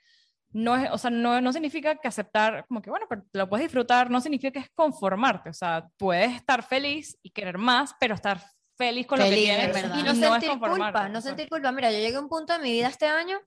no 0.52 0.76
es, 0.76 0.90
o 0.92 0.98
sea, 0.98 1.10
no, 1.10 1.42
no 1.42 1.54
significa 1.54 1.96
que 1.96 2.08
aceptar, 2.08 2.66
como 2.68 2.82
que 2.82 2.90
bueno, 2.90 3.06
pero 3.10 3.24
lo 3.34 3.50
puedes 3.50 3.66
disfrutar, 3.66 4.10
no 4.10 4.22
significa 4.22 4.52
que 4.52 4.60
es 4.60 4.70
conformarte, 4.74 5.50
o 5.50 5.54
sea, 5.54 5.88
puedes 5.98 6.36
estar 6.36 6.64
feliz 6.64 7.18
y 7.22 7.32
querer 7.32 7.58
más, 7.58 7.96
pero 8.00 8.16
estar 8.16 8.42
feliz 8.78 9.08
con 9.08 9.20
lo 9.20 9.26
que 9.26 9.36
tienes. 9.36 9.78
Y 9.98 10.04
no, 10.04 10.16
sentir 10.16 10.60
culpa, 10.60 11.10
no 11.10 11.22
sentir 11.22 11.50
culpa. 11.50 11.72
Mira, 11.72 11.92
yo 11.92 11.98
llegué 11.98 12.16
a 12.16 12.22
un 12.22 12.30
punto 12.30 12.54
de 12.54 12.60
mi 12.60 12.72
vida 12.72 12.88
este 12.88 13.08
año 13.08 13.40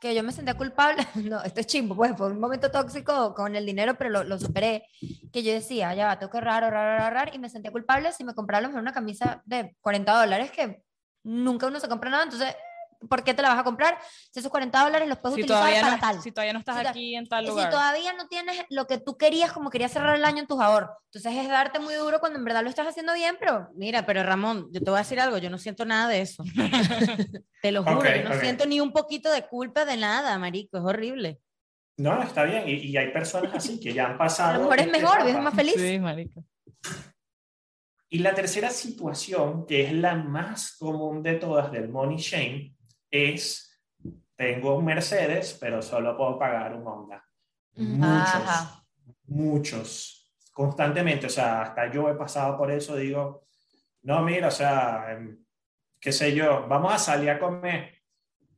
que 0.00 0.14
yo 0.14 0.22
me 0.22 0.32
sentía 0.32 0.54
culpable, 0.54 1.06
no, 1.14 1.42
esto 1.42 1.60
es 1.60 1.66
chimbo, 1.66 1.96
pues 1.96 2.16
fue 2.16 2.28
un 2.28 2.38
momento 2.38 2.70
tóxico 2.70 3.34
con 3.34 3.56
el 3.56 3.64
dinero, 3.64 3.96
pero 3.96 4.10
lo, 4.10 4.24
lo 4.24 4.38
superé, 4.38 4.86
que 5.32 5.42
yo 5.42 5.52
decía, 5.52 5.94
ya 5.94 6.06
va, 6.06 6.18
tengo 6.18 6.30
que 6.30 6.38
ahorrar, 6.38 6.64
ahorrar, 6.64 7.00
ahorrar, 7.00 7.34
y 7.34 7.38
me 7.38 7.48
sentía 7.48 7.72
culpable 7.72 8.12
si 8.12 8.24
me 8.24 8.34
compraba 8.34 8.58
a 8.58 8.62
lo 8.62 8.68
mejor 8.68 8.82
una 8.82 8.92
camisa 8.92 9.42
de 9.46 9.74
40 9.80 10.20
dólares 10.20 10.50
que 10.50 10.82
nunca 11.24 11.66
uno 11.66 11.80
se 11.80 11.88
compra 11.88 12.10
nada, 12.10 12.24
entonces, 12.24 12.54
¿por 13.08 13.24
qué 13.24 13.34
te 13.34 13.42
la 13.42 13.50
vas 13.50 13.58
a 13.58 13.64
comprar? 13.64 13.98
Si 14.30 14.40
esos 14.40 14.50
40 14.50 14.82
dólares 14.82 15.08
los 15.08 15.18
puedes 15.18 15.38
utilizar 15.38 15.80
para 15.80 15.98
tal. 15.98 16.22
Si 16.22 16.32
todavía 16.32 16.52
no 16.52 16.58
estás 16.58 16.86
aquí 16.86 17.14
en 17.14 17.26
tal 17.26 17.46
lugar. 17.46 17.66
Si 17.66 17.70
todavía 17.70 18.12
no 18.12 18.28
tienes 18.28 18.64
lo 18.70 18.86
que 18.86 18.98
tú 18.98 19.16
querías, 19.16 19.52
como 19.52 19.70
querías 19.70 19.92
cerrar 19.92 20.16
el 20.16 20.24
año 20.24 20.40
en 20.40 20.46
tus 20.46 20.60
ahorros. 20.60 20.90
Entonces 21.12 21.42
es 21.42 21.48
darte 21.48 21.78
muy 21.78 21.94
duro 21.94 22.20
cuando 22.20 22.38
en 22.38 22.44
verdad 22.44 22.62
lo 22.62 22.68
estás 22.68 22.86
haciendo 22.86 23.14
bien, 23.14 23.36
pero... 23.38 23.68
Mira, 23.74 24.04
pero 24.06 24.22
Ramón, 24.22 24.68
yo 24.72 24.80
te 24.80 24.90
voy 24.90 24.98
a 24.98 25.02
decir 25.02 25.20
algo, 25.20 25.38
yo 25.38 25.50
no 25.50 25.58
siento 25.58 25.84
nada 25.84 26.08
de 26.08 26.20
eso. 26.20 26.44
te 27.62 27.72
lo 27.72 27.82
juro, 27.82 28.04
yo 28.04 28.28
no 28.28 28.38
siento 28.38 28.66
ni 28.66 28.80
un 28.80 28.92
poquito 28.92 29.30
de 29.30 29.46
culpa 29.46 29.84
de 29.84 29.96
nada, 29.96 30.38
marico, 30.38 30.78
es 30.78 30.84
horrible. 30.84 31.40
No, 31.98 32.22
está 32.22 32.44
bien, 32.44 32.68
y, 32.68 32.74
y 32.74 32.96
hay 32.96 33.10
personas 33.10 33.54
así 33.54 33.80
que 33.80 33.94
ya 33.94 34.06
han 34.06 34.18
pasado... 34.18 34.50
A 34.54 34.58
lo 34.58 34.64
mejor 34.64 34.80
es 34.80 34.90
mejor, 34.90 35.24
vives 35.24 35.42
más 35.42 35.54
feliz. 35.54 35.74
Sí, 35.76 35.98
marico. 35.98 36.44
Y 38.08 38.20
la 38.20 38.34
tercera 38.34 38.70
situación, 38.70 39.66
que 39.66 39.84
es 39.84 39.92
la 39.92 40.14
más 40.14 40.76
común 40.78 41.22
de 41.22 41.34
todas 41.34 41.72
del 41.72 41.88
money 41.88 42.18
shame, 42.18 42.75
es, 43.10 43.80
tengo 44.36 44.76
un 44.76 44.84
Mercedes, 44.84 45.56
pero 45.60 45.82
solo 45.82 46.16
puedo 46.16 46.38
pagar 46.38 46.74
un 46.74 46.86
Honda. 46.86 47.24
Muchos, 47.74 48.84
muchos, 49.26 50.34
constantemente, 50.52 51.26
o 51.26 51.30
sea, 51.30 51.62
hasta 51.62 51.90
yo 51.90 52.08
he 52.08 52.14
pasado 52.14 52.56
por 52.56 52.70
eso, 52.70 52.96
digo, 52.96 53.46
no, 54.02 54.22
mira, 54.22 54.48
o 54.48 54.50
sea, 54.50 55.12
em, 55.12 55.38
qué 56.00 56.12
sé 56.12 56.34
yo, 56.34 56.66
vamos 56.68 56.94
a 56.94 56.98
salir 56.98 57.30
a 57.30 57.38
comer. 57.38 58.02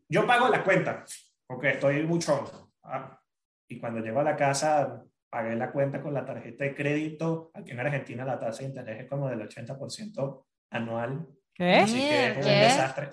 Yo 0.08 0.26
pago 0.26 0.48
la 0.48 0.62
cuenta, 0.62 1.04
porque 1.46 1.70
estoy 1.70 2.06
mucho. 2.06 2.70
Ah, 2.82 3.20
y 3.66 3.78
cuando 3.78 4.00
llego 4.00 4.20
a 4.20 4.24
la 4.24 4.36
casa, 4.36 5.02
pagué 5.30 5.54
la 5.56 5.70
cuenta 5.72 6.00
con 6.00 6.14
la 6.14 6.24
tarjeta 6.24 6.64
de 6.64 6.74
crédito. 6.74 7.50
Aquí 7.54 7.72
en 7.72 7.80
Argentina 7.80 8.24
la 8.24 8.38
tasa 8.38 8.60
de 8.60 8.68
interés 8.68 9.00
es 9.00 9.08
como 9.08 9.28
del 9.28 9.40
80% 9.40 10.44
anual. 10.70 11.26
¿Qué? 11.54 11.76
Así 11.76 11.98
que 11.98 12.28
es 12.28 12.36
un 12.36 12.42
desastre. 12.42 13.12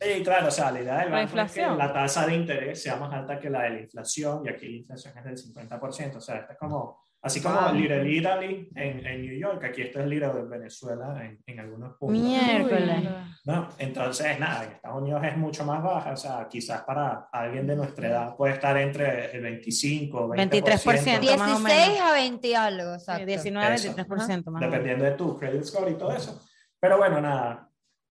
Sí, 0.00 0.22
claro, 0.22 0.48
o 0.48 0.50
sea, 0.50 0.70
la 0.70 0.80
idea 0.82 0.98
del 1.00 1.10
banco 1.10 1.40
es 1.40 1.52
que 1.52 1.62
la 1.62 1.92
tasa 1.92 2.26
de 2.26 2.34
interés 2.34 2.82
sea 2.82 2.96
más 2.96 3.12
alta 3.12 3.38
que 3.38 3.50
la 3.50 3.62
de 3.62 3.70
la 3.70 3.80
inflación 3.80 4.42
y 4.44 4.48
aquí 4.48 4.68
la 4.68 4.76
inflación 4.76 5.18
es 5.18 5.24
del 5.24 5.54
50%. 5.54 6.16
O 6.16 6.20
sea, 6.20 6.36
esto 6.36 6.52
es 6.52 6.58
como 6.58 7.00
Así 7.22 7.42
como 7.42 7.68
el 7.68 7.76
Little 7.76 8.10
Italy 8.10 8.70
en, 8.74 9.06
en, 9.06 9.20
New 9.20 9.38
York, 9.38 9.62
aquí 9.62 9.82
esto 9.82 9.98
es 9.98 10.04
el 10.04 10.10
Little 10.10 10.32
de 10.32 10.42
Venezuela 10.44 11.22
en, 11.22 11.38
en 11.46 11.60
algunos 11.60 11.94
puntos. 11.98 12.18
Miércoles. 12.18 13.10
¿No? 13.44 13.68
Entonces, 13.76 14.40
nada, 14.40 14.64
en 14.64 14.72
Estados 14.72 15.02
Unidos 15.02 15.22
es 15.24 15.36
mucho 15.36 15.64
más 15.66 15.82
baja, 15.82 16.12
o 16.12 16.16
sea, 16.16 16.48
quizás 16.48 16.82
para 16.82 17.28
alguien 17.30 17.66
de 17.66 17.76
nuestra 17.76 18.08
edad 18.08 18.36
puede 18.36 18.54
estar 18.54 18.74
entre 18.78 19.36
el 19.36 19.42
25, 19.42 20.28
20%. 20.28 20.50
23%, 20.50 21.20
16 21.20 22.00
a 22.00 22.12
20 22.14 22.56
algo, 22.56 22.94
exacto. 22.94 23.26
19 23.26 23.66
a 23.66 23.76
23% 23.76 24.44
más 24.50 24.60
Dependiendo 24.62 25.04
de 25.04 25.12
tu 25.12 25.38
credit 25.38 25.64
score 25.64 25.90
y 25.90 25.94
todo 25.96 26.12
eso. 26.12 26.40
Pero 26.80 26.96
bueno, 26.96 27.20
nada, 27.20 27.69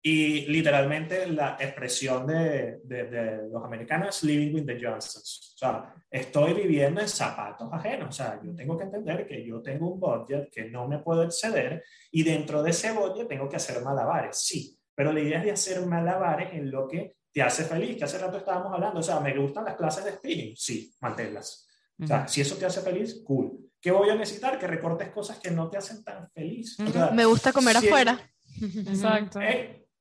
Y 0.06 0.48
literalmente 0.48 1.26
la 1.28 1.56
expresión 1.58 2.28
de, 2.28 2.82
de, 2.84 3.48
los 3.50 3.64
americanos 3.64 4.18
es 4.18 4.24
living 4.24 4.54
with 4.54 4.66
the 4.66 4.78
Johnsons. 4.78 5.54
O 5.56 5.58
sea, 5.58 5.96
estoy 6.12 6.54
viviendo 6.54 7.00
en 7.00 7.08
zapatos 7.08 7.70
ajenos. 7.72 8.10
O 8.10 8.12
sea, 8.12 8.38
yo 8.44 8.54
tengo 8.54 8.78
que 8.78 8.84
entender 8.84 9.26
que 9.26 9.46
yo 9.46 9.62
tengo 9.62 9.94
un 9.94 10.02
budget 10.02 10.52
que 10.52 10.66
no 10.66 10.90
me 10.90 11.00
puedo 11.00 11.24
exceder 11.24 11.86
y 12.12 12.22
dentro 12.22 12.62
de 12.62 12.72
ese 12.72 12.92
budget 12.92 13.30
tengo 13.30 13.48
que 13.48 13.56
hacer 13.56 13.82
malabares. 13.82 14.40
Sí, 14.40 14.78
pero 14.94 15.14
la 15.14 15.22
idea 15.22 15.40
es 15.40 15.46
de 15.46 15.52
hacer 15.52 15.86
malabares 15.86 16.52
en 16.52 16.70
lo 16.70 16.86
que 16.86 17.16
te 17.32 17.42
hace 17.42 17.64
feliz, 17.64 17.96
que 17.96 18.04
hace 18.04 18.18
rato 18.18 18.38
estábamos 18.38 18.74
hablando. 18.74 19.00
O 19.00 19.04
sea, 19.04 19.22
¿me 19.22 19.34
gustan 19.38 19.64
las 19.64 19.78
clases 19.78 20.04
de 20.04 20.12
spinning? 20.12 20.58
Sí, 20.58 20.94
manténlas. 21.00 21.66
O 22.02 22.06
sea, 22.06 22.28
si 22.28 22.42
eso 22.42 22.58
te 22.58 22.66
hace 22.66 22.82
feliz, 22.82 23.24
cool. 23.24 23.58
¿Qué 23.80 23.92
voy 23.92 24.10
a 24.10 24.16
necesitar? 24.16 24.60
Que 24.60 24.68
recortes 24.68 25.12
cosas 25.12 25.40
que 25.40 25.50
no 25.50 25.70
te 25.70 25.78
hacen 25.78 26.04
tan 26.04 26.30
feliz. 26.32 26.76
me 27.14 27.24
gusta 27.24 27.54
comer 27.54 27.78
afuera. 27.78 28.20
Exacto 28.62 29.40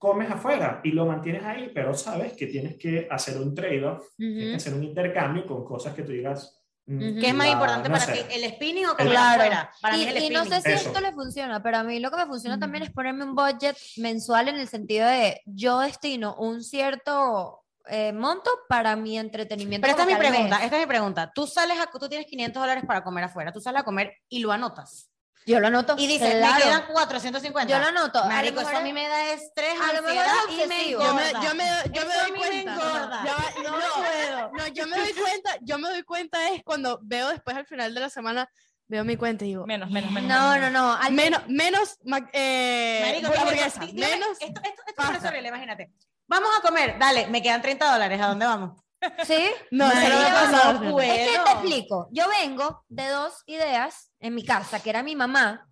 comes 0.03 0.29
afuera 0.29 0.81
y 0.83 0.91
lo 0.91 1.07
mantienes 1.07 1.45
ahí, 1.45 1.71
pero 1.73 1.95
sabes 1.95 2.33
que 2.33 2.49
tienes 2.49 2.77
que 2.77 3.07
hacer 3.09 3.41
un 3.41 3.55
trade-off, 3.55 4.05
hacer 4.53 4.75
un 4.75 4.83
intercambio 4.83 5.47
con 5.47 5.65
cosas 5.65 5.95
que 5.95 6.03
tú 6.03 6.11
digas. 6.11 6.61
Mm, 6.87 7.21
¿Qué 7.21 7.29
es 7.29 7.35
más 7.35 7.47
importante 7.47 7.89
para 7.89 8.13
ti, 8.13 8.19
el 8.33 8.51
spinning 8.51 8.87
o 8.87 8.97
comer 8.97 9.17
afuera? 9.17 9.71
Para 9.81 9.97
y, 9.97 10.07
mí 10.07 10.27
y 10.27 10.31
no 10.31 10.45
sé 10.45 10.61
si 10.61 10.73
esto 10.73 11.01
le 11.01 11.13
funciona, 11.13 11.63
pero 11.63 11.77
a 11.77 11.85
mí 11.85 12.01
lo 12.01 12.11
que 12.11 12.17
me 12.17 12.27
funciona 12.27 12.59
también 12.59 12.83
es 12.83 12.91
ponerme 12.91 13.23
un 13.23 13.37
budget 13.37 13.77
mensual 13.99 14.49
en 14.49 14.57
el 14.57 14.67
sentido 14.67 15.07
de 15.07 15.41
yo 15.47 15.79
destino 15.79 16.35
un 16.35 16.65
cierto 16.65 17.63
eh, 17.87 18.13
monto 18.13 18.51
para 18.69 18.97
mi 18.97 19.17
entretenimiento. 19.17 19.87
Pero 19.87 19.93
esta 19.93 20.03
es 20.03 20.19
mi 20.19 20.29
pregunta, 20.29 20.65
esta 20.65 20.77
es 20.79 20.83
mi 20.83 20.89
pregunta. 20.89 21.31
Tú 21.33 21.47
sales 21.47 21.79
a, 21.79 21.87
tú 21.87 22.09
tienes 22.09 22.27
500 22.27 22.61
dólares 22.61 22.85
para 22.89 23.05
comer 23.05 23.23
afuera, 23.23 23.53
tú 23.53 23.61
sales 23.61 23.83
a 23.83 23.85
comer 23.85 24.15
y 24.29 24.41
lo 24.41 24.51
anotas. 24.51 25.12
Yo 25.47 25.61
lo 25.61 25.67
anoto. 25.67 25.95
Y 25.99 26.07
dice, 26.07 26.25
me 26.41 26.63
quedan 26.63 26.87
450. 26.87 27.73
Yo 27.73 27.79
lo 27.79 27.87
anoto. 27.89 28.25
Marico, 28.25 28.61
eso 28.61 28.77
a 28.77 28.81
mí 28.81 28.93
me 28.93 29.09
da 29.09 29.33
estrés, 29.33 29.75
a 29.81 29.93
lo 29.93 30.03
mejor 30.03 30.25
y 30.51 30.67
me 30.69 30.91
Yo 30.91 31.15
me, 31.15 31.33
yo 31.33 31.55
me, 31.55 31.65
yo 31.93 32.07
me 32.07 32.15
doy 32.15 32.33
cuenta. 32.37 33.25
no, 33.63 33.71
no, 33.71 33.79
puedo. 33.97 34.53
No, 34.53 34.67
yo 34.69 34.87
me 34.87 34.99
doy 34.99 35.13
cuenta, 35.13 35.57
yo 35.61 35.79
me 35.79 35.89
doy 35.89 36.03
cuenta 36.03 36.49
es 36.51 36.63
cuando 36.65 36.99
veo 37.03 37.29
después 37.29 37.57
al 37.57 37.67
final 37.67 37.95
de 37.95 38.01
la 38.01 38.11
semana 38.11 38.49
veo 38.89 39.05
mi 39.05 39.17
cuenta 39.17 39.45
y 39.45 39.49
digo 39.49 39.65
menos 39.67 39.91
menos 39.91 40.11
menos 40.11 40.29
no 40.29 40.59
no 40.59 40.71
no 40.71 40.93
al 40.93 41.13
menos 41.13 41.41
menos 41.49 41.97
eh, 42.33 43.01
Marico, 43.03 43.41
hamburguesa, 43.41 43.81
menos 43.81 44.29
esto, 44.41 44.61
esto, 44.63 44.83
esto 44.87 45.13
es 45.17 45.25
horrible 45.25 45.49
imagínate 45.49 45.93
vamos 46.27 46.51
a 46.59 46.61
comer 46.61 46.99
dale 46.99 47.27
me 47.29 47.41
quedan 47.41 47.63
30 47.63 47.91
dólares 47.91 48.21
¿a 48.21 48.27
dónde 48.27 48.45
vamos? 48.45 48.82
¿Sí? 49.25 49.51
No, 49.71 49.89
no, 49.89 49.95
no, 49.95 50.81
no 50.81 51.01
Es 51.01 51.31
que 51.31 51.39
te 51.45 51.51
explico. 51.53 52.09
Yo 52.13 52.25
vengo 52.41 52.85
de 52.89 53.09
dos 53.09 53.43
ideas 53.47 54.11
en 54.21 54.35
mi 54.35 54.45
casa, 54.45 54.81
que 54.81 54.91
era 54.91 55.03
mi 55.03 55.17
mamá. 55.17 55.69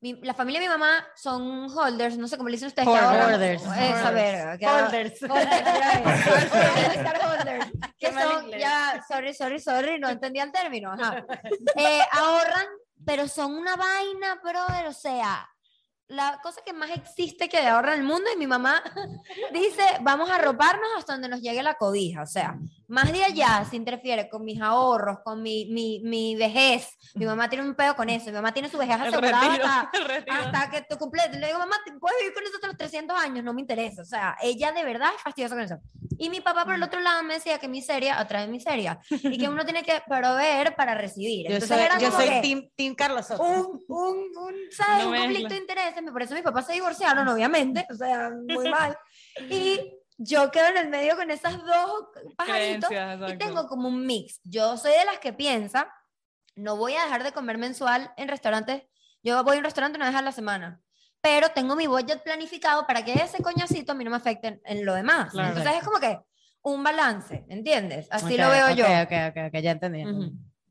la 0.00 0.34
familia 0.34 0.60
de 0.60 0.66
mi 0.66 0.72
mamá 0.72 1.04
son 1.16 1.68
holders, 1.70 2.16
no 2.18 2.28
sé 2.28 2.36
cómo 2.36 2.48
le 2.48 2.56
dicen 2.56 2.68
ustedes. 2.68 2.88
Holders. 2.88 3.62
Esa 3.62 4.10
verga. 4.10 4.84
Holders. 4.84 5.22
Holders. 5.22 5.58
Que 7.98 8.12
son, 8.12 8.50
ya, 8.50 9.04
sorry, 9.08 9.34
sorry, 9.34 9.58
sorry, 9.60 9.98
no 9.98 10.08
entendía 10.08 10.44
el 10.44 10.52
término. 10.52 10.94
Eh, 11.76 12.00
ahorran, 12.12 12.66
pero 13.04 13.28
son 13.28 13.54
una 13.54 13.76
vaina, 13.76 14.36
brother, 14.42 14.86
o 14.86 14.92
sea, 14.92 15.48
la 16.08 16.40
cosa 16.42 16.62
que 16.64 16.72
más 16.72 16.90
existe 16.90 17.48
que 17.48 17.58
ahorra 17.58 17.94
el 17.94 18.02
mundo 18.02 18.30
y 18.34 18.38
mi 18.38 18.46
mamá 18.46 18.82
dice, 19.52 19.82
vamos 20.00 20.30
a 20.30 20.36
arroparnos 20.36 20.88
hasta 20.96 21.12
donde 21.12 21.28
nos 21.28 21.40
llegue 21.40 21.62
la 21.62 21.74
codija. 21.74 22.22
O 22.22 22.26
sea, 22.26 22.58
más 22.88 23.12
de 23.12 23.22
allá 23.22 23.64
se 23.68 23.76
interfiere 23.76 24.28
con 24.30 24.44
mis 24.44 24.60
ahorros, 24.60 25.18
con 25.22 25.42
mi, 25.42 25.66
mi, 25.66 26.00
mi 26.02 26.34
vejez. 26.36 26.88
Mi 27.14 27.26
mamá 27.26 27.48
tiene 27.48 27.66
un 27.66 27.74
pedo 27.74 27.94
con 27.94 28.08
eso. 28.08 28.26
Mi 28.26 28.32
mamá 28.32 28.52
tiene 28.52 28.70
su 28.70 28.78
vejez 28.78 28.98
asegurada 28.98 29.90
hasta, 30.30 30.70
que 30.70 30.86
tú 30.88 30.96
cumples. 30.96 31.30
Le 31.32 31.48
digo, 31.48 31.58
mamá, 31.58 31.76
¿puedes 32.00 32.18
vivir 32.18 32.34
con 32.34 32.42
eso 32.44 32.54
hasta 32.54 32.66
los 32.66 32.76
300 32.78 33.16
años? 33.18 33.44
No 33.44 33.52
me 33.52 33.60
interesa. 33.60 34.00
O 34.00 34.06
sea, 34.06 34.36
ella 34.42 34.72
de 34.72 34.84
verdad 34.84 35.10
es 35.14 35.22
fastidiosa 35.22 35.54
con 35.54 35.64
eso. 35.64 35.76
Y 36.16 36.30
mi 36.30 36.40
papá, 36.40 36.64
por 36.64 36.74
el 36.74 36.82
otro 36.82 37.00
lado, 37.00 37.22
me 37.22 37.34
decía 37.34 37.58
que 37.58 37.68
miseria 37.68 38.18
atrae 38.18 38.48
miseria 38.48 38.98
y 39.10 39.36
que 39.38 39.48
uno 39.48 39.64
tiene 39.64 39.82
que 39.82 40.02
proveer 40.08 40.74
para 40.74 40.94
recibir. 40.94 41.46
Entonces, 41.46 41.68
yo 41.68 41.76
soy, 41.76 41.84
era 41.84 41.98
yo 41.98 42.10
soy 42.10 42.40
team, 42.40 42.70
team, 42.74 42.94
Carlos 42.94 43.26
Soto. 43.26 43.42
Un, 43.42 43.84
un, 43.88 44.16
un, 44.16 44.54
¿sabes? 44.70 45.04
un 45.04 45.14
conflicto 45.14 45.54
de 45.54 45.60
intereses. 45.60 46.02
Por 46.10 46.22
eso 46.22 46.34
mis 46.34 46.42
papás 46.42 46.66
se 46.66 46.72
divorciaron, 46.72 47.28
obviamente. 47.28 47.86
O 47.90 47.94
sea, 47.94 48.30
muy 48.30 48.70
mal. 48.70 48.96
Y 49.50 49.97
yo 50.18 50.50
quedo 50.50 50.66
en 50.66 50.76
el 50.76 50.88
medio 50.88 51.16
con 51.16 51.30
esas 51.30 51.56
dos 51.64 52.08
pajaritos 52.36 52.90
y 53.28 53.38
tengo 53.38 53.66
como 53.68 53.88
un 53.88 54.04
mix. 54.04 54.40
Yo 54.42 54.76
soy 54.76 54.92
de 54.92 55.04
las 55.04 55.18
que 55.20 55.32
piensa, 55.32 55.92
no 56.56 56.76
voy 56.76 56.94
a 56.94 57.04
dejar 57.04 57.22
de 57.22 57.32
comer 57.32 57.56
mensual 57.56 58.12
en 58.16 58.28
restaurantes. 58.28 58.82
Yo 59.22 59.42
voy 59.44 59.56
a 59.56 59.58
un 59.58 59.64
restaurante 59.64 59.96
una 59.96 60.08
vez 60.08 60.16
a 60.16 60.22
la 60.22 60.32
semana, 60.32 60.80
pero 61.20 61.50
tengo 61.50 61.76
mi 61.76 61.86
budget 61.86 62.22
planificado 62.22 62.86
para 62.86 63.04
que 63.04 63.14
ese 63.14 63.42
coñacito 63.42 63.92
a 63.92 63.94
mí 63.94 64.04
no 64.04 64.10
me 64.10 64.16
afecte 64.16 64.60
en, 64.64 64.84
lo 64.84 64.94
demás. 64.94 65.32
Entonces 65.34 65.74
es 65.74 65.84
como 65.84 66.00
que 66.00 66.18
un 66.62 66.82
balance, 66.82 67.44
¿entiendes? 67.48 68.08
Así 68.10 68.36
lo 68.36 68.50
veo 68.50 68.70
yo. 68.74 68.84
Ok, 68.84 69.12
ok, 69.30 69.36
ok, 69.48 69.60
ya 69.60 69.70
entendí. 69.70 70.04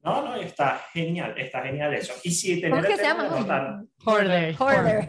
No, 0.08 0.22
no, 0.22 0.36
está 0.38 0.80
genial, 0.94 1.34
está 1.38 1.62
genial 1.62 1.94
eso. 1.94 2.14
Y 2.24 2.32
si 2.32 2.62
tener 2.62 2.78
¿Cómo 2.78 2.84
que 2.84 2.96
se 2.96 3.04
llama? 3.04 3.84
Hoarder. 4.06 4.56
Hoarder. 4.58 5.08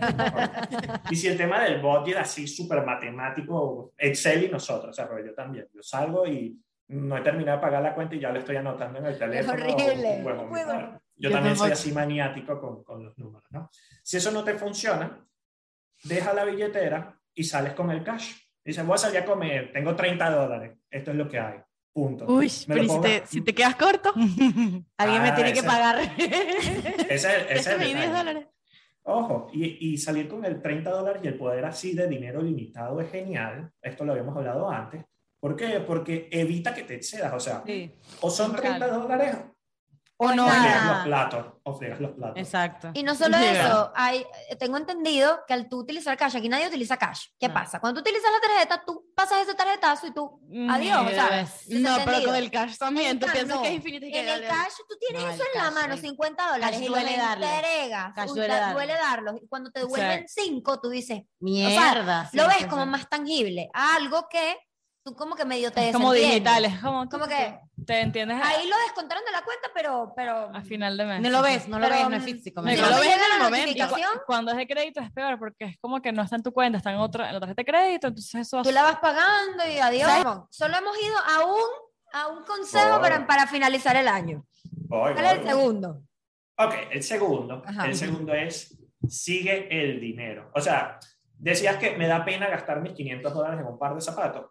y 1.11 1.15
si 1.15 1.29
el 1.29 1.37
tema 1.37 1.63
del 1.63 1.81
budget 1.81 2.17
así 2.17 2.49
súper 2.49 2.85
matemático, 2.85 3.93
Excel 3.97 4.45
y 4.45 4.49
nosotros, 4.49 4.91
o 4.91 4.93
sea, 4.93 5.07
porque 5.07 5.27
yo 5.27 5.35
también, 5.35 5.69
yo 5.73 5.83
salgo 5.85 6.27
y 6.27 6.61
no 6.89 7.17
he 7.17 7.21
terminado 7.21 7.59
de 7.59 7.63
pagar 7.63 7.81
la 7.81 7.95
cuenta 7.95 8.17
y 8.17 8.19
ya 8.19 8.33
lo 8.33 8.41
estoy 8.41 8.57
anotando 8.57 8.99
en 8.99 9.07
el 9.07 9.17
teléfono. 9.17 9.57
Es 9.57 9.63
horrible. 9.63 10.21
Bueno, 10.23 11.01
yo, 11.15 11.31
también 11.31 11.57
soy 11.57 11.71
así 11.71 11.93
maniático 11.93 12.61
con, 12.61 12.83
con 12.83 13.05
los 13.05 13.17
números, 13.19 13.49
¿no? 13.51 13.71
Si 14.03 14.17
eso 14.17 14.33
no 14.33 14.43
te 14.43 14.55
funciona, 14.55 15.25
deja 16.03 16.33
la 16.33 16.45
billetera 16.45 17.17
y 17.35 17.45
sales 17.45 17.75
con 17.75 17.93
el 17.93 18.03
cash. 18.03 18.33
Dices, 18.65 18.85
voy 18.85 18.97
a 18.97 18.99
salir 18.99 19.19
a 19.19 19.25
comer, 19.25 19.71
tengo 19.73 19.95
30 19.95 20.29
dólares, 20.29 20.77
esto 20.91 21.13
es 21.13 21.17
lo 21.17 21.29
que 21.29 21.39
hay. 21.39 21.61
Punto. 21.99 22.27
Uy, 22.29 22.49
pero 22.69 22.85
si 22.85 23.01
te, 23.01 23.27
si 23.27 23.41
te, 23.41 23.53
quedas 23.53 23.75
corto, 23.75 24.13
alguien 24.15 25.23
me 25.23 25.31
ah, 25.31 25.35
tiene 25.35 25.53
que 25.53 25.65
pagar. 25.65 25.99
Ese, 26.17 27.29
ese 27.51 27.75
es 27.75 27.81
10 27.81 28.13
dólares. 28.17 28.47
Ojo, 29.03 29.51
y, 29.53 29.95
y, 29.95 29.99
salir 29.99 30.29
con 30.29 30.45
el 30.45 30.63
30 30.63 30.91
dólares 30.93 31.23
y 31.25 31.27
el 31.27 31.37
poder 31.37 31.65
así 31.65 31.97
de 31.97 32.07
dinero 32.07 32.41
limitado 32.41 33.01
es 33.01 33.11
genial. 33.11 33.73
Esto 33.83 34.05
lo 34.05 34.13
habíamos 34.13 34.37
hablado 34.37 34.71
antes. 34.71 35.07
¿Por 35.41 35.57
qué? 35.57 35.81
Porque 35.81 36.29
evita 36.31 36.73
que 36.73 36.85
te 36.85 36.95
excedas. 36.95 37.35
O 37.35 37.41
sea, 37.41 37.65
o 38.21 38.31
son 38.31 38.55
30 38.55 38.87
dólares 38.87 39.37
o 40.21 40.35
no 40.35 40.47
los 40.47 41.05
platos, 41.05 41.47
o 41.63 41.73
fregas 41.75 42.01
los 42.01 42.11
platos. 42.11 42.37
Exacto. 42.37 42.91
Y 42.93 43.05
no 43.05 43.15
solo 43.15 43.37
eso, 43.37 43.93
hay, 43.95 44.27
tengo 44.59 44.77
entendido 44.77 45.41
que 45.47 45.55
al 45.55 45.69
tú 45.69 45.79
utilizar 45.79 46.17
cash, 46.17 46.37
aquí 46.37 46.49
nadie 46.49 46.67
utiliza 46.67 46.97
cash. 46.97 47.27
¿Qué 47.39 47.49
pasa? 47.49 47.79
Cuando 47.79 48.03
tú 48.03 48.09
utilizas 48.09 48.31
la 48.33 48.41
tarjeta, 48.41 48.83
tú 48.85 49.07
pasas 49.15 49.43
ese 49.43 49.55
tarjetazo 49.55 50.09
y 50.09 50.11
tú, 50.13 50.41
mm, 50.49 50.71
adiós, 50.71 51.13
¿sabes? 51.15 51.69
No, 51.69 51.97
pero 52.05 52.25
con 52.25 52.35
el 52.35 52.51
cash 52.51 52.77
también, 52.77 53.21
tú 53.21 53.27
piensas 53.33 53.59
que 53.59 53.69
es 53.69 53.75
infinito 53.75 54.07
y 54.07 54.15
En 54.15 54.29
el 54.29 54.47
cash 54.47 54.73
tú 54.89 54.97
tienes 54.99 55.35
eso 55.35 55.45
en 55.55 55.63
la 55.63 55.71
mano, 55.71 55.97
50 55.97 56.53
dólares, 56.53 56.81
y 56.81 56.87
duele 56.87 57.17
darlo. 57.17 57.47
entregas, 57.47 58.35
duele, 58.75 58.95
darlo. 58.95 59.37
Y 59.41 59.47
cuando 59.47 59.71
te 59.71 59.81
devuelven 59.81 60.27
5, 60.27 60.81
tú 60.81 60.89
dices, 60.89 61.23
mierda. 61.39 62.29
lo 62.33 62.49
ves 62.49 62.67
como 62.67 62.87
más 62.87 63.09
tangible, 63.09 63.71
algo 63.73 64.29
que 64.29 64.57
tú 65.09 65.17
como 65.17 65.35
que 65.35 65.45
medio 65.45 65.71
te 65.73 65.93
Como 65.93 66.13
digitales, 66.13 66.79
como, 66.81 67.09
como 67.09 67.27
que 67.27 67.59
te 67.87 68.01
entiendes. 68.01 68.39
Ahí 68.43 68.69
lo 68.69 68.77
descontaron 68.79 69.25
de 69.25 69.33
la 69.33 69.43
cuenta, 69.43 69.71
pero 69.75 70.13
pero 70.15 70.51
a 70.55 70.63
final 70.63 70.97
de 70.97 71.05
mes. 71.05 71.21
No 71.21 71.31
lo 71.31 71.43
ves, 71.43 71.69
no 71.69 71.79
lo 71.79 71.89
ves, 71.89 72.09
no 72.09 72.17
es 72.17 72.25
físico. 72.25 72.61
No, 72.61 72.71
lo 72.71 73.01
ves 73.01 73.17
en 73.17 73.35
el 73.35 73.43
momento. 73.43 73.89
cuando 74.27 74.53
es 74.53 74.59
de 74.59 74.67
crédito 74.67 75.01
es 75.01 75.11
peor 75.13 75.39
porque 75.39 75.65
es 75.65 75.79
como 75.81 76.01
que 76.03 76.13
no 76.13 76.23
está 76.23 76.37
en 76.37 76.43
tu 76.43 76.53
cuenta, 76.53 76.79
está 76.79 76.91
en 76.91 76.99
otra 76.99 77.29
en 77.29 77.35
la 77.35 77.41
tarjeta 77.41 77.63
de 77.63 77.67
crédito, 77.67 78.09
entonces 78.09 78.35
eso 78.35 78.63
Tú 78.63 78.71
la 78.71 78.83
vas 78.83 78.99
pagando 78.99 79.67
y 79.67 79.79
adiós. 79.79 80.47
Solo 80.51 80.77
hemos 80.77 80.97
ido 81.03 81.17
a 81.17 81.45
un 81.45 81.89
a 82.13 82.29
un 82.29 82.43
consejo 82.45 83.01
para, 83.01 83.27
para 83.27 83.47
finalizar 83.47 83.97
el 83.97 84.09
año. 84.09 84.45
¿Cuál 84.89 85.17
es 85.19 85.33
el 85.33 85.47
segundo? 85.47 86.03
Ok, 86.57 86.75
el 86.91 87.03
segundo, 87.03 87.63
el 87.85 87.95
segundo 87.95 88.35
es 88.35 88.77
sigue 89.07 89.69
el 89.71 90.01
dinero. 90.01 90.51
O 90.55 90.61
sea, 90.61 90.99
Decías 91.41 91.77
que 91.77 91.97
me 91.97 92.09
da 92.09 92.25
pena 92.25 92.49
gastar 92.49 92.83
mis 92.83 92.93
500 92.93 93.33
dólares 93.33 93.61
en 93.61 93.67
un 93.67 93.79
par 93.79 93.95
de 93.95 94.01
zapatos. 94.01 94.51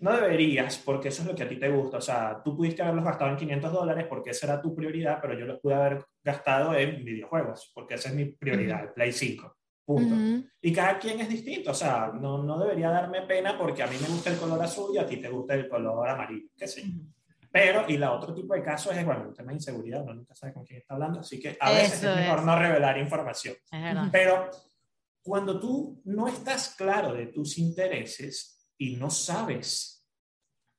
No 0.00 0.12
deberías, 0.12 0.78
porque 0.78 1.08
eso 1.08 1.22
es 1.22 1.28
lo 1.28 1.34
que 1.34 1.42
a 1.42 1.48
ti 1.48 1.56
te 1.56 1.68
gusta. 1.68 1.98
O 1.98 2.00
sea, 2.00 2.40
tú 2.42 2.56
pudiste 2.56 2.82
haberlos 2.82 3.04
gastado 3.04 3.30
en 3.30 3.36
500 3.36 3.72
dólares 3.72 4.06
porque 4.08 4.30
esa 4.30 4.46
era 4.46 4.62
tu 4.62 4.74
prioridad, 4.74 5.18
pero 5.20 5.38
yo 5.38 5.44
los 5.44 5.60
pude 5.60 5.74
haber 5.74 6.04
gastado 6.24 6.74
en 6.74 7.04
videojuegos, 7.04 7.70
porque 7.74 7.94
esa 7.94 8.08
es 8.08 8.14
mi 8.14 8.24
prioridad, 8.24 8.82
el 8.82 8.92
Play 8.92 9.12
5. 9.12 9.56
Punto. 9.84 10.48
Y 10.60 10.72
cada 10.72 10.98
quien 10.98 11.20
es 11.20 11.28
distinto. 11.28 11.72
O 11.72 11.74
sea, 11.74 12.10
no, 12.14 12.42
no 12.42 12.58
debería 12.58 12.88
darme 12.88 13.22
pena 13.22 13.58
porque 13.58 13.82
a 13.82 13.86
mí 13.86 13.96
me 14.00 14.08
gusta 14.08 14.30
el 14.30 14.38
color 14.38 14.62
azul 14.62 14.94
y 14.94 14.98
a 14.98 15.06
ti 15.06 15.18
te 15.18 15.28
gusta 15.28 15.54
el 15.54 15.68
color 15.68 16.08
amarillo, 16.08 16.48
qué 16.56 16.66
sé 16.66 16.84
Pero, 17.50 17.84
y 17.88 17.98
la 17.98 18.12
otro 18.12 18.32
tipo 18.32 18.54
de 18.54 18.62
casos 18.62 18.96
es, 18.96 19.04
bueno, 19.04 19.26
el 19.28 19.34
tema 19.34 19.48
de 19.48 19.56
inseguridad, 19.56 20.02
uno 20.02 20.14
nunca 20.14 20.34
sabe 20.34 20.54
con 20.54 20.64
quién 20.64 20.78
está 20.78 20.94
hablando, 20.94 21.20
así 21.20 21.38
que 21.38 21.58
a 21.60 21.70
veces 21.72 22.02
es 22.02 22.16
mejor 22.16 22.42
no 22.42 22.58
revelar 22.58 22.96
información. 22.96 23.56
Pero 24.10 24.48
cuando 25.22 25.60
tú 25.60 26.00
no 26.04 26.28
estás 26.28 26.74
claro 26.76 27.14
de 27.14 27.26
tus 27.26 27.58
intereses 27.58 28.68
y 28.76 28.96
no 28.96 29.10
sabes 29.10 30.04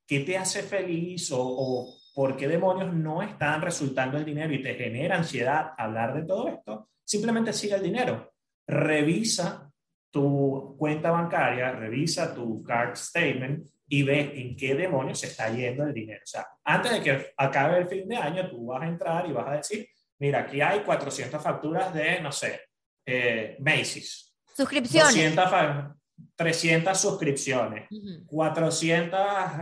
qué 0.05 0.19
te 0.19 0.37
hace 0.37 0.63
feliz 0.63 1.29
o, 1.33 1.95
por 2.13 2.37
qué 2.37 2.47
demonios 2.47 2.93
no 2.93 3.23
están 3.23 3.61
resultando 3.61 4.17
el 4.17 4.25
dinero 4.25 4.53
y 4.53 4.61
te 4.61 4.75
genera 4.75 5.17
ansiedad 5.17 5.71
hablar 5.75 6.13
de 6.13 6.27
todo 6.27 6.47
esto, 6.47 6.89
simplemente 7.03 7.51
sigue 7.53 7.73
el 7.73 7.81
dinero. 7.81 8.33
Revisa 8.67 9.71
tu 10.11 10.75
cuenta 10.77 11.09
bancaria, 11.09 11.71
revisa 11.71 12.35
tu 12.35 12.61
card 12.61 12.95
statement 12.95 13.67
y 13.87 14.03
ve 14.03 14.31
en 14.39 14.55
qué 14.55 14.75
demonios 14.75 15.21
se 15.21 15.27
está 15.27 15.49
yendo 15.49 15.85
el 15.85 15.93
dinero. 15.93 16.21
O 16.23 16.27
sea, 16.27 16.45
antes 16.63 16.91
de 16.91 17.01
que 17.01 17.33
acabe 17.35 17.79
el 17.79 17.87
fin 17.87 18.07
de 18.07 18.17
año, 18.17 18.47
tú 18.47 18.67
vas 18.67 18.83
a 18.83 18.87
entrar 18.87 19.27
y 19.27 19.33
vas 19.33 19.47
a 19.47 19.57
decir, 19.57 19.87
mira, 20.19 20.41
aquí 20.41 20.61
hay 20.61 20.81
400 20.81 21.41
facturas 21.41 21.91
de, 21.93 22.21
no 22.21 22.31
sé, 22.31 22.61
eh, 23.05 23.57
Macy's. 23.59 24.32
Suscripciones. 24.55 25.35
200, 25.35 25.95
300 26.35 26.99
suscripciones, 26.99 27.87
400 28.27 29.19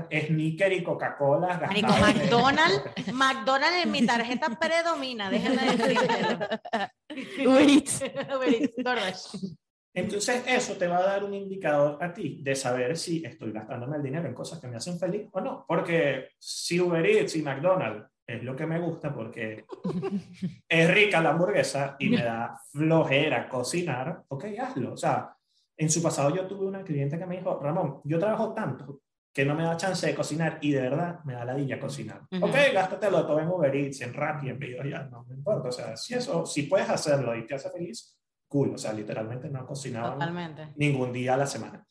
sneaker 0.09 0.73
y 0.73 0.83
Coca-Cola 0.83 1.57
gastadas. 1.57 2.01
McDonald's, 2.01 3.13
McDonald's 3.13 3.83
en 3.83 3.91
mi 3.91 4.05
tarjeta 4.05 4.49
predomina, 4.59 5.29
déjenme 5.29 5.77
decirlo. 5.77 6.47
Uber 7.49 7.69
Eats. 7.69 8.03
Entonces 9.93 10.43
eso 10.47 10.73
te 10.75 10.87
va 10.87 10.99
a 10.99 11.03
dar 11.03 11.23
un 11.23 11.33
indicador 11.33 12.01
a 12.01 12.13
ti 12.13 12.39
de 12.41 12.55
saber 12.55 12.97
si 12.97 13.23
estoy 13.25 13.51
gastándome 13.51 13.97
el 13.97 14.03
dinero 14.03 14.27
en 14.27 14.33
cosas 14.33 14.59
que 14.59 14.67
me 14.67 14.77
hacen 14.77 14.97
feliz 14.97 15.27
o 15.33 15.41
no. 15.41 15.65
Porque 15.67 16.29
si 16.39 16.79
Uber 16.79 17.05
Eats 17.05 17.35
y 17.35 17.41
McDonald's 17.41 18.07
es 18.35 18.43
lo 18.43 18.55
que 18.55 18.65
me 18.65 18.79
gusta 18.79 19.13
porque 19.13 19.65
es 20.67 20.93
rica 20.93 21.21
la 21.21 21.31
hamburguesa 21.31 21.95
y 21.99 22.09
me 22.09 22.23
da 22.23 22.59
flojera 22.71 23.47
cocinar, 23.47 24.23
ok, 24.27 24.45
hazlo. 24.59 24.93
O 24.93 24.97
sea, 24.97 25.35
en 25.77 25.89
su 25.89 26.01
pasado 26.01 26.35
yo 26.35 26.45
tuve 26.47 26.65
una 26.65 26.83
cliente 26.83 27.17
que 27.17 27.25
me 27.25 27.37
dijo, 27.37 27.59
Ramón, 27.61 28.01
yo 28.03 28.19
trabajo 28.19 28.53
tanto 28.53 29.01
que 29.33 29.45
no 29.45 29.55
me 29.55 29.63
da 29.63 29.77
chance 29.77 30.05
de 30.05 30.13
cocinar 30.13 30.57
y 30.61 30.71
de 30.71 30.81
verdad 30.81 31.23
me 31.23 31.33
da 31.33 31.45
la 31.45 31.55
dilla 31.55 31.79
cocinar. 31.79 32.21
Ok, 32.41 32.55
gástatelo 32.73 33.25
todo 33.25 33.39
en 33.39 33.47
Uber 33.47 33.73
Eats, 33.73 34.01
en 34.01 34.13
Rappi, 34.13 34.49
en 34.49 34.59
pedido 34.59 34.83
ya, 34.83 35.03
no 35.03 35.23
me 35.23 35.35
importa. 35.35 35.69
O 35.69 35.71
sea, 35.71 35.95
si 35.95 36.13
eso, 36.13 36.45
si 36.45 36.63
puedes 36.63 36.89
hacerlo 36.89 37.35
y 37.35 37.45
te 37.45 37.55
hace 37.55 37.69
feliz, 37.69 38.17
cool, 38.47 38.73
o 38.75 38.77
sea, 38.77 38.91
literalmente 38.91 39.49
no 39.49 39.65
cocinaba 39.65 40.17
ningún 40.75 41.13
día 41.13 41.35
a 41.35 41.37
la 41.37 41.47
semana. 41.47 41.85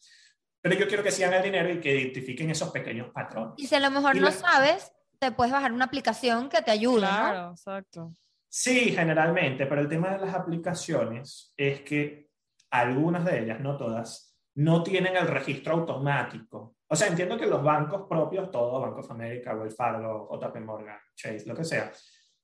Pero 0.61 0.74
yo 0.76 0.86
quiero 0.86 1.03
que 1.03 1.11
sigan 1.11 1.32
el 1.32 1.43
dinero 1.43 1.72
y 1.72 1.80
que 1.80 1.99
identifiquen 1.99 2.51
esos 2.51 2.70
pequeños 2.70 3.11
patrones. 3.11 3.55
Y 3.57 3.66
si 3.66 3.74
a 3.74 3.80
lo 3.80 3.91
mejor 3.91 4.14
no 4.16 4.30
sabes, 4.30 4.93
te 5.20 5.32
puedes 5.32 5.52
bajar 5.52 5.72
una 5.72 5.84
aplicación 5.84 6.48
que 6.48 6.62
te 6.62 6.70
ayude. 6.70 7.00
Claro, 7.00 7.50
exacto. 7.50 8.14
Sí, 8.48 8.92
generalmente, 8.92 9.66
pero 9.66 9.82
el 9.82 9.88
tema 9.88 10.10
de 10.10 10.18
las 10.18 10.34
aplicaciones 10.34 11.52
es 11.56 11.82
que 11.82 12.30
algunas 12.70 13.24
de 13.24 13.42
ellas, 13.42 13.60
no 13.60 13.76
todas, 13.76 14.36
no 14.54 14.82
tienen 14.82 15.16
el 15.16 15.28
registro 15.28 15.74
automático. 15.74 16.76
O 16.88 16.96
sea, 16.96 17.06
entiendo 17.06 17.38
que 17.38 17.46
los 17.46 17.62
bancos 17.62 18.06
propios, 18.08 18.50
todos, 18.50 18.82
Banco 18.82 19.00
of 19.00 19.10
America, 19.10 19.54
Wells 19.54 19.76
Fargo, 19.76 20.28
JP 20.32 20.56
Morgan, 20.60 20.98
Chase, 21.14 21.44
lo 21.46 21.54
que 21.54 21.64
sea, 21.64 21.92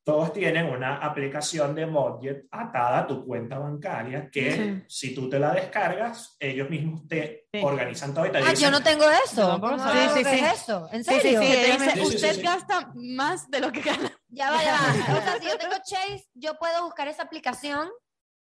todos 0.07 0.33
tienen 0.33 0.67
una 0.67 0.99
aplicación 0.99 1.75
de 1.75 1.85
budget 1.85 2.47
atada 2.53 3.01
a 3.01 3.07
tu 3.09 3.27
cuenta 3.27 3.59
bancaria 3.59 4.31
que 4.31 4.85
si 4.87 5.13
tú 5.13 5.29
te 5.29 5.37
la 5.41 5.53
descargas, 5.53 6.37
ellos 6.39 6.71
mismos 6.71 7.09
te 7.09 7.49
organizan 7.61 8.15
todo 8.15 8.25
y 8.25 8.31
te 8.31 8.39
ah, 8.39 8.55
yo 8.55 8.71
no 8.71 8.81
tengo 8.81 9.05
eso. 9.25 9.59
No, 9.59 9.79
sí, 9.93 9.99
sí, 10.15 10.25
sí. 10.25 10.39
es 10.39 10.63
eso? 10.63 10.89
¿En 10.93 11.03
serio? 11.03 11.41
Sí, 11.43 12.01
usted 12.03 12.41
gasta 12.41 12.93
más 12.95 13.51
de 13.51 13.59
lo 13.59 13.73
que 13.73 13.81
gana. 13.81 14.17
Ya 14.29 14.53
va, 14.53 14.63
ya 14.63 14.77
O 15.19 15.23
sea, 15.23 15.39
si 15.41 15.49
yo 15.49 15.59
tengo 15.59 15.75
Chase, 15.85 16.29
yo 16.35 16.57
puedo 16.57 16.85
buscar 16.85 17.09
esa 17.09 17.25
aplicación. 17.25 17.91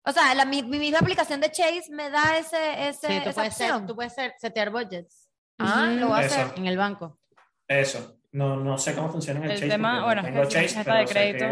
O 0.06 0.12
sea, 0.12 0.34
la, 0.34 0.46
mi, 0.46 0.64
misma 0.64 1.00
aplicación 1.00 1.40
de 1.40 1.52
Chase 1.52 1.86
me 1.92 2.10
da 2.10 2.36
ese, 2.36 2.90
ese 2.90 3.22
tú 3.22 3.30
esa 3.30 3.34
puedes 3.34 3.54
opción. 3.54 3.86
tú 3.86 3.96
puedes 3.96 4.16
setear 4.40 4.72
budgets. 4.72 5.30
Ah, 5.60 5.86
lo 5.86 6.08
voy 6.08 6.18
a 6.18 6.26
hacer. 6.26 6.48
En 6.56 6.66
el 6.66 6.78
banco. 6.78 7.20
Eso. 7.68 8.23
No, 8.34 8.58
no 8.58 8.78
sé 8.80 8.96
cómo 8.96 9.12
funciona 9.12 9.40
en 9.40 9.46
el, 9.46 9.52
el 9.52 9.58
Chase. 9.58 9.70
Tema, 9.70 10.04
bueno, 10.04 10.24
tengo 10.24 10.46
Chase, 10.46 10.82
pero 10.84 10.98
de 10.98 11.06
crédito. 11.06 11.46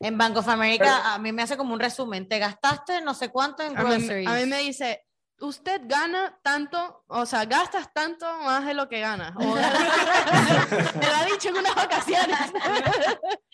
En 0.00 0.18
Bank 0.18 0.36
of 0.36 0.48
America 0.48 1.14
a 1.14 1.18
mí 1.18 1.30
me 1.30 1.42
hace 1.42 1.56
como 1.56 1.72
un 1.72 1.80
resumen. 1.80 2.28
Te 2.28 2.38
gastaste 2.38 3.00
no 3.00 3.14
sé 3.14 3.28
cuánto 3.28 3.62
en 3.62 3.74
groceries. 3.74 4.28
A 4.28 4.34
mí, 4.34 4.46
me 4.46 4.58
dice, 4.58 5.06
usted 5.38 5.82
gana 5.84 6.36
tanto, 6.42 7.04
o 7.06 7.24
sea, 7.26 7.44
gastas 7.44 7.92
tanto 7.92 8.26
más 8.38 8.66
de 8.66 8.74
lo 8.74 8.88
que 8.88 8.98
ganas. 8.98 9.32
me 9.36 9.44
lo 9.44 9.54
ha 11.16 11.24
dicho 11.26 11.50
en 11.50 11.58
unas 11.58 11.76
ocasiones. 11.76 12.38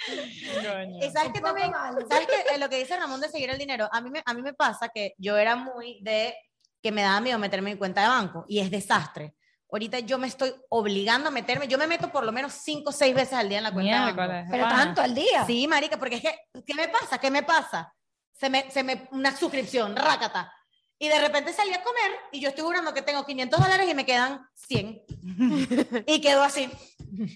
y 1.02 1.10
sabes 1.10 1.32
que 1.34 1.40
también, 1.40 1.72
sabes 2.08 2.26
que 2.26 2.58
lo 2.58 2.70
que 2.70 2.78
dice 2.78 2.96
Ramón 2.96 3.20
de 3.20 3.28
seguir 3.28 3.50
el 3.50 3.58
dinero, 3.58 3.86
a 3.92 4.00
mí, 4.00 4.08
me, 4.08 4.22
a 4.24 4.32
mí 4.32 4.40
me 4.40 4.54
pasa 4.54 4.88
que 4.88 5.14
yo 5.18 5.36
era 5.36 5.56
muy 5.56 6.00
de 6.00 6.34
que 6.82 6.90
me 6.90 7.02
daba 7.02 7.20
miedo 7.20 7.38
meterme 7.38 7.70
en 7.70 7.76
mi 7.76 7.78
cuenta 7.78 8.00
de 8.00 8.08
banco 8.08 8.46
y 8.48 8.60
es 8.60 8.70
desastre. 8.70 9.35
Ahorita 9.70 9.98
yo 10.00 10.16
me 10.18 10.28
estoy 10.28 10.54
obligando 10.68 11.28
a 11.28 11.32
meterme. 11.32 11.66
Yo 11.66 11.76
me 11.78 11.86
meto 11.86 12.10
por 12.10 12.24
lo 12.24 12.32
menos 12.32 12.52
cinco 12.52 12.90
o 12.90 12.92
seis 12.92 13.14
veces 13.14 13.34
al 13.34 13.48
día 13.48 13.58
en 13.58 13.64
la 13.64 13.72
cuenta. 13.72 14.46
Pero 14.50 14.68
tanto 14.68 15.02
al 15.02 15.14
día. 15.14 15.44
Sí, 15.44 15.66
marica, 15.66 15.98
porque 15.98 16.16
es 16.16 16.22
que, 16.22 16.38
¿qué 16.64 16.74
me 16.74 16.88
pasa? 16.88 17.18
¿Qué 17.18 17.30
me 17.30 17.42
pasa? 17.42 17.92
Se 18.32 18.48
me, 18.48 18.70
se 18.70 18.82
me, 18.82 19.08
una 19.10 19.36
suscripción, 19.36 19.96
rácata. 19.96 20.52
Y 20.98 21.08
de 21.08 21.18
repente 21.18 21.52
salí 21.52 21.72
a 21.74 21.82
comer 21.82 22.12
y 22.32 22.40
yo 22.40 22.48
estoy 22.48 22.64
jurando 22.64 22.94
que 22.94 23.02
tengo 23.02 23.26
500 23.26 23.60
dólares 23.60 23.88
y 23.90 23.94
me 23.94 24.06
quedan 24.06 24.46
100. 24.54 25.02
y 26.06 26.20
quedo 26.20 26.42
así. 26.42 26.70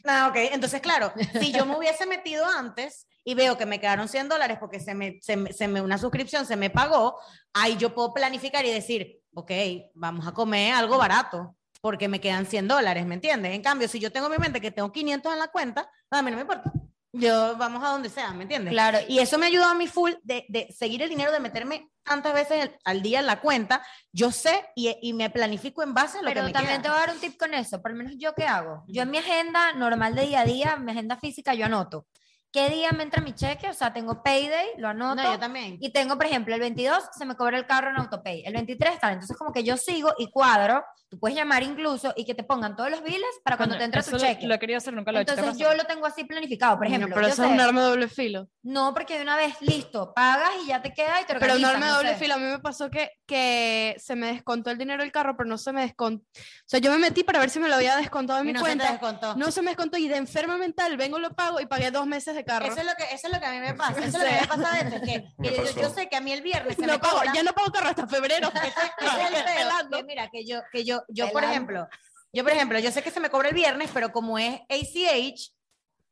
Ah, 0.06 0.28
ok. 0.30 0.36
Entonces, 0.52 0.80
claro, 0.80 1.12
si 1.40 1.52
yo 1.52 1.66
me 1.66 1.76
hubiese 1.76 2.06
metido 2.06 2.46
antes 2.46 3.06
y 3.24 3.34
veo 3.34 3.58
que 3.58 3.66
me 3.66 3.80
quedaron 3.80 4.08
100 4.08 4.28
dólares 4.28 4.56
porque 4.58 4.80
se 4.80 4.94
me, 4.94 5.18
se 5.20 5.52
se 5.52 5.68
me, 5.68 5.82
una 5.82 5.98
suscripción 5.98 6.46
se 6.46 6.56
me 6.56 6.70
pagó, 6.70 7.18
ahí 7.52 7.76
yo 7.76 7.94
puedo 7.94 8.14
planificar 8.14 8.64
y 8.64 8.70
decir, 8.70 9.20
ok, 9.34 9.50
vamos 9.94 10.26
a 10.26 10.32
comer 10.32 10.74
algo 10.74 10.96
barato 10.96 11.56
porque 11.80 12.08
me 12.08 12.20
quedan 12.20 12.46
100 12.46 12.68
dólares, 12.68 13.06
¿me 13.06 13.14
entiendes? 13.14 13.54
En 13.54 13.62
cambio, 13.62 13.88
si 13.88 13.98
yo 13.98 14.12
tengo 14.12 14.26
en 14.26 14.32
mi 14.32 14.38
mente 14.38 14.60
que 14.60 14.70
tengo 14.70 14.92
500 14.92 15.32
en 15.32 15.38
la 15.38 15.48
cuenta, 15.48 15.90
a 16.10 16.22
mí 16.22 16.30
no 16.30 16.36
me 16.36 16.42
importa. 16.42 16.72
Yo 17.12 17.56
vamos 17.56 17.82
a 17.82 17.88
donde 17.88 18.08
sea, 18.08 18.32
¿me 18.32 18.42
entiendes? 18.42 18.72
Claro. 18.72 18.98
Y 19.08 19.18
eso 19.18 19.36
me 19.36 19.46
ayudó 19.46 19.64
a 19.64 19.74
mí 19.74 19.88
full 19.88 20.12
de, 20.22 20.44
de 20.48 20.68
seguir 20.70 21.02
el 21.02 21.08
dinero, 21.08 21.32
de 21.32 21.40
meterme 21.40 21.90
tantas 22.04 22.32
veces 22.32 22.70
al 22.84 23.02
día 23.02 23.18
en 23.18 23.26
la 23.26 23.40
cuenta. 23.40 23.84
Yo 24.12 24.30
sé 24.30 24.66
y, 24.76 24.94
y 25.02 25.12
me 25.12 25.28
planifico 25.28 25.82
en 25.82 25.92
base 25.92 26.18
a 26.18 26.22
lo 26.22 26.28
Pero 26.28 26.42
que 26.42 26.46
me 26.46 26.52
también 26.52 26.82
te 26.82 26.88
voy 26.88 26.98
a 26.98 27.00
dar 27.00 27.14
un 27.14 27.20
tip 27.20 27.36
con 27.36 27.52
eso. 27.52 27.82
Por 27.82 27.90
lo 27.90 27.96
menos 27.96 28.14
yo 28.16 28.32
qué 28.34 28.44
hago. 28.44 28.84
Yo 28.86 29.02
en 29.02 29.10
mi 29.10 29.18
agenda 29.18 29.72
normal 29.72 30.14
de 30.14 30.26
día 30.26 30.40
a 30.40 30.44
día, 30.44 30.76
mi 30.76 30.92
agenda 30.92 31.16
física, 31.16 31.54
yo 31.54 31.66
anoto 31.66 32.06
qué 32.52 32.68
día 32.68 32.90
me 32.92 33.02
entra 33.02 33.22
mi 33.22 33.32
cheque, 33.34 33.68
o 33.68 33.74
sea, 33.74 33.92
tengo 33.92 34.22
payday, 34.22 34.70
lo 34.78 34.88
anoto. 34.88 35.22
No, 35.22 35.32
yo 35.32 35.38
también. 35.38 35.76
Y 35.80 35.92
tengo, 35.92 36.16
por 36.16 36.26
ejemplo, 36.26 36.54
el 36.54 36.60
22 36.60 37.10
se 37.16 37.24
me 37.24 37.36
cobra 37.36 37.58
el 37.58 37.66
carro 37.66 37.90
en 37.90 37.96
autopay, 37.96 38.42
el 38.44 38.54
23 38.54 38.98
tal, 38.98 39.14
entonces 39.14 39.36
como 39.36 39.52
que 39.52 39.62
yo 39.62 39.76
sigo 39.76 40.12
y 40.18 40.30
cuadro, 40.30 40.84
tú 41.08 41.18
puedes 41.18 41.36
llamar 41.36 41.62
incluso 41.62 42.12
y 42.16 42.24
que 42.24 42.34
te 42.34 42.44
pongan 42.44 42.76
todos 42.76 42.90
los 42.90 43.02
biles 43.02 43.30
para 43.44 43.56
cuando 43.56 43.76
te 43.76 43.84
entra 43.84 44.02
tu 44.02 44.16
cheque. 44.16 44.46
Lo 44.46 44.54
he 44.54 44.58
querido 44.58 44.78
hacer, 44.78 44.94
nunca 44.94 45.12
lo 45.12 45.18
he 45.18 45.22
hecho. 45.22 45.34
Entonces 45.34 45.58
yo 45.58 45.74
lo 45.74 45.84
tengo 45.84 46.06
así 46.06 46.24
planificado, 46.24 46.76
por 46.76 46.86
ejemplo. 46.86 47.14
pero 47.14 47.26
eso 47.26 47.44
es 47.44 47.50
un 47.50 47.60
arma 47.60 47.82
de 47.82 47.88
doble 47.88 48.08
filo. 48.08 48.48
No, 48.62 48.94
porque 48.94 49.16
de 49.16 49.22
una 49.22 49.36
vez, 49.36 49.54
listo, 49.60 50.12
pagas 50.14 50.50
y 50.64 50.68
ya 50.68 50.82
te 50.82 50.92
queda 50.92 51.20
y 51.20 51.24
te 51.24 51.34
Pero 51.34 51.56
un 51.56 51.64
arma 51.64 51.86
de 51.86 51.92
doble 51.92 52.14
filo, 52.16 52.34
a 52.34 52.38
mí 52.38 52.44
me 52.44 52.58
pasó 52.58 52.90
que, 52.90 53.10
que 53.26 53.96
se 53.98 54.16
me 54.16 54.28
descontó 54.28 54.70
el 54.70 54.78
dinero 54.78 55.02
del 55.02 55.12
carro, 55.12 55.36
pero 55.36 55.48
no 55.48 55.58
se 55.58 55.72
me 55.72 55.82
descontó. 55.82 56.24
O 56.24 56.66
sea, 56.66 56.80
yo 56.80 56.90
me 56.90 56.98
metí 56.98 57.24
para 57.24 57.38
ver 57.38 57.50
si 57.50 57.58
me 57.58 57.68
lo 57.68 57.74
había 57.74 57.96
descontado 57.96 58.40
en 58.40 58.46
mi 58.46 58.52
no 58.52 58.60
cuenta. 58.60 58.86
Se 58.86 58.92
descontó. 58.92 59.36
No 59.36 59.50
se 59.50 59.62
me 59.62 59.70
descontó 59.70 59.98
y 59.98 60.08
de 60.08 60.16
enferma 60.16 60.56
mental 60.58 60.96
vengo, 60.96 61.18
lo 61.18 61.30
pago 61.34 61.60
y 61.60 61.66
pagué 61.66 61.90
dos 61.90 62.06
meses 62.06 62.34
de 62.34 62.39
carro. 62.44 62.66
Eso 62.66 62.80
es 62.80 62.86
lo 62.86 62.94
que 62.94 63.04
eso 63.14 63.26
es 63.26 63.32
lo 63.32 63.40
que 63.40 63.46
a 63.46 63.50
mí 63.52 63.58
me 63.60 63.74
pasa. 63.74 63.98
Eso 63.98 64.18
es 64.18 64.24
lo 64.24 64.30
que 64.30 64.40
me 64.40 64.46
pasa 64.46 64.72
a 64.72 64.84
veces. 64.84 65.00
Que, 65.00 65.24
que 65.42 65.80
yo, 65.80 65.90
sé 65.90 66.08
que 66.08 66.16
a 66.16 66.20
mí 66.20 66.32
el 66.32 66.42
viernes 66.42 66.76
se 66.76 66.86
no 66.86 66.94
me 66.94 66.98
pago, 66.98 67.18
cobra. 67.18 67.32
Ya 67.34 67.42
no 67.42 67.52
pago 67.52 67.72
carro 67.72 67.88
hasta 67.88 68.06
febrero. 68.06 68.48
Es 68.48 68.64
el 68.64 69.34
feo. 69.34 69.90
Que 69.90 70.04
mira, 70.04 70.28
que 70.30 70.46
yo, 70.46 70.60
que 70.72 70.84
yo, 70.84 71.02
yo 71.08 71.30
por 71.30 71.44
ejemplo, 71.44 71.88
yo 72.32 72.42
por 72.42 72.52
ejemplo, 72.52 72.78
yo 72.78 72.92
sé 72.92 73.02
que 73.02 73.10
se 73.10 73.20
me 73.20 73.30
cobra 73.30 73.48
el 73.48 73.54
viernes, 73.54 73.90
pero 73.92 74.12
como 74.12 74.38
es 74.38 74.60
ACH, 74.68 75.52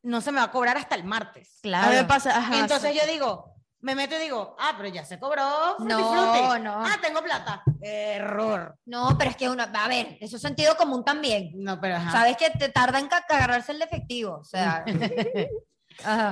no 0.03 0.21
se 0.21 0.33
me 0.33 0.39
va 0.39 0.45
a 0.45 0.51
cobrar 0.51 0.77
hasta 0.77 0.95
el 0.95 1.05
martes. 1.05 1.59
Claro. 1.63 1.89
A 1.89 1.91
mí 1.91 1.97
me 1.97 2.05
pasa, 2.05 2.37
ajá, 2.37 2.59
Entonces 2.59 2.95
yo 2.95 3.07
digo, 3.07 3.59
me 3.81 3.95
meto 3.95 4.17
y 4.17 4.19
digo, 4.19 4.57
ah, 4.59 4.75
pero 4.77 4.89
ya 4.89 5.05
se 5.05 5.21
cobró. 5.21 5.77
Fruity, 5.77 5.95
no, 5.95 6.35
fruity. 6.35 6.63
no. 6.63 6.85
Ah, 6.85 6.99
tengo 7.01 7.23
plata. 7.23 7.63
Error. 7.81 8.77
No, 8.87 9.17
pero 9.17 9.31
es 9.31 9.37
que 9.37 9.49
uno, 9.49 9.63
a 9.73 9.89
ver, 9.89 10.19
eso 10.21 10.37
es 10.37 10.43
sentido 10.43 10.77
común 10.77 11.05
también. 11.05 11.53
No, 11.55 11.81
pero 11.81 11.97
ajá. 11.97 12.11
Sabes 12.11 12.37
que 12.37 12.51
te 12.51 12.69
tarda 12.71 12.99
en 12.99 13.09
agarrarse 13.29 13.73
el 13.73 13.83
efectivo, 13.83 14.39
o 14.41 14.45
sea. 14.45 14.85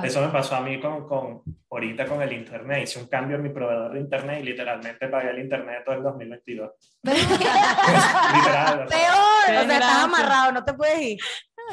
Eso 0.03 0.21
me 0.21 0.29
pasó 0.29 0.55
a 0.55 0.61
mí 0.61 0.79
con, 0.79 1.07
con, 1.07 1.41
ahorita 1.69 2.05
con 2.05 2.21
el 2.21 2.31
internet. 2.31 2.83
Hice 2.83 2.99
un 2.99 3.07
cambio 3.07 3.35
en 3.35 3.43
mi 3.43 3.49
proveedor 3.49 3.93
de 3.93 3.99
internet 3.99 4.39
y 4.41 4.45
literalmente 4.45 5.07
pagué 5.09 5.31
el 5.31 5.39
internet 5.39 5.83
todo 5.85 5.95
el 5.95 6.03
2022. 6.03 6.71
Literal. 7.03 8.87
Peor, 8.87 9.43
o 9.43 9.45
sea, 9.45 9.61
estás 9.61 10.03
amarrado, 10.03 10.51
no 10.53 10.63
te 10.63 10.73
puedes 10.73 11.01
ir. 11.01 11.17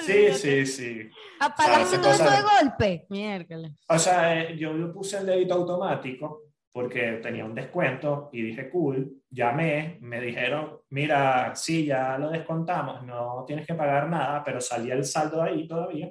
Sí, 0.01 0.33
sí, 0.33 0.67
sí. 0.67 1.11
Apagaste 1.41 1.99
todo 1.99 2.11
eso 2.11 2.29
de 2.29 2.43
golpe. 2.43 3.07
Miércoles. 3.11 3.73
O 3.89 3.99
sea, 3.99 4.41
eh, 4.41 4.57
yo 4.57 4.73
lo 4.73 4.93
puse 4.93 5.19
en 5.19 5.27
débito 5.27 5.55
automático 5.55 6.43
porque 6.73 7.21
tenía 7.23 7.45
un 7.45 7.55
descuento 7.55 8.31
y 8.33 8.43
dije, 8.43 8.69
cool, 8.69 9.23
llamé, 9.31 9.99
me 10.01 10.21
dijeron, 10.21 10.81
mira, 10.91 11.55
sí, 11.55 11.87
ya 11.87 12.19
lo 12.19 12.31
descontamos, 12.31 13.05
no 13.05 13.45
tienes 13.47 13.65
que 13.65 13.75
pagar 13.75 14.09
nada, 14.09 14.43
pero 14.43 14.61
salía 14.61 14.95
el 14.95 15.05
saldo 15.05 15.41
ahí 15.41 15.69
todavía. 15.69 16.11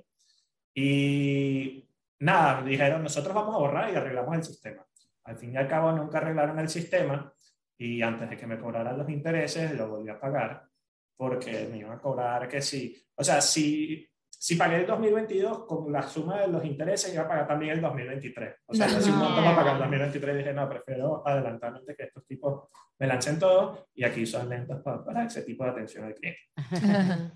Y 0.74 1.88
nada, 2.19 2.63
dijeron, 2.63 3.03
nosotros 3.03 3.34
vamos 3.34 3.55
a 3.55 3.59
borrar 3.59 3.91
y 3.91 3.95
arreglamos 3.95 4.36
el 4.36 4.43
sistema. 4.43 4.86
Al 5.26 5.38
fin 5.38 5.53
y 5.53 5.57
al 5.57 5.67
cabo 5.67 5.91
nunca 5.91 6.17
arreglaron 6.17 6.59
el 6.59 6.69
sistema 6.69 7.32
y 7.78 8.01
antes 8.01 8.30
de 8.30 8.38
que 8.38 8.47
me 8.47 8.59
cobraran 8.59 8.97
los 8.97 9.09
intereses 9.09 9.74
lo 9.76 9.89
volví 9.89 10.09
a 10.09 10.19
pagar 10.19 10.67
porque 11.15 11.67
me 11.71 11.78
iban 11.78 11.93
a 11.93 12.01
cobrar 12.01 12.47
que 12.47 12.61
sí. 12.61 13.01
O 13.15 13.24
sea, 13.24 13.39
si, 13.39 14.05
si 14.30 14.55
pagué 14.55 14.78
el 14.78 14.88
2022, 14.88 15.65
con 15.65 15.91
la 15.91 16.01
suma 16.03 16.41
de 16.41 16.47
los 16.47 16.65
intereses, 16.65 17.13
iba 17.13 17.24
a 17.24 17.28
pagar 17.28 17.47
también 17.47 17.74
el 17.74 17.82
2023. 17.82 18.55
O 18.65 18.74
sea, 18.74 18.88
no. 18.88 19.01
si 19.01 19.11
no 19.11 19.30
a 19.30 19.55
pagar 19.55 19.76
el 19.76 19.82
2023, 19.82 20.38
dije, 20.38 20.53
no, 20.53 20.67
prefiero 20.67 21.26
adelantarme 21.26 21.80
antes 21.80 21.95
que 21.95 22.03
estos 22.03 22.26
tipos 22.26 22.67
me 22.99 23.07
lancen 23.07 23.39
todo, 23.39 23.88
y 23.93 24.03
aquí 24.03 24.26
son 24.26 24.49
lentos 24.49 24.82
para, 24.82 25.03
para 25.03 25.26
ese 25.26 25.43
tipo 25.43 25.63
de 25.63 25.69
atención 25.69 26.05
al 26.05 26.15
cliente. 26.15 26.41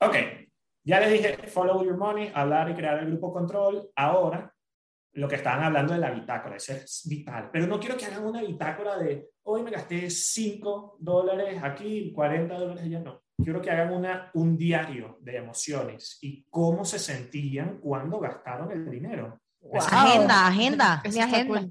ok, 0.00 0.16
ya 0.84 1.00
les 1.00 1.12
dije, 1.12 1.46
follow 1.46 1.84
your 1.84 1.96
money, 1.96 2.30
hablar 2.34 2.70
y 2.70 2.74
crear 2.74 2.98
el 2.98 3.06
grupo 3.06 3.32
control. 3.32 3.90
Ahora, 3.96 4.54
lo 5.12 5.28
que 5.28 5.36
estaban 5.36 5.64
hablando 5.64 5.92
de 5.92 6.00
la 6.00 6.10
bitácora, 6.10 6.56
eso 6.56 6.72
es 6.72 7.02
vital. 7.08 7.50
Pero 7.52 7.66
no 7.66 7.78
quiero 7.80 7.96
que 7.96 8.06
hagan 8.06 8.24
una 8.24 8.42
bitácora 8.42 8.98
de, 8.98 9.30
hoy 9.42 9.62
me 9.62 9.70
gasté 9.70 10.08
5 10.08 10.96
dólares 11.00 11.60
aquí, 11.62 12.12
40 12.12 12.54
dólares 12.54 12.84
allá, 12.84 13.00
no 13.00 13.22
quiero 13.42 13.60
que 13.60 13.70
hagan 13.70 13.92
una, 13.92 14.30
un 14.34 14.56
diario 14.56 15.18
de 15.20 15.36
emociones 15.36 16.18
y 16.20 16.46
cómo 16.48 16.84
se 16.84 16.98
sentían 16.98 17.78
cuando 17.78 18.20
gastaron 18.20 18.70
el 18.72 18.88
dinero. 18.90 19.40
Agenda, 19.74 20.46
agenda. 20.46 21.02
Mi 21.10 21.20
agenda. 21.20 21.68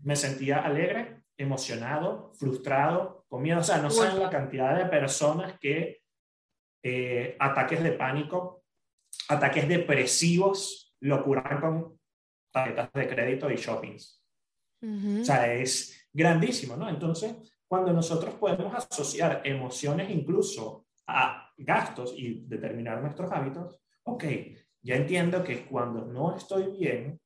Me 0.00 0.16
sentía 0.16 0.58
alegre, 0.58 1.22
emocionado, 1.36 2.32
frustrado, 2.34 3.24
con 3.28 3.42
miedo. 3.42 3.60
O 3.60 3.64
sea, 3.64 3.78
no 3.78 3.90
saben 3.90 4.20
la 4.20 4.30
cantidad 4.30 4.76
de 4.76 4.86
personas 4.86 5.58
que 5.60 6.01
eh, 6.82 7.36
ataques 7.38 7.82
de 7.82 7.92
pánico, 7.92 8.64
ataques 9.28 9.68
depresivos 9.68 10.94
lo 11.00 11.22
curan 11.24 11.60
con 11.60 12.00
tarjetas 12.52 12.92
de 12.92 13.08
crédito 13.08 13.50
y 13.50 13.56
shoppings. 13.56 14.22
O 14.82 15.24
sea, 15.24 15.52
es 15.52 16.08
grandísimo, 16.12 16.76
¿no? 16.76 16.88
Entonces, 16.88 17.36
cuando 17.68 17.92
nosotros 17.92 18.34
podemos 18.34 18.74
asociar 18.74 19.42
emociones 19.44 20.10
incluso 20.10 20.86
a 21.06 21.50
gastos 21.56 22.14
y 22.16 22.44
determinar 22.46 23.00
nuestros 23.00 23.30
hábitos, 23.30 23.80
ok, 24.04 24.24
ya 24.82 24.96
entiendo 24.96 25.44
que 25.44 25.64
cuando 25.66 26.04
no 26.04 26.36
estoy 26.36 26.76
bien, 26.76 27.20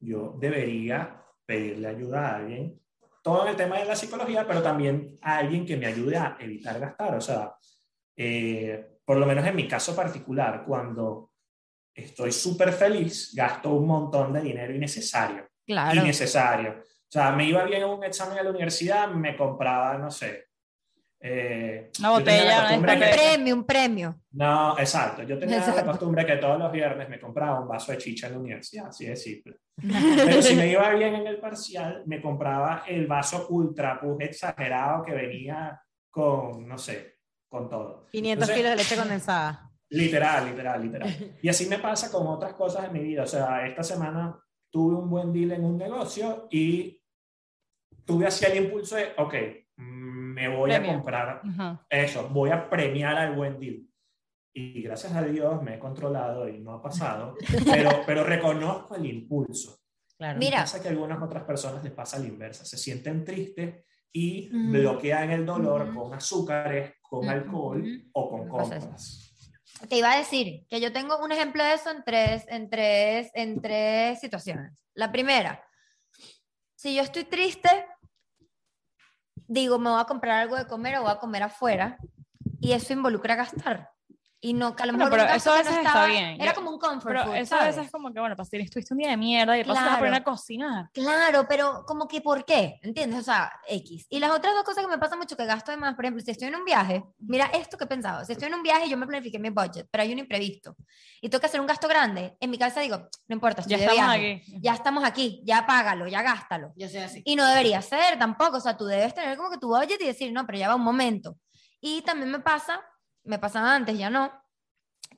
yo 0.00 0.36
debería 0.38 1.20
pedirle 1.44 1.88
ayuda 1.88 2.28
a 2.28 2.36
alguien, 2.36 2.80
todo 3.22 3.42
en 3.42 3.48
el 3.50 3.56
tema 3.56 3.78
de 3.78 3.86
la 3.86 3.96
psicología, 3.96 4.46
pero 4.46 4.62
también 4.62 5.18
a 5.20 5.38
alguien 5.38 5.66
que 5.66 5.76
me 5.76 5.86
ayude 5.86 6.16
a 6.16 6.36
evitar 6.38 6.78
gastar. 6.78 7.16
O 7.16 7.20
sea, 7.20 7.54
eh, 8.16 8.98
por 9.04 9.16
lo 9.16 9.26
menos 9.26 9.46
en 9.46 9.56
mi 9.56 9.68
caso 9.68 9.94
particular, 9.94 10.64
cuando 10.66 11.30
estoy 11.94 12.32
súper 12.32 12.72
feliz, 12.72 13.32
gasto 13.34 13.70
un 13.70 13.86
montón 13.86 14.32
de 14.32 14.40
dinero 14.40 14.74
innecesario. 14.74 15.46
Claro. 15.66 16.00
Innecesario. 16.00 16.80
O 16.80 17.10
sea, 17.14 17.32
me 17.32 17.46
iba 17.46 17.64
bien 17.64 17.82
en 17.82 17.88
un 17.88 18.04
examen 18.04 18.38
a 18.38 18.42
la 18.42 18.50
universidad, 18.50 19.08
me 19.10 19.36
compraba, 19.36 19.96
no 19.98 20.10
sé, 20.10 20.48
eh, 21.26 21.90
una 22.00 22.10
botella, 22.10 22.76
un 22.76 22.82
premio, 22.82 23.54
un 23.54 23.64
premio. 23.64 24.14
No, 24.32 24.78
exacto. 24.78 25.22
Yo 25.22 25.38
tenía 25.38 25.66
la 25.74 25.82
costumbre 25.82 26.26
que 26.26 26.36
todos 26.36 26.58
los 26.58 26.70
viernes 26.70 27.08
me 27.08 27.18
compraba 27.18 27.60
un 27.60 27.68
vaso 27.68 27.92
de 27.92 27.98
chicha 27.98 28.26
en 28.26 28.34
la 28.34 28.38
universidad, 28.40 28.88
así 28.88 29.06
de 29.06 29.16
simple. 29.16 29.56
Pero 29.78 30.42
si 30.42 30.54
me 30.54 30.68
iba 30.68 30.90
bien 30.90 31.14
en 31.14 31.26
el 31.26 31.38
parcial, 31.38 32.02
me 32.04 32.20
compraba 32.20 32.84
el 32.86 33.06
vaso 33.06 33.46
ultra 33.48 33.98
puj 33.98 34.20
exagerado 34.20 35.02
que 35.02 35.12
venía 35.12 35.80
con, 36.10 36.68
no 36.68 36.76
sé, 36.76 37.13
con 37.54 37.70
todo. 37.70 38.06
500 38.10 38.50
kilos 38.50 38.70
de 38.70 38.76
leche 38.76 38.96
condensada. 38.96 39.70
Literal, 39.90 40.46
literal, 40.46 40.82
literal. 40.82 41.36
Y 41.40 41.48
así 41.48 41.66
me 41.66 41.78
pasa 41.78 42.10
con 42.10 42.26
otras 42.26 42.54
cosas 42.54 42.86
en 42.86 42.92
mi 42.94 42.98
vida. 42.98 43.22
O 43.22 43.26
sea, 43.26 43.64
esta 43.64 43.84
semana 43.84 44.36
tuve 44.68 44.96
un 44.96 45.08
buen 45.08 45.32
deal 45.32 45.52
en 45.52 45.64
un 45.64 45.78
negocio 45.78 46.48
y 46.50 47.00
tuve 48.04 48.26
así 48.26 48.44
el 48.46 48.64
impulso 48.64 48.96
de, 48.96 49.12
ok, 49.16 49.34
me 49.76 50.48
voy 50.48 50.72
a 50.72 50.84
comprar 50.84 51.42
eso, 51.88 52.28
voy 52.30 52.50
a 52.50 52.68
premiar 52.68 53.16
al 53.16 53.36
buen 53.36 53.60
deal. 53.60 53.86
Y 54.52 54.82
gracias 54.82 55.12
a 55.12 55.22
Dios 55.22 55.62
me 55.62 55.76
he 55.76 55.78
controlado 55.78 56.48
y 56.48 56.58
no 56.58 56.72
ha 56.72 56.82
pasado, 56.82 57.36
pero, 57.70 58.02
pero 58.04 58.24
reconozco 58.24 58.96
el 58.96 59.06
impulso. 59.06 59.78
Claro. 60.16 60.40
Mira. 60.40 60.60
Pasa 60.60 60.82
que 60.82 60.88
a 60.88 60.90
algunas 60.90 61.22
otras 61.22 61.44
personas 61.44 61.84
les 61.84 61.92
pasa 61.92 62.18
la 62.18 62.26
inversa, 62.26 62.64
se 62.64 62.78
sienten 62.78 63.24
tristes 63.24 63.84
y 64.16 64.48
bloquean 64.48 65.30
el 65.30 65.44
dolor 65.44 65.92
con 65.92 66.14
azúcares, 66.14 66.94
con 67.14 67.28
alcohol 67.28 68.04
o 68.12 68.30
con 68.30 68.48
compras. 68.48 69.32
Te 69.88 69.96
iba 69.96 70.12
a 70.12 70.18
decir 70.18 70.66
que 70.68 70.80
yo 70.80 70.92
tengo 70.92 71.18
un 71.18 71.32
ejemplo 71.32 71.62
de 71.64 71.74
eso 71.74 71.90
en 71.90 72.04
tres, 72.04 72.44
en 72.48 72.70
tres, 72.70 73.30
en 73.34 73.60
tres 73.60 74.20
situaciones. 74.20 74.84
La 74.94 75.10
primera, 75.10 75.64
si 76.74 76.94
yo 76.94 77.02
estoy 77.02 77.24
triste, 77.24 77.86
digo, 79.46 79.78
me 79.78 79.90
voy 79.90 80.00
a 80.00 80.04
comprar 80.04 80.40
algo 80.40 80.56
de 80.56 80.66
comer 80.66 80.96
o 80.96 81.02
voy 81.02 81.10
a 81.10 81.18
comer 81.18 81.42
afuera, 81.42 81.98
y 82.60 82.72
eso 82.72 82.92
involucra 82.92 83.34
gastar. 83.34 83.90
Y 84.44 84.52
no, 84.52 84.76
que 84.76 84.82
a 84.82 84.86
lo 84.86 84.92
mejor 84.92 85.10
pero 85.10 85.24
eso 85.24 85.52
a 85.52 85.56
veces 85.56 85.74
está 85.74 86.04
bien. 86.04 86.38
Era 86.38 86.52
como 86.52 86.70
un 86.70 86.78
comfort 86.78 87.16
Pero 87.16 87.34
eso 87.34 87.56
a 87.56 87.64
veces 87.64 87.86
es 87.86 87.90
como 87.90 88.12
que, 88.12 88.20
bueno, 88.20 88.36
pues 88.36 88.52
estuviste 88.52 88.92
un 88.92 88.98
día 88.98 89.08
de 89.08 89.16
mierda 89.16 89.56
y 89.56 89.60
de 89.60 89.64
paso 89.64 89.80
a 89.80 89.98
poner 89.98 90.12
a 90.12 90.22
cocinar. 90.22 90.90
Claro, 90.92 91.46
pero 91.48 91.82
como 91.86 92.06
que, 92.06 92.20
¿por 92.20 92.44
qué? 92.44 92.78
¿Entiendes? 92.82 93.20
O 93.20 93.22
sea, 93.22 93.50
X. 93.66 94.06
Y 94.10 94.18
las 94.18 94.30
otras 94.32 94.52
dos 94.52 94.64
cosas 94.64 94.84
que 94.84 94.90
me 94.90 94.98
pasa 94.98 95.16
mucho 95.16 95.34
que 95.34 95.46
gasto 95.46 95.70
de 95.70 95.78
más, 95.78 95.94
por 95.94 96.04
ejemplo, 96.04 96.22
si 96.22 96.30
estoy 96.30 96.48
en 96.48 96.56
un 96.56 96.64
viaje, 96.66 97.02
mira 97.20 97.46
esto 97.54 97.78
que 97.78 97.84
he 97.84 97.86
pensado, 97.86 98.22
si 98.26 98.32
estoy 98.32 98.48
en 98.48 98.54
un 98.54 98.62
viaje 98.62 98.86
yo 98.86 98.98
me 98.98 99.06
planifiqué 99.06 99.38
mi 99.38 99.48
budget, 99.48 99.88
pero 99.90 100.02
hay 100.02 100.12
un 100.12 100.18
imprevisto 100.18 100.76
y 101.22 101.30
tengo 101.30 101.40
que 101.40 101.46
hacer 101.46 101.62
un 101.62 101.66
gasto 101.66 101.88
grande, 101.88 102.36
en 102.38 102.50
mi 102.50 102.58
cabeza 102.58 102.80
digo, 102.80 102.98
no 102.98 103.34
importa, 103.34 103.62
estoy 103.62 103.78
ya 103.78 103.78
de 103.78 103.84
estamos 103.84 104.14
viaje, 104.14 104.42
aquí. 104.42 104.58
ya 104.60 104.74
estamos 104.74 105.04
aquí, 105.04 105.42
ya 105.46 105.66
págalo, 105.66 106.06
ya 106.06 106.20
gástalo. 106.20 106.74
Yo 106.76 106.86
soy 106.90 106.98
así. 106.98 107.22
Y 107.24 107.34
no 107.34 107.46
debería 107.46 107.80
ser 107.80 108.18
tampoco, 108.18 108.58
o 108.58 108.60
sea, 108.60 108.76
tú 108.76 108.84
debes 108.84 109.14
tener 109.14 109.38
como 109.38 109.48
que 109.48 109.56
tu 109.56 109.68
budget 109.68 110.02
y 110.02 110.06
decir, 110.06 110.34
no, 110.34 110.44
pero 110.44 110.58
ya 110.58 110.68
va 110.68 110.74
un 110.74 110.82
momento. 110.82 111.38
Y 111.80 112.02
también 112.02 112.30
me 112.30 112.40
pasa, 112.40 112.80
me 113.24 113.38
pasaba 113.38 113.74
antes, 113.74 113.98
ya 113.98 114.10
no, 114.10 114.32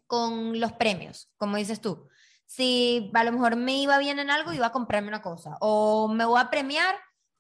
con 0.06 0.58
los 0.58 0.72
premios, 0.72 1.30
como 1.36 1.56
dices 1.56 1.80
tú. 1.80 2.08
Si 2.46 3.10
a 3.12 3.24
lo 3.24 3.32
mejor 3.32 3.56
me 3.56 3.74
iba 3.74 3.98
bien 3.98 4.18
en 4.18 4.30
algo, 4.30 4.52
iba 4.52 4.66
a 4.66 4.72
comprarme 4.72 5.08
una 5.08 5.22
cosa. 5.22 5.56
O 5.60 6.08
me 6.08 6.24
voy 6.24 6.40
a 6.40 6.48
premiar 6.48 6.94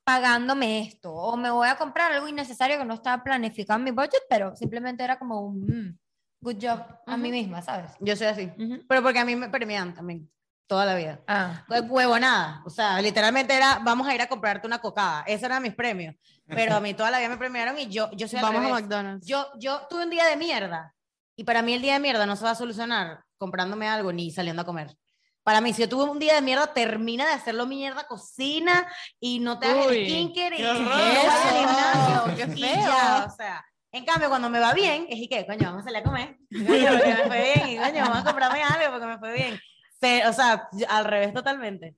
pagándome 0.04 0.80
esto. 0.80 1.12
O 1.12 1.36
me 1.36 1.50
voy 1.50 1.68
a 1.68 1.76
comprar 1.76 2.12
algo 2.12 2.28
innecesario 2.28 2.78
que 2.78 2.84
no 2.84 2.94
estaba 2.94 3.22
planificado 3.22 3.78
en 3.78 3.84
mi 3.84 3.90
budget, 3.92 4.22
pero 4.28 4.56
simplemente 4.56 5.04
era 5.04 5.18
como 5.18 5.40
un 5.40 5.60
mm, 5.60 5.98
good 6.40 6.56
job 6.60 6.80
a 7.06 7.16
mí 7.16 7.30
misma, 7.30 7.62
¿sabes? 7.62 7.92
Yo 8.00 8.16
soy 8.16 8.26
así. 8.26 8.52
Pero 8.88 9.02
porque 9.02 9.20
a 9.20 9.24
mí 9.24 9.36
me 9.36 9.48
premian 9.48 9.94
también. 9.94 10.28
Toda 10.66 10.84
la 10.84 10.96
vida. 10.96 11.20
Ah. 11.28 11.64
Huevo 11.68 12.18
nada. 12.18 12.62
O 12.64 12.70
sea, 12.70 13.00
literalmente 13.00 13.54
era, 13.54 13.78
vamos 13.82 14.08
a 14.08 14.14
ir 14.14 14.20
a 14.20 14.28
comprarte 14.28 14.66
una 14.66 14.80
cocada. 14.80 15.22
Esos 15.26 15.44
eran 15.44 15.62
mis 15.62 15.74
premios. 15.74 16.14
Pero 16.46 16.76
a 16.76 16.80
mí 16.80 16.94
toda 16.94 17.10
la 17.10 17.18
vida 17.18 17.28
me 17.28 17.36
premiaron 17.36 17.78
y 17.78 17.88
yo, 17.88 18.10
yo 18.12 18.28
soy 18.28 18.40
Vamos 18.40 18.64
a 18.64 18.68
McDonald's. 18.68 19.26
Yo, 19.26 19.46
yo 19.58 19.86
tuve 19.88 20.04
un 20.04 20.10
día 20.10 20.26
de 20.26 20.36
mierda 20.36 20.94
y 21.36 21.44
para 21.44 21.62
mí 21.62 21.74
el 21.74 21.82
día 21.82 21.94
de 21.94 22.00
mierda 22.00 22.26
no 22.26 22.36
se 22.36 22.44
va 22.44 22.52
a 22.52 22.54
solucionar 22.54 23.24
comprándome 23.38 23.88
algo 23.88 24.12
ni 24.12 24.30
saliendo 24.30 24.62
a 24.62 24.64
comer. 24.64 24.96
Para 25.42 25.60
mí, 25.60 25.72
si 25.72 25.82
yo 25.82 25.88
tuve 25.88 26.04
un 26.04 26.18
día 26.18 26.34
de 26.34 26.42
mierda, 26.42 26.72
termina 26.72 27.24
de 27.26 27.32
hacerlo 27.32 27.66
mierda, 27.66 28.06
cocina 28.08 28.84
y 29.20 29.38
no 29.38 29.60
te 29.60 29.66
hagas 29.66 29.86
el 29.86 30.04
skinker 30.06 30.54
y, 30.54 30.62
no 30.62 30.74
gimnasio. 30.74 32.36
Qué 32.36 32.46
feo. 32.48 33.26
o 33.26 33.30
sea, 33.30 33.64
en 33.92 34.04
cambio, 34.04 34.28
cuando 34.28 34.50
me 34.50 34.58
va 34.58 34.74
bien, 34.74 35.06
es 35.08 35.18
y 35.18 35.28
qué, 35.28 35.46
coño, 35.46 35.66
vamos 35.66 35.82
a 35.82 35.84
salir 35.84 35.98
a 35.98 36.02
comer. 36.02 36.36
Coño, 36.50 36.88
porque 36.90 37.14
me 37.14 37.26
fue 37.26 37.54
bien. 37.54 37.68
Y 37.68 37.76
coño, 37.78 38.02
vamos 38.02 38.18
a 38.18 38.24
comprarme 38.24 38.62
algo 38.62 38.90
porque 38.90 39.06
me 39.06 39.18
fue 39.18 39.32
bien. 39.32 39.60
O 40.02 40.32
sea, 40.32 40.68
al 40.88 41.04
revés 41.04 41.32
totalmente. 41.32 41.96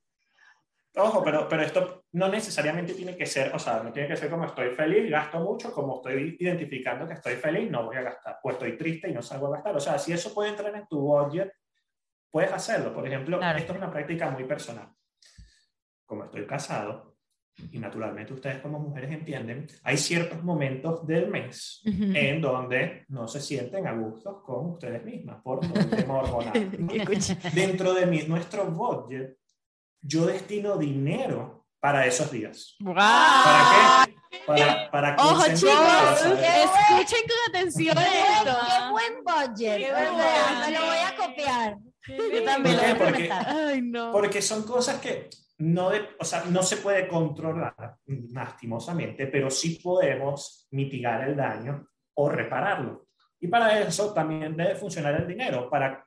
Ojo, 0.97 1.23
pero, 1.23 1.49
pero 1.49 1.63
esto 1.63 2.07
no 2.13 2.29
necesariamente 2.29 2.95
tiene 2.95 3.17
que 3.17 3.27
ser, 3.27 3.55
o 3.55 3.59
sea, 3.59 3.83
no 3.83 3.93
tiene 3.93 4.09
que 4.09 4.17
ser 4.17 4.29
como 4.31 4.47
estoy 4.47 4.71
feliz, 4.71 5.09
gasto 5.11 5.39
mucho, 5.39 5.73
como 5.73 5.97
estoy 5.97 6.37
identificando 6.41 7.07
que 7.07 7.15
estoy 7.15 7.37
feliz, 7.37 7.71
no 7.71 7.85
voy 7.85 7.97
a 7.97 8.03
gastar, 8.03 8.41
o 8.43 8.51
estoy 8.51 8.77
triste 8.77 9.09
y 9.09 9.13
no 9.13 9.23
salgo 9.23 9.47
a 9.47 9.51
gastar. 9.51 9.77
O 9.77 9.81
sea, 9.81 9.99
si 9.99 10.13
eso 10.13 10.35
puede 10.35 10.51
entrar 10.51 10.75
en 10.75 10.89
tu 10.89 11.01
budget, 11.01 11.53
puedes 12.31 12.53
hacerlo. 12.53 12.93
Por 12.93 13.07
ejemplo, 13.07 13.41
esto 13.41 13.73
es 13.73 13.79
una 13.79 13.91
práctica 13.91 14.31
muy 14.31 14.45
personal. 14.45 14.89
Como 16.05 16.25
estoy 16.25 16.47
casado, 16.47 17.08
y 17.73 17.79
naturalmente 17.79 18.33
ustedes 18.33 18.61
como 18.61 18.79
mujeres 18.79 19.13
entienden, 19.13 19.67
hay 19.83 19.97
ciertos 19.97 20.43
momentos 20.43 21.07
del 21.07 21.29
mes 21.29 21.83
en 21.85 22.41
donde 22.41 23.05
no 23.09 23.27
se 23.29 23.41
sienten 23.41 23.87
a 23.87 23.93
gusto 23.93 24.43
con 24.43 24.71
ustedes 24.71 25.05
mismas 25.05 25.41
por 25.43 25.61
todo 25.61 25.79
el 25.79 25.91
tema 25.91 26.19
hormonal. 26.19 26.71
Dentro 27.53 27.95
de 27.95 28.07
mi, 28.07 28.23
nuestro 28.23 28.67
budget 28.67 29.37
yo 30.01 30.27
destino 30.27 30.77
dinero 30.77 31.67
para 31.81 32.07
esos 32.07 32.31
días. 32.31 32.77
¿Para 32.85 34.07
qué? 34.07 34.15
Para, 34.47 34.91
para 34.91 35.17
Ojo 35.17 35.45
chicos, 35.55 36.25
escuchen 36.25 37.25
con 37.27 37.39
atención 37.49 37.97
esto. 37.99 38.57
Qué 38.67 38.91
buen 38.91 39.25
budget. 39.25 39.79
Qué 39.79 39.93
me 39.93 40.71
lo 40.73 40.87
voy 40.87 40.99
a 40.99 41.17
copiar. 41.17 41.77
Yo 42.07 42.45
también 42.45 42.77
lo 42.77 42.83
voy 42.83 42.91
a 42.91 42.99
porque, 42.99 43.31
Ay, 43.31 43.83
no. 43.83 44.13
porque 44.13 44.43
son 44.43 44.63
cosas 44.65 45.01
que 45.01 45.29
no, 45.59 45.91
de, 45.91 46.09
o 46.19 46.25
sea, 46.25 46.45
no 46.45 46.63
se 46.63 46.79
puede 46.79 47.09
controlar 47.09 47.97
lastimosamente, 48.07 49.27
pero 49.27 49.51
sí 49.51 49.81
podemos 49.83 50.69
mitigar 50.71 51.29
el 51.29 51.37
daño 51.37 51.89
o 52.15 52.29
repararlo. 52.29 53.07
Y 53.41 53.49
para 53.49 53.81
eso 53.81 54.13
también 54.13 54.57
debe 54.57 54.75
funcionar 54.75 55.15
el 55.15 55.27
dinero, 55.27 55.69
para 55.71 56.05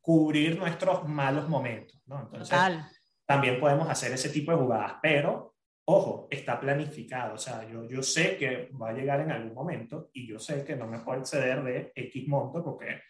cubrir 0.00 0.58
nuestros 0.58 1.08
malos 1.08 1.48
momentos. 1.48 2.00
¿no? 2.06 2.20
Entonces, 2.20 2.50
Total 2.50 2.84
también 3.26 3.58
podemos 3.58 3.88
hacer 3.88 4.12
ese 4.12 4.28
tipo 4.28 4.52
de 4.52 4.58
jugadas, 4.58 4.94
pero 5.02 5.54
ojo, 5.86 6.28
está 6.30 6.58
planificado, 6.58 7.34
o 7.34 7.38
sea, 7.38 7.68
yo, 7.68 7.86
yo 7.88 8.02
sé 8.02 8.36
que 8.36 8.70
va 8.80 8.90
a 8.90 8.92
llegar 8.92 9.20
en 9.20 9.30
algún 9.30 9.54
momento 9.54 10.10
y 10.12 10.26
yo 10.26 10.38
sé 10.38 10.64
que 10.64 10.76
no 10.76 10.86
me 10.86 11.00
puedo 11.00 11.20
exceder 11.20 11.62
de 11.62 11.92
X 11.94 12.26
monto 12.26 12.62
porque 12.64 13.00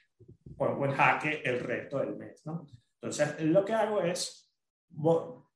pongo 0.57 0.87
en 0.87 0.93
jaque 0.93 1.43
el 1.45 1.61
resto 1.61 1.99
del 1.99 2.17
mes, 2.17 2.45
¿no? 2.47 2.67
Entonces, 3.01 3.41
lo 3.43 3.65
que 3.65 3.75
hago 3.75 4.01
es, 4.01 4.53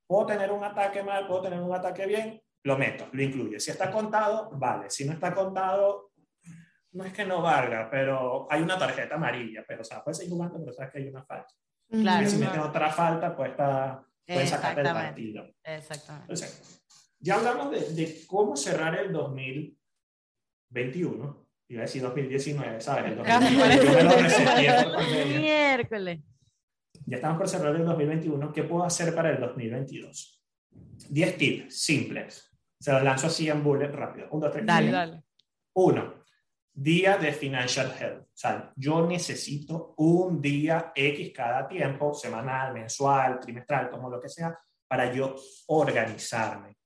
puedo 0.08 0.26
tener 0.26 0.50
un 0.50 0.64
ataque 0.64 1.04
mal, 1.04 1.28
puedo 1.28 1.42
tener 1.42 1.60
un 1.60 1.72
ataque 1.72 2.06
bien, 2.06 2.42
lo 2.64 2.76
meto, 2.76 3.08
lo 3.12 3.22
incluye. 3.22 3.60
Si 3.60 3.70
está 3.70 3.88
contado, 3.90 4.50
vale. 4.54 4.90
Si 4.90 5.04
no 5.04 5.12
está 5.12 5.32
contado, 5.32 6.10
no 6.92 7.04
es 7.04 7.12
que 7.12 7.24
no 7.24 7.40
valga, 7.42 7.88
pero 7.90 8.46
hay 8.50 8.62
una 8.62 8.78
tarjeta 8.78 9.14
amarilla, 9.14 9.64
pero 9.66 9.82
o 9.82 9.84
sea, 9.84 10.02
puedes 10.02 10.18
seguir 10.18 10.32
jugando, 10.32 10.58
pero 10.58 10.72
sabes 10.72 10.90
que 10.90 10.98
hay 10.98 11.06
una 11.08 11.24
falta. 11.24 11.54
Claro, 11.88 12.26
y 12.26 12.28
si 12.28 12.38
meten 12.38 12.58
otra 12.60 12.90
falta, 12.90 13.36
pues 13.36 13.50
está, 13.50 14.04
puedes 14.26 14.50
sacarte 14.50 14.80
el 14.80 14.86
partido. 14.86 15.46
Exactamente. 15.62 16.32
Entonces, 16.32 16.82
ya 17.20 17.36
hablamos 17.36 17.70
de, 17.70 17.80
de, 17.94 18.26
cómo 18.26 18.56
cerrar 18.56 18.98
el 18.98 19.12
2021. 19.12 21.46
Iba 21.70 21.80
a 21.80 21.84
decir 21.84 22.00
2019, 22.02 22.80
¿sabes? 22.80 23.12
El 23.12 23.18
2021 23.18 25.28
Miércoles. 25.38 26.20
Ya 27.08 27.16
estamos 27.16 27.38
por 27.38 27.48
cerrar 27.48 27.74
el 27.74 27.86
2021. 27.86 28.52
¿Qué 28.52 28.64
puedo 28.64 28.84
hacer 28.84 29.14
para 29.14 29.30
el 29.30 29.40
2022? 29.40 30.44
10 31.08 31.38
tips 31.38 31.80
simples. 31.80 32.54
Se 32.78 32.92
los 32.92 33.02
lanzo 33.02 33.28
así 33.28 33.48
en 33.48 33.64
bullet 33.64 33.88
rápido. 33.88 34.28
1, 34.30 34.44
2, 34.44 34.52
3. 34.52 34.66
Dale, 34.66 34.90
dale. 34.90 35.22
Uno, 35.72 36.22
día 36.70 37.16
de 37.16 37.32
financial 37.32 37.94
health. 37.98 38.24
O 38.24 38.36
sea, 38.36 38.72
yo 38.76 39.06
necesito 39.06 39.94
un 39.96 40.42
día 40.42 40.92
X 40.94 41.32
cada 41.34 41.66
tiempo, 41.66 42.12
semanal, 42.12 42.74
mensual, 42.74 43.40
trimestral, 43.40 43.88
como 43.88 44.10
lo 44.10 44.20
que 44.20 44.28
sea, 44.28 44.58
para 44.86 45.10
yo 45.10 45.34
organizarme. 45.68 46.76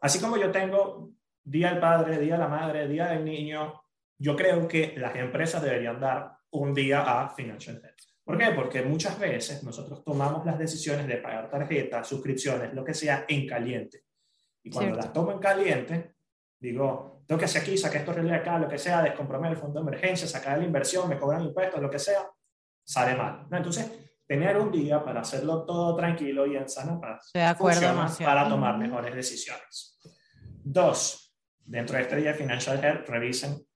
Así 0.00 0.18
como 0.18 0.36
yo 0.36 0.50
tengo 0.50 1.12
día 1.44 1.70
del 1.70 1.78
padre, 1.78 2.18
día 2.18 2.34
de 2.34 2.40
la 2.40 2.48
madre, 2.48 2.88
día 2.88 3.06
del 3.06 3.24
niño, 3.24 3.80
yo 4.18 4.34
creo 4.34 4.66
que 4.66 4.94
las 4.96 5.14
empresas 5.14 5.62
deberían 5.62 6.00
dar 6.00 6.36
un 6.50 6.74
día 6.74 7.02
a 7.02 7.28
financial 7.28 7.76
health. 7.76 8.07
¿Por 8.28 8.36
qué? 8.36 8.50
Porque 8.50 8.82
muchas 8.82 9.18
veces 9.18 9.62
nosotros 9.62 10.04
tomamos 10.04 10.44
las 10.44 10.58
decisiones 10.58 11.06
de 11.06 11.16
pagar 11.16 11.48
tarjetas, 11.48 12.06
suscripciones, 12.06 12.74
lo 12.74 12.84
que 12.84 12.92
sea, 12.92 13.24
en 13.26 13.46
caliente. 13.46 14.04
Y 14.62 14.68
cuando 14.68 14.96
las 14.96 15.10
tomo 15.14 15.32
en 15.32 15.38
caliente, 15.38 16.16
digo, 16.60 17.22
tengo 17.26 17.38
que 17.38 17.46
hacer 17.46 17.62
aquí, 17.62 17.78
sacar 17.78 18.02
esto 18.02 18.12
de 18.12 18.34
acá, 18.34 18.58
lo 18.58 18.68
que 18.68 18.76
sea, 18.76 19.00
descomprometer 19.00 19.52
el 19.52 19.58
fondo 19.58 19.80
de 19.80 19.88
emergencia, 19.88 20.28
sacar 20.28 20.58
la 20.58 20.64
inversión, 20.64 21.08
me 21.08 21.18
cobran 21.18 21.42
impuestos, 21.42 21.80
lo 21.80 21.88
que 21.88 21.98
sea, 21.98 22.30
sale 22.84 23.16
mal. 23.16 23.46
Entonces, 23.50 23.90
tener 24.26 24.58
un 24.58 24.70
día 24.70 25.02
para 25.02 25.22
hacerlo 25.22 25.64
todo 25.64 25.96
tranquilo 25.96 26.46
y 26.46 26.54
en 26.54 26.68
sana 26.68 27.00
paz 27.00 27.30
de 27.32 27.44
acuerdo 27.44 27.80
para 28.18 28.46
tomar 28.46 28.76
mejores 28.76 29.14
decisiones. 29.14 29.98
Dos, 30.62 31.34
dentro 31.64 31.96
de 31.96 32.02
este 32.02 32.16
día 32.16 32.34
Financial 32.34 32.78
Health, 32.84 33.08
revisen 33.08 33.66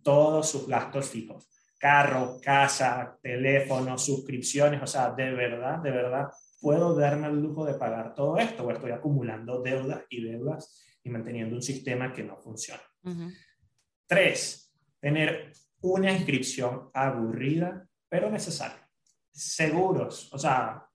todos 0.00 0.48
sus 0.48 0.68
gastos 0.68 1.10
fijos. 1.10 1.55
Carro, 1.86 2.40
casa, 2.42 3.16
teléfono, 3.22 3.96
suscripciones, 3.96 4.82
o 4.82 4.88
sea, 4.88 5.12
de 5.12 5.30
verdad, 5.30 5.78
de 5.78 5.92
verdad, 5.92 6.28
puedo 6.60 6.96
darme 6.96 7.28
el 7.28 7.40
lujo 7.40 7.64
de 7.64 7.74
pagar 7.74 8.12
todo 8.12 8.38
esto 8.38 8.64
o 8.64 8.72
estoy 8.72 8.90
acumulando 8.90 9.62
deudas 9.62 10.02
y 10.10 10.20
deudas 10.24 10.84
y 11.04 11.10
manteniendo 11.10 11.54
un 11.54 11.62
sistema 11.62 12.12
que 12.12 12.24
no 12.24 12.38
funciona. 12.38 12.82
Tres, 14.04 14.74
tener 14.98 15.52
una 15.82 16.10
inscripción 16.10 16.90
aburrida, 16.92 17.86
pero 18.08 18.32
necesaria. 18.32 18.90
Seguros, 19.30 20.28
o 20.32 20.38
sea, 20.40 20.88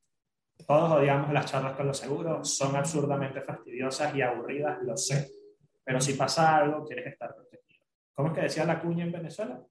todos 0.67 0.91
odiamos 0.91 1.31
las 1.31 1.45
charlas 1.45 1.77
con 1.77 1.87
los 1.87 1.99
seguros, 1.99 2.53
son 2.53 2.75
absurdamente 2.75 3.39
fastidiosas 3.39 4.13
y 4.13 4.21
aburridas, 4.21 4.79
lo 4.83 4.97
sé, 4.97 5.31
pero 5.85 6.01
si 6.01 6.15
pasa 6.15 6.57
algo, 6.57 6.83
quieres 6.85 7.07
estar 7.13 7.33
protegido. 7.33 7.85
¿Cómo 8.13 8.27
es 8.27 8.35
que 8.35 8.41
decía 8.41 8.65
la 8.65 8.81
cuña 8.81 9.05
en 9.05 9.13
Venezuela? 9.13 9.65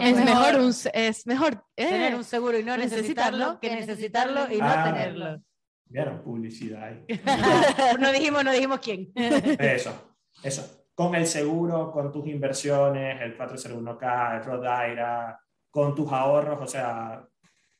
Es, 0.00 0.16
mejor 0.16 0.60
un, 0.60 0.74
es 0.92 1.26
mejor 1.26 1.64
eh, 1.76 1.86
tener 1.88 2.14
un 2.14 2.24
seguro 2.24 2.58
y 2.58 2.64
no 2.64 2.76
necesitarlo, 2.76 3.60
que 3.60 3.74
necesitarlo 3.74 4.52
y 4.52 4.58
no 4.58 4.66
ah, 4.66 4.84
tenerlo. 4.84 5.42
Vieron 5.84 6.22
publicidad. 6.22 6.92
no 8.00 8.12
dijimos, 8.12 8.44
no 8.44 8.52
dijimos 8.52 8.80
quién. 8.80 9.12
Eso, 9.14 10.16
eso. 10.42 10.88
Con 10.94 11.14
el 11.14 11.26
seguro, 11.26 11.90
con 11.92 12.12
tus 12.12 12.26
inversiones, 12.26 13.20
el 13.22 13.36
401k, 13.38 14.36
el 14.36 14.44
Rodaira, 14.44 15.40
con 15.70 15.94
tus 15.94 16.12
ahorros, 16.12 16.60
o 16.60 16.66
sea, 16.66 17.24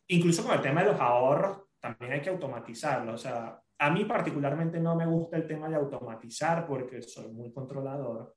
incluso 0.09 0.45
con 0.45 0.55
el 0.55 0.63
tema 0.63 0.83
de 0.83 0.93
los 0.93 1.01
ahorros, 1.01 1.69
también 1.81 2.13
hay 2.13 2.21
que 2.21 2.31
automatizarlo. 2.31 3.15
O 3.15 3.19
sea, 3.19 3.61
a 3.79 3.91
mí 3.91 4.05
particularmente 4.05 4.79
no 4.81 4.95
me 4.95 5.07
gusta 5.07 5.37
el 5.37 5.47
tema 5.47 5.69
de 5.69 5.77
automatizar 5.77 6.67
porque 6.67 7.03
soy 7.03 7.29
muy 7.33 7.53
controlador 7.53 8.37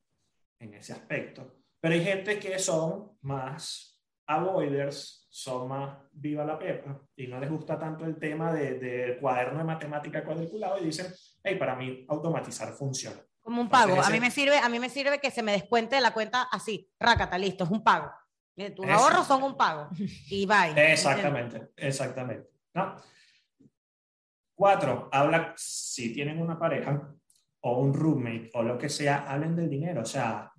en 0.60 0.74
ese 0.74 0.94
aspecto. 0.94 1.63
Pero 1.84 1.96
hay 1.96 2.04
gente 2.06 2.40
que 2.40 2.58
son 2.60 3.12
más 3.24 4.02
avoiders, 4.26 5.28
son 5.30 5.68
más 5.68 5.98
viva 6.14 6.46
la 6.46 6.58
pepa 6.58 6.98
y 7.14 7.28
no 7.28 7.42
les 7.42 7.50
gusta 7.50 7.78
tanto 7.78 8.06
el 8.06 8.18
tema 8.18 8.54
del 8.54 8.80
de 8.80 9.18
cuaderno 9.20 9.58
de 9.58 9.66
matemática 9.66 10.24
cuadriculado 10.24 10.80
y 10.80 10.86
dicen, 10.86 11.08
hey, 11.44 11.58
para 11.60 11.76
mí 11.76 12.06
automatizar 12.08 12.72
funciona. 12.72 13.20
Como 13.42 13.60
un 13.60 13.68
pago. 13.68 14.02
a 14.02 14.10
mí 14.10 14.22
me 14.22 14.32
sirve, 14.32 14.58
a 14.60 14.70
mí 14.70 14.80
me 14.80 14.88
sirve 14.88 15.20
que 15.20 15.30
se 15.30 15.44
me 15.44 15.52
descuente 15.52 15.96
de 15.96 16.02
la 16.02 16.14
cuenta 16.14 16.44
así, 16.44 16.90
rácata, 16.98 17.38
listo, 17.38 17.66
es 17.66 17.70
un 17.70 17.84
pago. 17.84 18.10
Tus 18.74 18.88
ahorros 18.88 19.28
son 19.28 19.44
un 19.44 19.58
pago. 19.58 19.90
Y 20.30 20.46
bye. 20.46 20.94
Exactamente, 20.94 21.72
exactamente. 21.76 22.50
¿no? 22.76 22.96
Cuatro, 24.56 25.10
habla, 25.12 25.54
si 25.58 26.14
tienen 26.14 26.42
una 26.42 26.58
pareja 26.58 27.14
o 27.60 27.80
un 27.80 27.94
roommate 27.94 28.52
o 28.54 28.64
lo 28.64 28.78
que 28.78 28.88
sea, 28.88 29.26
hablen 29.28 29.54
del 29.54 29.70
dinero. 29.70 30.04
O 30.04 30.06
sea, 30.06 30.53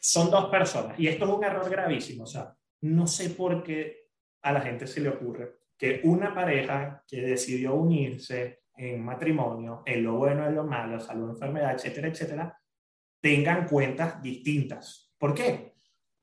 son 0.00 0.30
dos 0.30 0.46
personas. 0.46 0.98
Y 0.98 1.06
esto 1.06 1.26
es 1.26 1.30
un 1.30 1.44
error 1.44 1.68
gravísimo. 1.70 2.24
O 2.24 2.26
sea, 2.26 2.54
no 2.82 3.06
sé 3.06 3.30
por 3.30 3.62
qué 3.62 4.08
a 4.42 4.52
la 4.52 4.60
gente 4.62 4.86
se 4.86 5.00
le 5.00 5.10
ocurre 5.10 5.60
que 5.76 6.00
una 6.04 6.34
pareja 6.34 7.04
que 7.06 7.22
decidió 7.22 7.74
unirse 7.74 8.64
en 8.76 9.04
matrimonio, 9.04 9.82
en 9.86 10.02
lo 10.04 10.14
bueno, 10.14 10.46
en 10.46 10.54
lo 10.54 10.64
malo, 10.64 10.98
salud, 10.98 11.30
enfermedad, 11.30 11.74
etcétera, 11.74 12.08
etcétera, 12.08 12.60
tengan 13.20 13.66
cuentas 13.66 14.22
distintas. 14.22 15.12
¿Por 15.18 15.34
qué? 15.34 15.74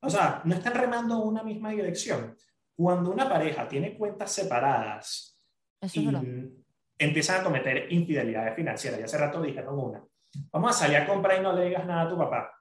O 0.01 0.09
sea, 0.09 0.41
no 0.45 0.55
están 0.55 0.73
remando 0.73 1.19
una 1.19 1.43
misma 1.43 1.71
dirección. 1.71 2.35
Cuando 2.75 3.11
una 3.11 3.27
pareja 3.27 3.67
tiene 3.67 3.97
cuentas 3.97 4.31
separadas 4.31 5.39
y 5.93 6.09
empiezan 6.97 7.41
a 7.41 7.43
cometer 7.43 7.91
infidelidades 7.91 8.55
financieras, 8.55 8.99
ya 8.99 9.05
hace 9.05 9.17
rato 9.17 9.41
dijeron 9.41 9.77
una, 9.77 10.03
vamos 10.51 10.71
a 10.75 10.79
salir 10.79 10.97
a 10.97 11.07
comprar 11.07 11.39
y 11.39 11.43
no 11.43 11.53
le 11.53 11.65
digas 11.65 11.85
nada 11.85 12.03
a 12.03 12.09
tu 12.09 12.17
papá, 12.17 12.56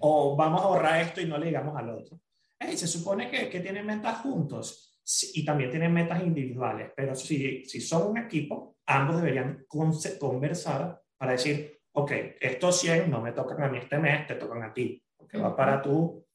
o 0.00 0.36
vamos 0.36 0.60
a 0.60 0.64
ahorrar 0.64 1.00
esto 1.00 1.20
y 1.20 1.26
no 1.26 1.38
le 1.38 1.46
digamos 1.46 1.76
al 1.76 1.90
otro. 1.90 2.20
se 2.60 2.86
supone 2.86 3.30
que, 3.30 3.48
que, 3.48 3.60
tienen 3.60 3.86
metas 3.86 4.18
juntos 4.18 5.00
y 5.34 5.44
también 5.44 5.70
tienen 5.70 5.92
metas 5.92 6.22
individuales, 6.22 6.90
pero 6.96 7.14
si, 7.14 7.64
si 7.64 7.80
son 7.80 8.10
un 8.10 8.18
equipo, 8.18 8.76
ambos 8.86 9.16
deberían 9.16 9.64
conversar 9.68 11.00
para 11.16 11.32
decir, 11.32 11.80
ok, 11.92 12.12
estos 12.40 12.80
100 12.80 13.10
no 13.10 13.20
me 13.20 13.32
tocan 13.32 13.62
a 13.62 13.68
mí 13.68 13.78
este 13.78 13.98
mes, 13.98 14.26
te 14.26 14.34
tocan 14.34 14.62
a 14.62 14.72
ti, 14.72 15.02
porque 15.16 15.38
va 15.38 15.54
para 15.54 15.80
tu 15.80 16.26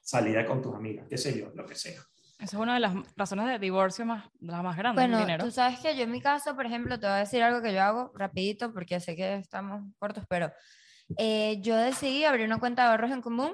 salida 0.00 0.46
con 0.46 0.62
tus 0.62 0.74
amigas, 0.74 1.06
qué 1.08 1.18
sé 1.18 1.38
yo, 1.38 1.50
lo 1.54 1.66
que 1.66 1.74
sea. 1.74 2.00
Esa 2.38 2.56
es 2.56 2.62
una 2.62 2.74
de 2.74 2.80
las 2.80 2.94
razones 3.16 3.46
de 3.46 3.58
divorcio 3.58 4.06
más, 4.06 4.30
las 4.40 4.62
más 4.62 4.76
grandes. 4.76 5.04
Bueno, 5.04 5.18
dinero. 5.18 5.44
tú 5.44 5.50
sabes 5.50 5.80
que 5.80 5.96
yo 5.96 6.04
en 6.04 6.12
mi 6.12 6.20
caso, 6.20 6.54
por 6.54 6.66
ejemplo, 6.66 6.98
te 6.98 7.06
voy 7.06 7.16
a 7.16 7.18
decir 7.18 7.42
algo 7.42 7.60
que 7.60 7.74
yo 7.74 7.82
hago 7.82 8.12
rapidito 8.14 8.72
porque 8.72 9.00
sé 9.00 9.16
que 9.16 9.34
estamos 9.34 9.82
cortos, 9.98 10.24
pero 10.28 10.52
eh, 11.16 11.58
yo 11.62 11.76
decidí 11.76 12.24
abrir 12.24 12.46
una 12.46 12.58
cuenta 12.58 12.82
de 12.82 12.90
ahorros 12.90 13.10
en 13.10 13.22
común 13.22 13.52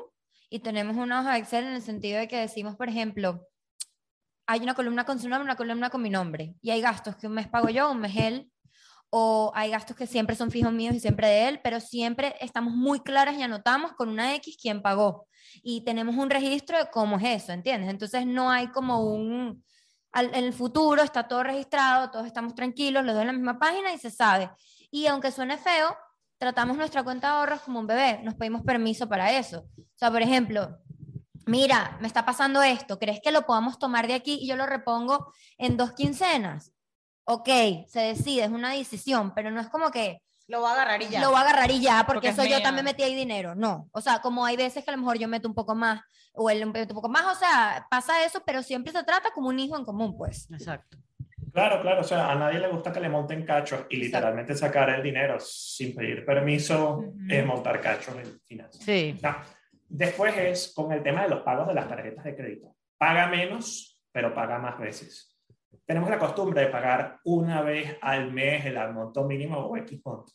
y 0.51 0.61
tenemos 0.61 0.97
una 0.97 1.21
hoja 1.21 1.33
de 1.33 1.39
Excel 1.39 1.65
en 1.65 1.75
el 1.75 1.83
sentido 1.83 2.19
de 2.19 2.29
que 2.29 2.39
decimos, 2.39 2.77
por 2.77 2.89
ejemplo, 2.89 3.47
hay 4.47 4.61
una 4.61 4.75
columna 4.75 5.05
con 5.05 5.19
su 5.19 5.29
nombre, 5.29 5.45
una 5.45 5.57
columna 5.57 5.91
con 5.91 6.03
mi 6.03 6.11
nombre, 6.11 6.55
y 6.61 6.71
hay 6.71 6.81
gastos 6.81 7.17
que 7.17 7.27
un 7.27 7.35
mes 7.35 7.49
pago 7.49 7.69
yo, 7.69 7.91
un 7.91 8.01
mes 8.01 8.17
él, 8.17 8.51
o 9.11 9.53
hay 9.55 9.71
gastos 9.71 9.97
que 9.97 10.07
siempre 10.07 10.35
son 10.35 10.51
fijos 10.51 10.73
míos 10.73 10.95
y 10.95 11.01
siempre 11.01 11.29
de 11.29 11.49
él, 11.49 11.61
pero 11.63 11.79
siempre 11.79 12.35
estamos 12.41 12.75
muy 12.75 13.01
claras 13.01 13.39
y 13.39 13.43
anotamos 13.43 13.93
con 13.93 14.09
una 14.09 14.35
X 14.35 14.57
quién 14.61 14.83
pagó. 14.83 15.29
Y 15.63 15.85
tenemos 15.85 16.17
un 16.17 16.31
registro 16.31 16.79
de 16.79 16.91
cómo 16.91 17.17
es 17.19 17.43
eso, 17.43 17.53
¿entiendes? 17.53 17.91
Entonces 17.91 18.27
no 18.27 18.51
hay 18.51 18.69
como 18.69 19.05
un... 19.05 19.65
en 20.15 20.35
el 20.35 20.53
futuro 20.53 21.01
está 21.01 21.29
todo 21.29 21.45
registrado, 21.45 22.11
todos 22.11 22.27
estamos 22.27 22.57
tranquilos, 22.57 23.05
los 23.05 23.15
dos 23.15 23.23
en 23.23 23.29
la 23.29 23.33
misma 23.35 23.59
página 23.59 23.93
y 23.93 23.99
se 23.99 24.11
sabe. 24.11 24.51
Y 24.91 25.07
aunque 25.07 25.31
suene 25.31 25.59
feo, 25.59 25.97
tratamos 26.39 26.76
nuestra 26.76 27.03
cuenta 27.03 27.28
de 27.28 27.35
ahorros 27.35 27.61
como 27.61 27.80
un 27.80 27.87
bebé, 27.87 28.20
nos 28.22 28.35
pedimos 28.35 28.62
permiso 28.62 29.09
para 29.09 29.32
eso. 29.32 29.66
O 29.78 29.97
sea, 29.97 30.11
por 30.11 30.22
ejemplo, 30.22 30.78
mira, 31.47 31.97
me 32.01 32.07
está 32.07 32.24
pasando 32.24 32.62
esto, 32.62 32.99
¿crees 32.99 33.20
que 33.22 33.32
lo 33.32 33.47
podamos 33.47 33.78
tomar 33.78 34.07
de 34.07 34.14
aquí 34.14 34.39
y 34.41 34.49
yo 34.49 34.57
lo 34.57 34.66
repongo 34.66 35.32
en 35.59 35.76
dos 35.76 35.93
quincenas? 35.93 36.72
Ok, 37.24 37.49
se 37.89 38.01
decide, 38.01 38.45
es 38.45 38.51
una 38.51 38.72
decisión, 38.72 39.32
pero 39.35 39.51
no 39.51 39.61
es 39.61 39.68
como 39.68 39.91
que... 39.91 40.20
Lo 40.47 40.61
va 40.61 40.70
a 40.70 40.74
agarrar 40.74 41.03
y 41.03 41.09
ya. 41.09 41.22
Lo 41.22 41.32
va 41.32 41.39
a 41.39 41.43
agarrar 41.43 41.70
y 41.70 41.80
ya, 41.80 42.05
porque, 42.07 42.28
eso 42.28 42.45
yo 42.45 42.61
también 42.61 42.85
metí 42.85 43.03
ahí 43.03 43.14
dinero. 43.14 43.55
No, 43.55 43.89
o 43.93 44.03
sea, 44.03 44.20
como 44.20 44.45
hay 44.45 44.59
veces 44.59 44.85
que 44.85 44.91
a 44.91 44.95
lo 44.95 45.01
mejor 45.01 45.18
yo 45.18 45.26
meto 45.26 45.49
un 45.49 45.55
poco 45.55 45.74
más 45.74 46.03
o 46.35 46.51
él 46.51 46.64
un 46.66 46.72
poco 46.89 47.09
más, 47.09 47.35
o 47.35 47.39
sea, 47.39 47.87
pasa 47.91 48.24
eso, 48.24 48.43
pero 48.45 48.62
siempre 48.62 48.93
se 48.93 49.03
trata 49.05 49.30
como 49.32 49.49
un 49.49 49.59
hijo 49.59 49.76
en 49.76 49.85
común, 49.85 50.16
pues. 50.18 50.51
Exacto. 50.51 50.99
Claro, 51.55 51.81
claro, 51.81 52.01
o 52.01 52.05
sea, 52.05 52.33
a 52.33 52.35
nadie 52.35 52.59
le 52.59 52.67
gusta 52.67 52.93
que 52.93 52.99
le 52.99 53.09
monten 53.09 53.47
cachos 53.47 53.87
y 53.89 53.97
literalmente 53.97 54.57
sacar 54.57 54.91
el 54.91 55.03
dinero 55.05 55.39
sin 55.39 55.95
pedir 55.95 56.27
permiso 56.27 57.15
es 57.29 57.47
montar 57.47 57.81
cachos 57.81 58.17
en 58.17 58.41
finanzas. 58.41 58.83
Sí. 58.83 59.17
Después 59.89 60.37
es 60.37 60.73
con 60.75 60.91
el 60.91 61.01
tema 61.01 61.23
de 61.23 61.29
los 61.29 61.43
pagos 61.43 61.69
de 61.69 61.75
las 61.75 61.89
tarjetas 61.89 62.25
de 62.25 62.35
crédito. 62.35 62.75
Paga 62.99 63.29
menos 63.29 63.95
pero 64.15 64.33
paga 64.33 64.59
más 64.61 64.79
veces. 64.79 65.37
Tenemos 65.85 66.09
la 66.09 66.21
costumbre 66.21 66.61
de 66.61 66.69
pagar 66.69 67.19
una 67.25 67.63
vez 67.63 67.99
al 68.01 68.33
mes 68.33 68.65
el 68.65 68.77
monto 68.93 69.25
mínimo 69.25 69.59
o 69.59 69.77
X 69.77 70.01
monto. 70.05 70.33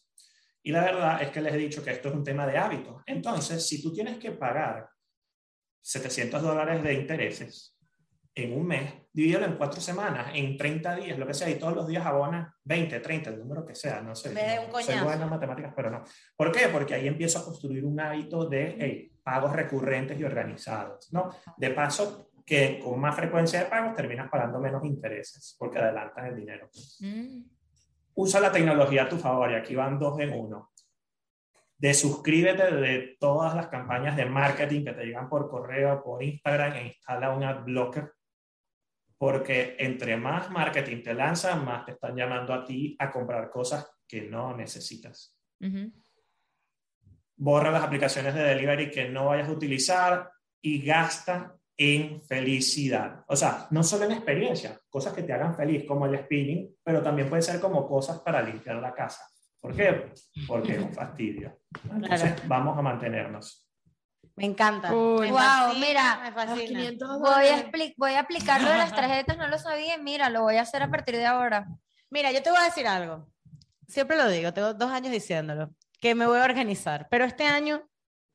Y 0.62 0.72
la 0.74 0.84
verdad 0.84 1.22
es 1.22 1.30
que 1.32 1.42
les 1.42 1.54
he 1.54 1.58
dicho 1.58 1.82
que 1.82 1.92
esto 1.92 2.10
es 2.10 2.16
un 2.16 2.24
tema 2.26 2.46
de 2.46 2.58
hábitos. 2.58 3.02
Entonces, 3.06 3.66
si 3.66 3.82
tú 3.82 3.94
tienes 3.94 4.18
que 4.18 4.32
pagar 4.32 4.90
700 5.82 6.42
dólares 6.42 6.84
de 6.84 6.94
intereses 6.94 7.79
en 8.44 8.58
un 8.58 8.68
mes, 8.68 8.94
divídelo 9.12 9.46
en 9.46 9.56
cuatro 9.56 9.82
semanas, 9.82 10.32
en 10.34 10.58
30 10.58 10.96
días, 10.96 11.18
lo 11.18 11.28
que 11.28 11.34
sea, 11.34 11.50
y 11.50 11.56
todos 11.56 11.76
los 11.76 11.88
días 11.88 12.06
abonas 12.06 12.54
20, 12.64 13.00
30, 13.00 13.30
el 13.30 13.40
número 13.40 13.66
que 13.66 13.76
sea, 13.76 14.02
no 14.02 14.16
sé. 14.16 14.30
un 14.30 14.84
soy 14.84 15.00
buena 15.04 15.24
en 15.24 15.30
matemáticas, 15.30 15.74
pero 15.76 15.90
no. 15.90 16.04
¿Por 16.36 16.52
qué? 16.52 16.68
Porque 16.72 16.96
ahí 16.96 17.08
empiezo 17.08 17.40
a 17.40 17.46
construir 17.46 17.86
un 17.86 18.00
hábito 18.00 18.48
de 18.48 19.12
pagos 19.24 19.54
recurrentes 19.54 20.20
y 20.20 20.24
organizados, 20.24 21.12
¿no? 21.12 21.30
De 21.58 21.70
paso, 21.72 22.32
que 22.46 22.80
con 22.80 23.00
más 23.00 23.16
frecuencia 23.16 23.60
de 23.60 23.66
pagos 23.66 23.96
terminas 23.96 24.30
pagando 24.30 24.60
menos 24.60 24.84
intereses, 24.84 25.56
porque 25.60 25.80
adelantas 25.80 26.28
el 26.28 26.36
dinero. 26.36 26.70
Mm. 27.00 27.44
Usa 28.16 28.40
la 28.40 28.52
tecnología 28.52 29.04
a 29.04 29.10
tu 29.10 29.18
favor, 29.18 29.52
y 29.52 29.56
aquí 29.56 29.76
van 29.76 30.00
dos 30.00 30.20
en 30.20 30.34
uno 30.34 30.72
de 31.80 31.94
suscríbete 31.94 32.76
de 32.76 33.18
todas 33.20 33.56
las 33.56 33.68
campañas 33.68 34.18
de 34.18 34.26
marketing 34.26 34.84
que 34.84 34.92
te 34.92 35.06
llegan 35.06 35.30
por 35.30 35.50
correo, 35.50 36.04
por 36.04 36.22
Instagram 36.22 36.74
e 36.74 36.88
instala 36.88 37.32
un 37.32 37.44
ad 37.44 37.64
blocker 37.64 38.12
porque 39.20 39.76
entre 39.78 40.16
más 40.16 40.50
marketing 40.50 41.04
te 41.04 41.14
lanzan, 41.14 41.66
más 41.66 41.86
te 41.86 41.92
están 41.92 42.16
llamando 42.16 42.54
a 42.54 42.64
ti 42.64 42.96
a 42.98 43.12
comprar 43.12 43.50
cosas 43.50 43.86
que 44.08 44.22
no 44.22 44.56
necesitas. 44.56 45.38
Borra 47.36 47.70
las 47.70 47.84
aplicaciones 47.84 48.34
de 48.34 48.44
delivery 48.44 48.90
que 48.90 49.10
no 49.10 49.26
vayas 49.26 49.50
a 49.50 49.52
utilizar 49.52 50.32
y 50.62 50.82
gasta 50.82 51.54
en 51.78 52.22
felicidad. 52.22 53.26
O 53.28 53.36
sea, 53.36 53.68
no 53.72 53.84
solo 53.84 54.06
en 54.06 54.14
experiencia, 54.14 54.80
cosas 54.90 55.14
que 55.14 55.24
te 55.24 55.34
hagan 55.34 55.56
feliz, 55.56 55.84
como 55.86 56.06
el 56.06 56.18
spinning, 56.18 56.78
pero 56.82 57.04
también 57.04 57.30
puede 57.30 57.42
ser 57.42 57.60
como 57.60 57.88
cosas 57.88 58.20
para 58.20 58.42
limpiar 58.42 58.78
la 58.78 58.94
casa. 58.94 59.22
¿Por 59.60 59.76
qué? 59.76 60.14
Porque 60.48 60.76
es 60.76 60.82
un 60.82 60.94
fastidio. 60.94 61.60
Entonces, 61.92 62.48
vamos 62.48 62.78
a 62.78 62.82
mantenernos. 62.82 63.69
Me 64.40 64.46
encanta. 64.46 64.92
wow, 64.94 65.74
mira, 65.78 66.22
me 66.24 66.32
fascina. 66.32 66.92
Voy, 67.20 67.48
a 67.48 67.70
voy 67.98 68.14
a 68.14 68.20
aplicar 68.22 68.62
lo 68.62 68.70
de 68.70 68.78
las 68.78 68.96
tarjetas, 68.96 69.38
no 69.38 69.50
lo 69.50 69.60
sabía, 69.60 69.98
mira, 69.98 70.30
lo 70.30 70.44
voy 70.44 70.56
a 70.56 70.62
hacer 70.62 70.82
a 70.82 70.90
partir 70.90 71.18
de 71.18 71.26
ahora. 71.26 71.68
Mira, 72.10 72.32
yo 72.32 72.42
te 72.42 72.50
voy 72.50 72.60
a 72.60 72.64
decir 72.64 72.88
algo. 72.88 73.28
Siempre 73.90 74.16
lo 74.16 74.30
digo, 74.30 74.54
tengo 74.54 74.74
dos 74.74 74.92
años 74.92 75.12
diciéndolo, 75.12 75.72
que 76.00 76.16
me 76.16 76.26
voy 76.26 76.40
a 76.40 76.46
organizar, 76.46 77.10
pero 77.12 77.26
este 77.26 77.44
año 77.44 77.84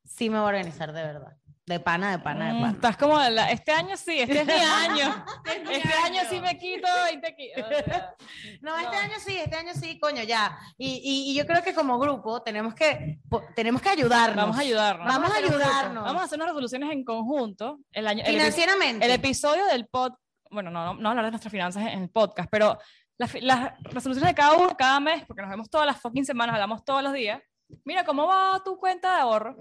sí 0.05 0.29
me 0.29 0.37
voy 0.37 0.45
a 0.45 0.49
organizar 0.49 0.93
de 0.93 1.03
verdad. 1.03 1.39
De 1.67 1.81
pana, 1.81 2.11
de 2.11 2.19
pana, 2.19 2.49
de 2.49 2.53
mm, 2.53 2.61
pana. 2.61 2.73
estás 2.73 2.97
como, 2.99 3.19
este 3.23 3.73
año 3.73 3.97
sí, 3.97 4.21
este 4.21 4.41
es 4.41 4.47
mi 4.47 4.53
año. 4.53 5.25
este 5.71 5.95
año 6.05 6.21
sí 6.29 6.39
me 6.39 6.59
quito 6.59 6.87
20 7.05 7.37
kilos. 7.37 7.69
no, 8.61 8.79
este 8.79 8.97
año 8.97 9.15
sí, 9.19 9.37
este 9.39 9.57
año 9.57 9.73
sí, 9.73 9.99
coño, 9.99 10.23
ya. 10.25 10.59
Y, 10.77 11.31
y, 11.31 11.35
yo 11.35 11.47
creo 11.47 11.63
que 11.63 11.73
como 11.73 11.99
grupo 11.99 12.43
tenemos 12.43 12.75
que, 12.75 13.19
tenemos 13.57 13.81
que 13.81 13.89
ayudarnos. 13.89 14.37
Vamos 14.37 14.59
a 14.59 14.61
ayudarnos. 14.61 15.07
Vamos 15.07 15.33
a 15.33 15.37
ayudarnos. 15.37 16.05
Vamos 16.05 16.21
a 16.21 16.25
hacer 16.27 16.37
unas 16.37 16.49
resoluciones 16.49 16.93
en 16.93 17.03
conjunto. 17.03 17.79
El 17.93 18.09
año, 18.09 18.23
Financieramente. 18.27 19.07
El, 19.07 19.13
episodio 19.13 19.65
del 19.65 19.87
pod, 19.87 20.13
bueno, 20.51 20.71
no, 20.71 20.93
no, 20.93 21.01
no 21.01 21.09
hablar 21.09 21.25
de 21.25 21.31
nuestras 21.31 21.51
finanzas 21.51 21.87
en 21.87 22.03
el 22.03 22.11
podcast, 22.11 22.51
pero 22.51 22.79
las, 23.17 23.33
las 23.43 23.73
resoluciones 23.85 24.29
de 24.29 24.35
cada 24.35 24.53
uno, 24.53 24.77
cada 24.77 25.01
mes, 25.01 25.25
porque 25.25 25.41
nos 25.41 25.51
vemos 25.51 25.71
todas 25.71 25.87
las 25.87 25.99
fucking 25.99 26.27
semanas, 26.27 26.55
hablamos 26.55 26.85
todos 26.85 27.03
los 27.03 27.15
días 27.15 27.41
Mira, 27.85 28.05
¿cómo 28.05 28.27
va 28.27 28.61
tu 28.65 28.77
cuenta 28.77 29.15
de 29.15 29.21
ahorro? 29.21 29.57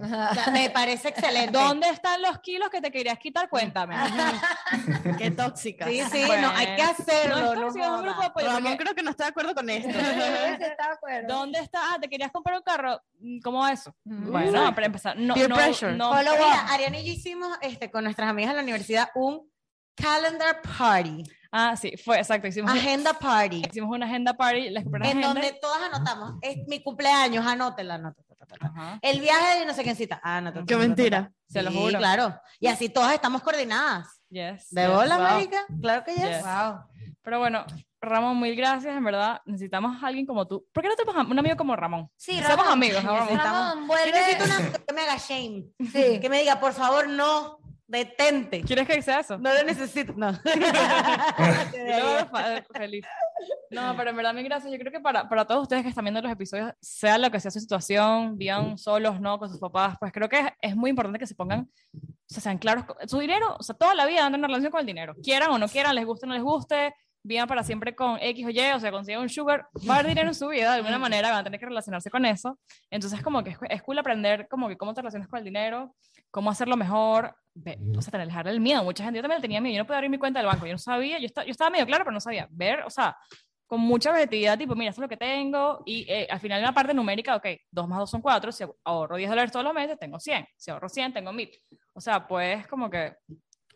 Me 0.51 0.70
parece 0.70 1.09
excelente. 1.09 1.51
¿Dónde 1.51 1.89
están 1.89 2.22
los 2.22 2.39
kilos 2.39 2.70
que 2.70 2.82
te 2.82 2.91
querías 2.91 3.18
quitar? 3.20 3.49
Cuéntame. 3.49 3.95
Qué 5.18 5.32
tóxica. 5.32 5.88
Sí, 5.88 6.01
sí, 6.11 6.24
no, 6.41 6.49
hay 6.49 6.76
que 6.76 6.82
hacerlo. 6.82 7.55
No, 7.55 7.68
es 7.68 8.78
creo 8.78 8.95
que 8.95 9.03
no 9.03 9.11
está 9.11 9.26
de 9.26 9.30
acuerdo 9.30 9.55
con 9.55 9.70
esto. 9.70 9.89
está 9.89 10.59
de 10.59 10.93
acuerdo. 10.93 11.28
¿Dónde 11.28 11.59
está? 11.59 11.93
Ah, 11.93 11.97
¿te 11.99 12.09
querías 12.09 12.32
comprar 12.32 12.57
un 12.57 12.64
carro? 12.64 13.01
Mm, 13.20 13.39
¿Cómo 13.41 13.68
eso? 13.68 13.95
Mm. 14.03 14.32
Bueno, 14.32 14.76
para 14.76 14.88
empezar. 14.88 15.18
No, 15.18 15.34
Peer 15.34 15.49
no, 15.49 15.55
pressure. 15.55 15.95
No, 15.95 16.14
Mira, 16.14 16.66
Ariana 16.68 16.99
y 16.99 17.05
yo 17.05 17.14
hicimos 17.14 17.57
este, 17.61 17.91
con 17.91 18.03
nuestras 18.03 18.30
amigas 18.30 18.51
en 18.51 18.57
la 18.57 18.64
universidad 18.64 19.09
un 19.16 19.51
calendar 19.95 20.61
party. 20.61 21.24
Ah, 21.55 21.75
sí, 21.77 21.93
fue 22.03 22.17
exacto. 22.17 22.47
Hicimos 22.47 22.71
agenda 22.71 23.13
party. 23.13 23.61
Hicimos 23.71 23.95
una 23.95 24.07
agenda 24.07 24.33
party. 24.33 24.71
Les 24.71 24.83
en 25.03 25.21
donde 25.21 25.53
todas 25.61 25.83
anotamos. 25.83 26.33
Es 26.41 26.57
mi 26.67 26.81
cumpleaños, 26.81 27.45
anótela, 27.45 27.95
anótela. 27.95 28.99
El 29.01 29.19
viaje 29.19 29.59
de 29.59 29.65
no 29.65 29.73
sé 29.73 29.83
quién 29.83 29.95
cita. 29.95 30.19
Ah, 30.23 30.41
no, 30.41 30.65
Qué 30.65 30.75
mentira. 30.75 31.31
Se 31.47 31.61
lo 31.61 31.71
juro. 31.71 31.97
claro. 31.99 32.35
Y 32.59 32.67
así 32.67 32.89
todas 32.89 33.13
estamos 33.13 33.43
coordinadas. 33.43 34.19
Yes. 34.29 34.67
¿De 34.71 34.87
bola, 34.87 35.15
América? 35.15 35.63
Claro 35.79 36.03
que 36.03 36.15
yes. 36.15 36.41
Wow. 36.43 36.79
Pero 37.21 37.39
bueno, 37.39 37.65
Ramón, 38.01 38.39
mil 38.41 38.55
gracias, 38.55 38.95
en 38.95 39.03
verdad. 39.03 39.39
Necesitamos 39.45 40.01
a 40.01 40.07
alguien 40.07 40.25
como 40.25 40.47
tú. 40.47 40.65
¿Por 40.73 40.83
qué 40.83 40.89
no 40.89 40.95
tenemos 40.95 41.29
un 41.29 41.39
amigo 41.39 41.55
como 41.55 41.75
Ramón? 41.75 42.09
Sí, 42.17 42.41
Somos 42.41 42.67
amigos, 42.67 43.03
Ramón. 43.03 43.37
Ramón, 43.37 43.87
vuelve. 43.87 44.11
Yo 44.11 44.15
necesito 44.15 44.43
una 44.45 44.71
que 44.85 44.93
me 44.93 45.01
haga 45.01 45.17
shame. 45.17 45.65
Sí. 45.79 46.19
Que 46.19 46.29
me 46.29 46.39
diga, 46.39 46.59
por 46.59 46.73
favor, 46.73 47.07
no 47.07 47.59
detente. 47.88 48.61
¿Quieres 48.63 48.88
que 48.88 49.01
sea 49.01 49.19
eso? 49.19 49.38
No 49.38 49.53
lo 49.53 49.63
necesito, 49.63 50.13
no. 50.15 50.34
feliz. 52.73 53.05
No, 53.71 53.95
pero 53.97 54.11
en 54.11 54.15
verdad, 54.15 54.34
mi 54.34 54.43
gracias. 54.43 54.71
Yo 54.71 54.77
creo 54.77 54.91
que 54.91 54.99
para, 54.99 55.27
para 55.27 55.45
todos 55.45 55.63
ustedes 55.63 55.81
que 55.81 55.89
están 55.89 56.05
viendo 56.05 56.21
los 56.21 56.31
episodios, 56.31 56.73
sea 56.79 57.17
lo 57.17 57.31
que 57.31 57.39
sea 57.39 57.49
su 57.49 57.59
situación, 57.59 58.38
vivan 58.38 58.77
solos, 58.77 59.19
no, 59.19 59.39
con 59.39 59.49
sus 59.49 59.59
papás, 59.59 59.97
pues 59.99 60.11
creo 60.11 60.29
que 60.29 60.53
es, 60.61 60.75
muy 60.75 60.91
importante 60.91 61.17
que 61.17 61.25
se 61.25 61.34
pongan, 61.34 61.67
o 61.91 61.99
sea, 62.27 62.41
sean 62.41 62.59
claros. 62.59 62.86
Su 63.07 63.19
dinero, 63.19 63.55
o 63.59 63.63
sea, 63.63 63.75
toda 63.75 63.95
la 63.95 64.05
vida 64.05 64.21
dando 64.21 64.38
una 64.38 64.47
relación 64.47 64.71
con 64.71 64.81
el 64.81 64.86
dinero. 64.86 65.15
Quieran 65.23 65.49
o 65.49 65.57
no 65.57 65.67
quieran, 65.67 65.95
les 65.95 66.05
guste 66.05 66.25
o 66.25 66.29
no 66.29 66.36
les 66.36 66.43
guste, 66.43 66.93
vivan 67.24 67.47
para 67.47 67.63
siempre 67.63 67.95
con 67.95 68.17
X 68.19 68.45
o 68.45 68.49
Y, 68.49 68.59
o 68.76 68.80
sea, 68.80 68.91
consiguen 68.91 69.21
un 69.21 69.30
sugar, 69.30 69.67
va 69.89 69.95
a 69.95 69.99
haber 69.99 70.09
dinero 70.09 70.28
en 70.28 70.36
su 70.36 70.47
vida, 70.49 70.71
de 70.71 70.78
alguna 70.78 70.99
manera 70.99 71.32
van 71.32 71.39
a 71.39 71.43
tener 71.43 71.59
que 71.59 71.65
relacionarse 71.65 72.09
con 72.09 72.26
eso. 72.26 72.59
Entonces, 72.89 73.21
como 73.21 73.43
que 73.43 73.51
es, 73.51 73.57
es 73.69 73.82
cool 73.82 73.97
aprender 73.97 74.47
como 74.47 74.67
que 74.67 74.78
cómo 74.78 74.93
te 74.93 75.01
relacionas 75.01 75.28
con 75.28 75.39
el 75.39 75.45
dinero, 75.45 75.95
cómo 76.30 76.49
hacerlo 76.49 76.76
mejor, 76.76 77.36
o 77.95 78.01
sea, 78.01 78.19
dejar 78.19 78.47
el 78.47 78.59
miedo. 78.59 78.84
Mucha 78.84 79.03
gente, 79.03 79.17
yo 79.17 79.21
también 79.21 79.41
tenía 79.41 79.61
miedo, 79.61 79.76
yo 79.76 79.84
no 79.84 79.88
podía 79.88 79.97
abrir 79.99 80.11
mi 80.11 80.17
cuenta 80.17 80.39
del 80.39 80.47
banco, 80.47 80.65
yo 80.65 80.74
no 80.74 80.80
sabía, 80.80 81.19
yo, 81.19 81.28
estaba, 81.28 81.45
yo 81.45 81.51
estaba 81.51 81.69
medio 81.69 81.86
claro, 81.86 82.03
pero 82.03 82.13
no 82.13 82.19
sabía. 82.19 82.47
Ver, 82.49 82.82
o 82.82 82.89
sea, 82.89 83.15
con 83.67 83.80
mucha 83.80 84.09
objetividad, 84.11 84.57
tipo, 84.57 84.76
mira, 84.76 84.89
esto 84.89 85.01
es 85.01 85.03
lo 85.03 85.09
que 85.09 85.17
tengo, 85.17 85.84
y 85.86 86.05
eh, 86.11 86.28
al 86.30 86.39
final 86.39 86.59
en 86.59 86.65
la 86.65 86.74
parte 86.74 86.93
numérica, 86.93 87.36
ok, 87.36 87.45
2 87.71 87.88
más 87.88 87.99
2 87.99 88.09
son 88.09 88.21
4, 88.21 88.51
si 88.51 88.65
ahorro 88.84 89.15
10 89.15 89.30
dólares 89.30 89.51
todos 89.51 89.65
los 89.65 89.74
meses, 89.74 89.97
tengo 89.99 90.19
100, 90.19 90.47
si 90.57 90.71
ahorro 90.71 90.89
100, 90.89 91.13
tengo 91.13 91.32
1000. 91.32 91.51
O 91.93 92.01
sea, 92.01 92.28
pues 92.28 92.67
como 92.67 92.89
que 92.89 93.15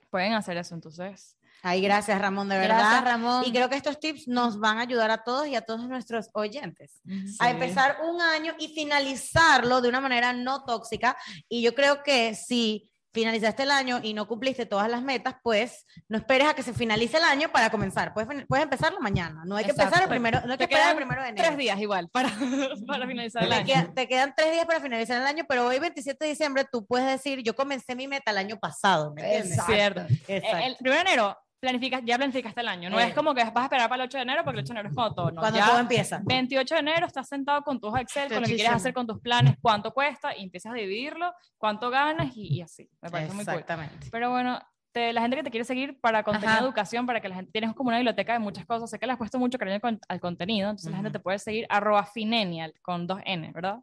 pueden 0.10 0.34
hacer 0.34 0.58
eso, 0.58 0.74
entonces 0.74 1.37
Ay, 1.64 1.82
gracias 1.82 2.20
Ramón, 2.20 2.50
de 2.50 2.58
verdad. 2.58 2.80
Gracias 2.80 3.04
Ramón. 3.04 3.44
Y 3.46 3.52
creo 3.52 3.70
que 3.70 3.76
estos 3.76 4.00
tips 4.00 4.28
nos 4.28 4.60
van 4.60 4.78
a 4.78 4.82
ayudar 4.82 5.12
a 5.12 5.24
todos 5.24 5.48
y 5.48 5.56
a 5.56 5.62
todos 5.62 5.88
nuestros 5.88 6.30
oyentes 6.34 7.02
a 7.40 7.50
empezar 7.50 7.98
un 8.04 8.22
año 8.22 8.54
y 8.60 8.70
finalizarlo 8.70 9.82
de 9.82 9.90
una 9.90 10.02
manera 10.02 10.34
no 10.34 10.64
tóxica. 10.64 11.18
Y 11.50 11.62
yo 11.62 11.74
creo 11.74 12.04
que 12.04 12.36
si 12.36 12.90
finalizaste 13.18 13.64
el 13.64 13.72
año 13.72 14.00
y 14.04 14.14
no 14.14 14.28
cumpliste 14.28 14.68
todas 14.68 14.90
las 14.90 15.02
metas, 15.02 15.36
pues 15.42 15.88
no 16.08 16.18
esperes 16.20 16.48
a 16.48 16.54
que 16.54 16.62
se 16.62 16.74
finalice 16.74 17.18
el 17.18 17.24
año 17.24 17.52
para 17.52 17.72
comenzar. 17.72 18.14
Puedes, 18.14 18.46
puedes 18.46 18.64
empezarlo 18.64 19.00
mañana. 19.00 19.44
No 19.46 19.56
hay 19.56 19.66
que 19.66 19.72
empezar 19.72 20.04
el 20.04 20.10
primero, 20.10 20.42
no 20.46 20.52
hay 20.52 20.58
que 20.58 20.66
esperar 20.66 20.92
el 20.92 20.98
primero 20.98 21.24
de 21.24 21.30
enero. 21.30 21.48
Tres 21.48 21.58
días 21.58 21.80
igual 21.80 22.10
para, 22.10 22.30
para 22.88 23.08
finalizar 23.08 23.44
el 23.44 23.54
año. 23.54 23.92
te 23.96 24.08
quedan 24.08 24.34
tres 24.36 24.52
días 24.52 24.66
para 24.66 24.80
finalizar 24.80 25.20
el 25.20 25.28
año, 25.28 25.46
pero 25.50 25.66
hoy 25.66 25.80
27 25.80 26.24
de 26.24 26.30
diciembre 26.30 26.66
tú 26.72 26.86
puedes 26.86 27.08
decir, 27.08 27.42
yo 27.42 27.56
comencé 27.56 27.96
mi 27.96 28.08
meta 28.08 28.32
el 28.32 28.38
año 28.38 28.60
pasado. 28.60 29.16
Es 29.18 29.58
cierto. 29.66 30.02
El 30.28 30.76
primero 30.76 31.04
de 31.04 31.10
enero 31.10 31.38
planificas, 31.68 32.02
ya 32.06 32.16
planificaste 32.18 32.62
el 32.62 32.68
año. 32.68 32.90
No 32.90 33.00
es 33.00 33.12
eh. 33.12 33.14
como 33.14 33.34
que 33.34 33.44
vas 33.44 33.56
a 33.56 33.64
esperar 33.64 33.90
para 33.90 34.04
el 34.04 34.08
8 34.08 34.18
de 34.18 34.22
enero 34.24 34.44
porque 34.44 34.60
el 34.60 34.64
8 34.64 34.74
de 34.74 34.80
enero 34.80 34.90
es 34.90 34.96
cuando 34.96 35.16
todo. 35.16 35.32
No, 35.32 35.42
cuando 35.42 35.60
todo 35.60 35.80
empieza. 35.80 36.22
28 36.24 36.76
de 36.76 36.80
enero 36.80 37.06
estás 37.06 37.28
sentado 37.28 37.62
con 37.64 37.80
tus 37.80 37.98
Excel, 37.98 38.30
con 38.30 38.42
lo 38.42 38.48
que 38.48 38.56
quieres 38.56 38.74
hacer 38.74 38.94
con 38.94 39.06
tus 39.06 39.20
planes, 39.20 39.56
cuánto 39.62 39.94
cuesta 39.94 40.36
y 40.36 40.44
empiezas 40.44 40.72
a 40.72 40.76
dividirlo, 40.76 41.34
cuánto 41.58 41.90
ganas 41.90 42.32
y, 42.36 42.62
así. 42.62 42.90
Me 43.02 43.10
parece 43.10 43.34
muy 43.34 43.44
cool. 43.44 43.54
Exactamente. 43.54 44.08
Pero 44.12 44.30
bueno, 44.32 44.60
la 44.94 45.22
gente 45.22 45.38
que 45.38 45.44
te 45.44 45.52
quiere 45.52 45.66
seguir 45.66 46.00
para 46.00 46.24
contenido 46.24 46.54
de 46.54 46.64
educación, 46.64 47.06
para 47.06 47.22
que 47.22 47.30
la 47.30 47.36
gente 47.36 47.52
tienes 47.52 47.74
como 47.74 47.90
una 47.90 47.98
biblioteca 47.98 48.34
de 48.34 48.40
muchas 48.40 48.66
cosas. 48.66 48.90
Sé 48.90 48.98
que 48.98 49.06
le 49.06 49.12
has 49.12 49.18
puesto 49.18 49.38
mucho 49.40 49.58
cariño 49.58 49.80
al 50.08 50.20
contenido, 50.20 50.70
entonces 50.70 50.92
la 50.92 50.98
gente 50.98 51.12
te 51.12 51.20
puede 51.20 51.40
seguir 51.40 51.66
arroba 51.70 52.06
finenial 52.06 52.74
con 52.82 53.08
dos 53.08 53.20
N, 53.26 53.52
¿verdad? 53.54 53.80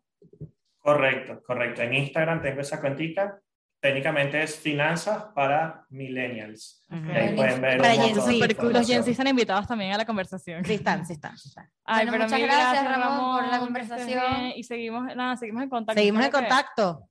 Correcto, 0.78 1.42
correcto. 1.46 1.82
En 1.82 1.94
Instagram 1.94 2.42
tengo 2.42 2.60
esa 2.60 2.80
cuentita 2.80 3.40
técnicamente 3.84 4.42
es 4.42 4.58
finanzas 4.58 5.26
para 5.34 5.84
millennials. 5.90 6.86
Ahí 6.88 7.36
pueden 7.36 7.60
ver 7.60 7.78
Los 8.72 8.86
Gen 8.86 9.04
están 9.06 9.26
invitados 9.26 9.66
también 9.68 9.92
a 9.92 9.98
la 9.98 10.06
conversación. 10.06 10.64
Sí 10.64 10.72
están, 10.72 11.04
sí 11.04 11.12
están. 11.12 11.34
Ay, 11.84 12.06
pero 12.10 12.24
muchas 12.24 12.40
gracias, 12.40 12.82
Ramón, 12.82 13.40
por 13.40 13.50
la 13.50 13.58
conversación. 13.58 14.52
Y 14.56 14.64
seguimos, 14.64 15.14
nada, 15.14 15.36
seguimos 15.36 15.64
en 15.64 15.68
contacto. 15.68 16.00
Seguimos 16.00 16.24
en 16.24 16.30
contacto. 16.30 17.08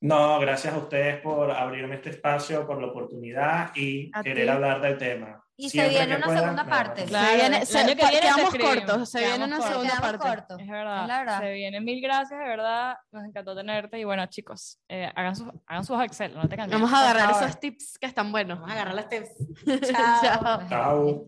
No, 0.00 0.40
gracias 0.40 0.74
a 0.74 0.78
ustedes 0.78 1.20
por 1.20 1.52
abrirme 1.52 1.94
este 1.94 2.10
espacio, 2.10 2.66
por 2.66 2.80
la 2.80 2.88
oportunidad 2.88 3.70
y 3.76 4.10
A 4.12 4.20
querer 4.24 4.46
ti. 4.46 4.50
hablar 4.50 4.80
del 4.80 4.98
tema. 4.98 5.40
Y 5.60 5.70
se 5.70 5.88
viene 5.88 6.14
una 6.16 6.26
puedan, 6.26 6.40
segunda 6.42 6.64
parte. 6.66 7.04
Claro, 7.06 7.28
se 7.30 7.34
viene, 7.36 7.66
se- 7.66 7.78
que 7.78 7.94
viene 7.96 8.10
te 8.12 8.20
quedamos 8.20 8.54
cortos, 8.54 9.10
se 9.10 9.18
Quedamos 9.18 9.38
viene 9.38 9.56
una 9.56 9.66
segunda 9.68 9.96
parte. 10.00 10.18
cortos. 10.28 10.60
Es 10.60 10.68
verdad, 10.68 11.02
Es 11.02 11.08
la 11.08 11.18
verdad. 11.18 11.40
Se 11.40 11.52
vienen 11.52 11.84
mil 11.84 12.00
gracias, 12.00 12.38
de 12.38 12.46
verdad. 12.46 12.96
Nos 13.10 13.24
encantó 13.24 13.56
tenerte. 13.56 13.98
Y 13.98 14.04
bueno, 14.04 14.24
chicos, 14.26 14.78
eh, 14.88 15.10
hagan, 15.16 15.34
sus, 15.34 15.48
hagan 15.66 15.84
sus 15.84 16.00
Excel, 16.00 16.34
no 16.36 16.48
tengan 16.48 16.68
miedo. 16.68 16.78
Vamos 16.80 16.96
a 16.96 17.10
agarrar 17.10 17.30
esos 17.42 17.58
tips 17.58 17.98
que 17.98 18.06
están 18.06 18.30
buenos. 18.30 18.60
Vamos 18.60 18.70
a 18.70 18.74
agarrar 18.74 18.94
las 18.94 19.08
tips. 19.08 19.30
Chao. 19.92 20.68
Chao. 20.68 21.24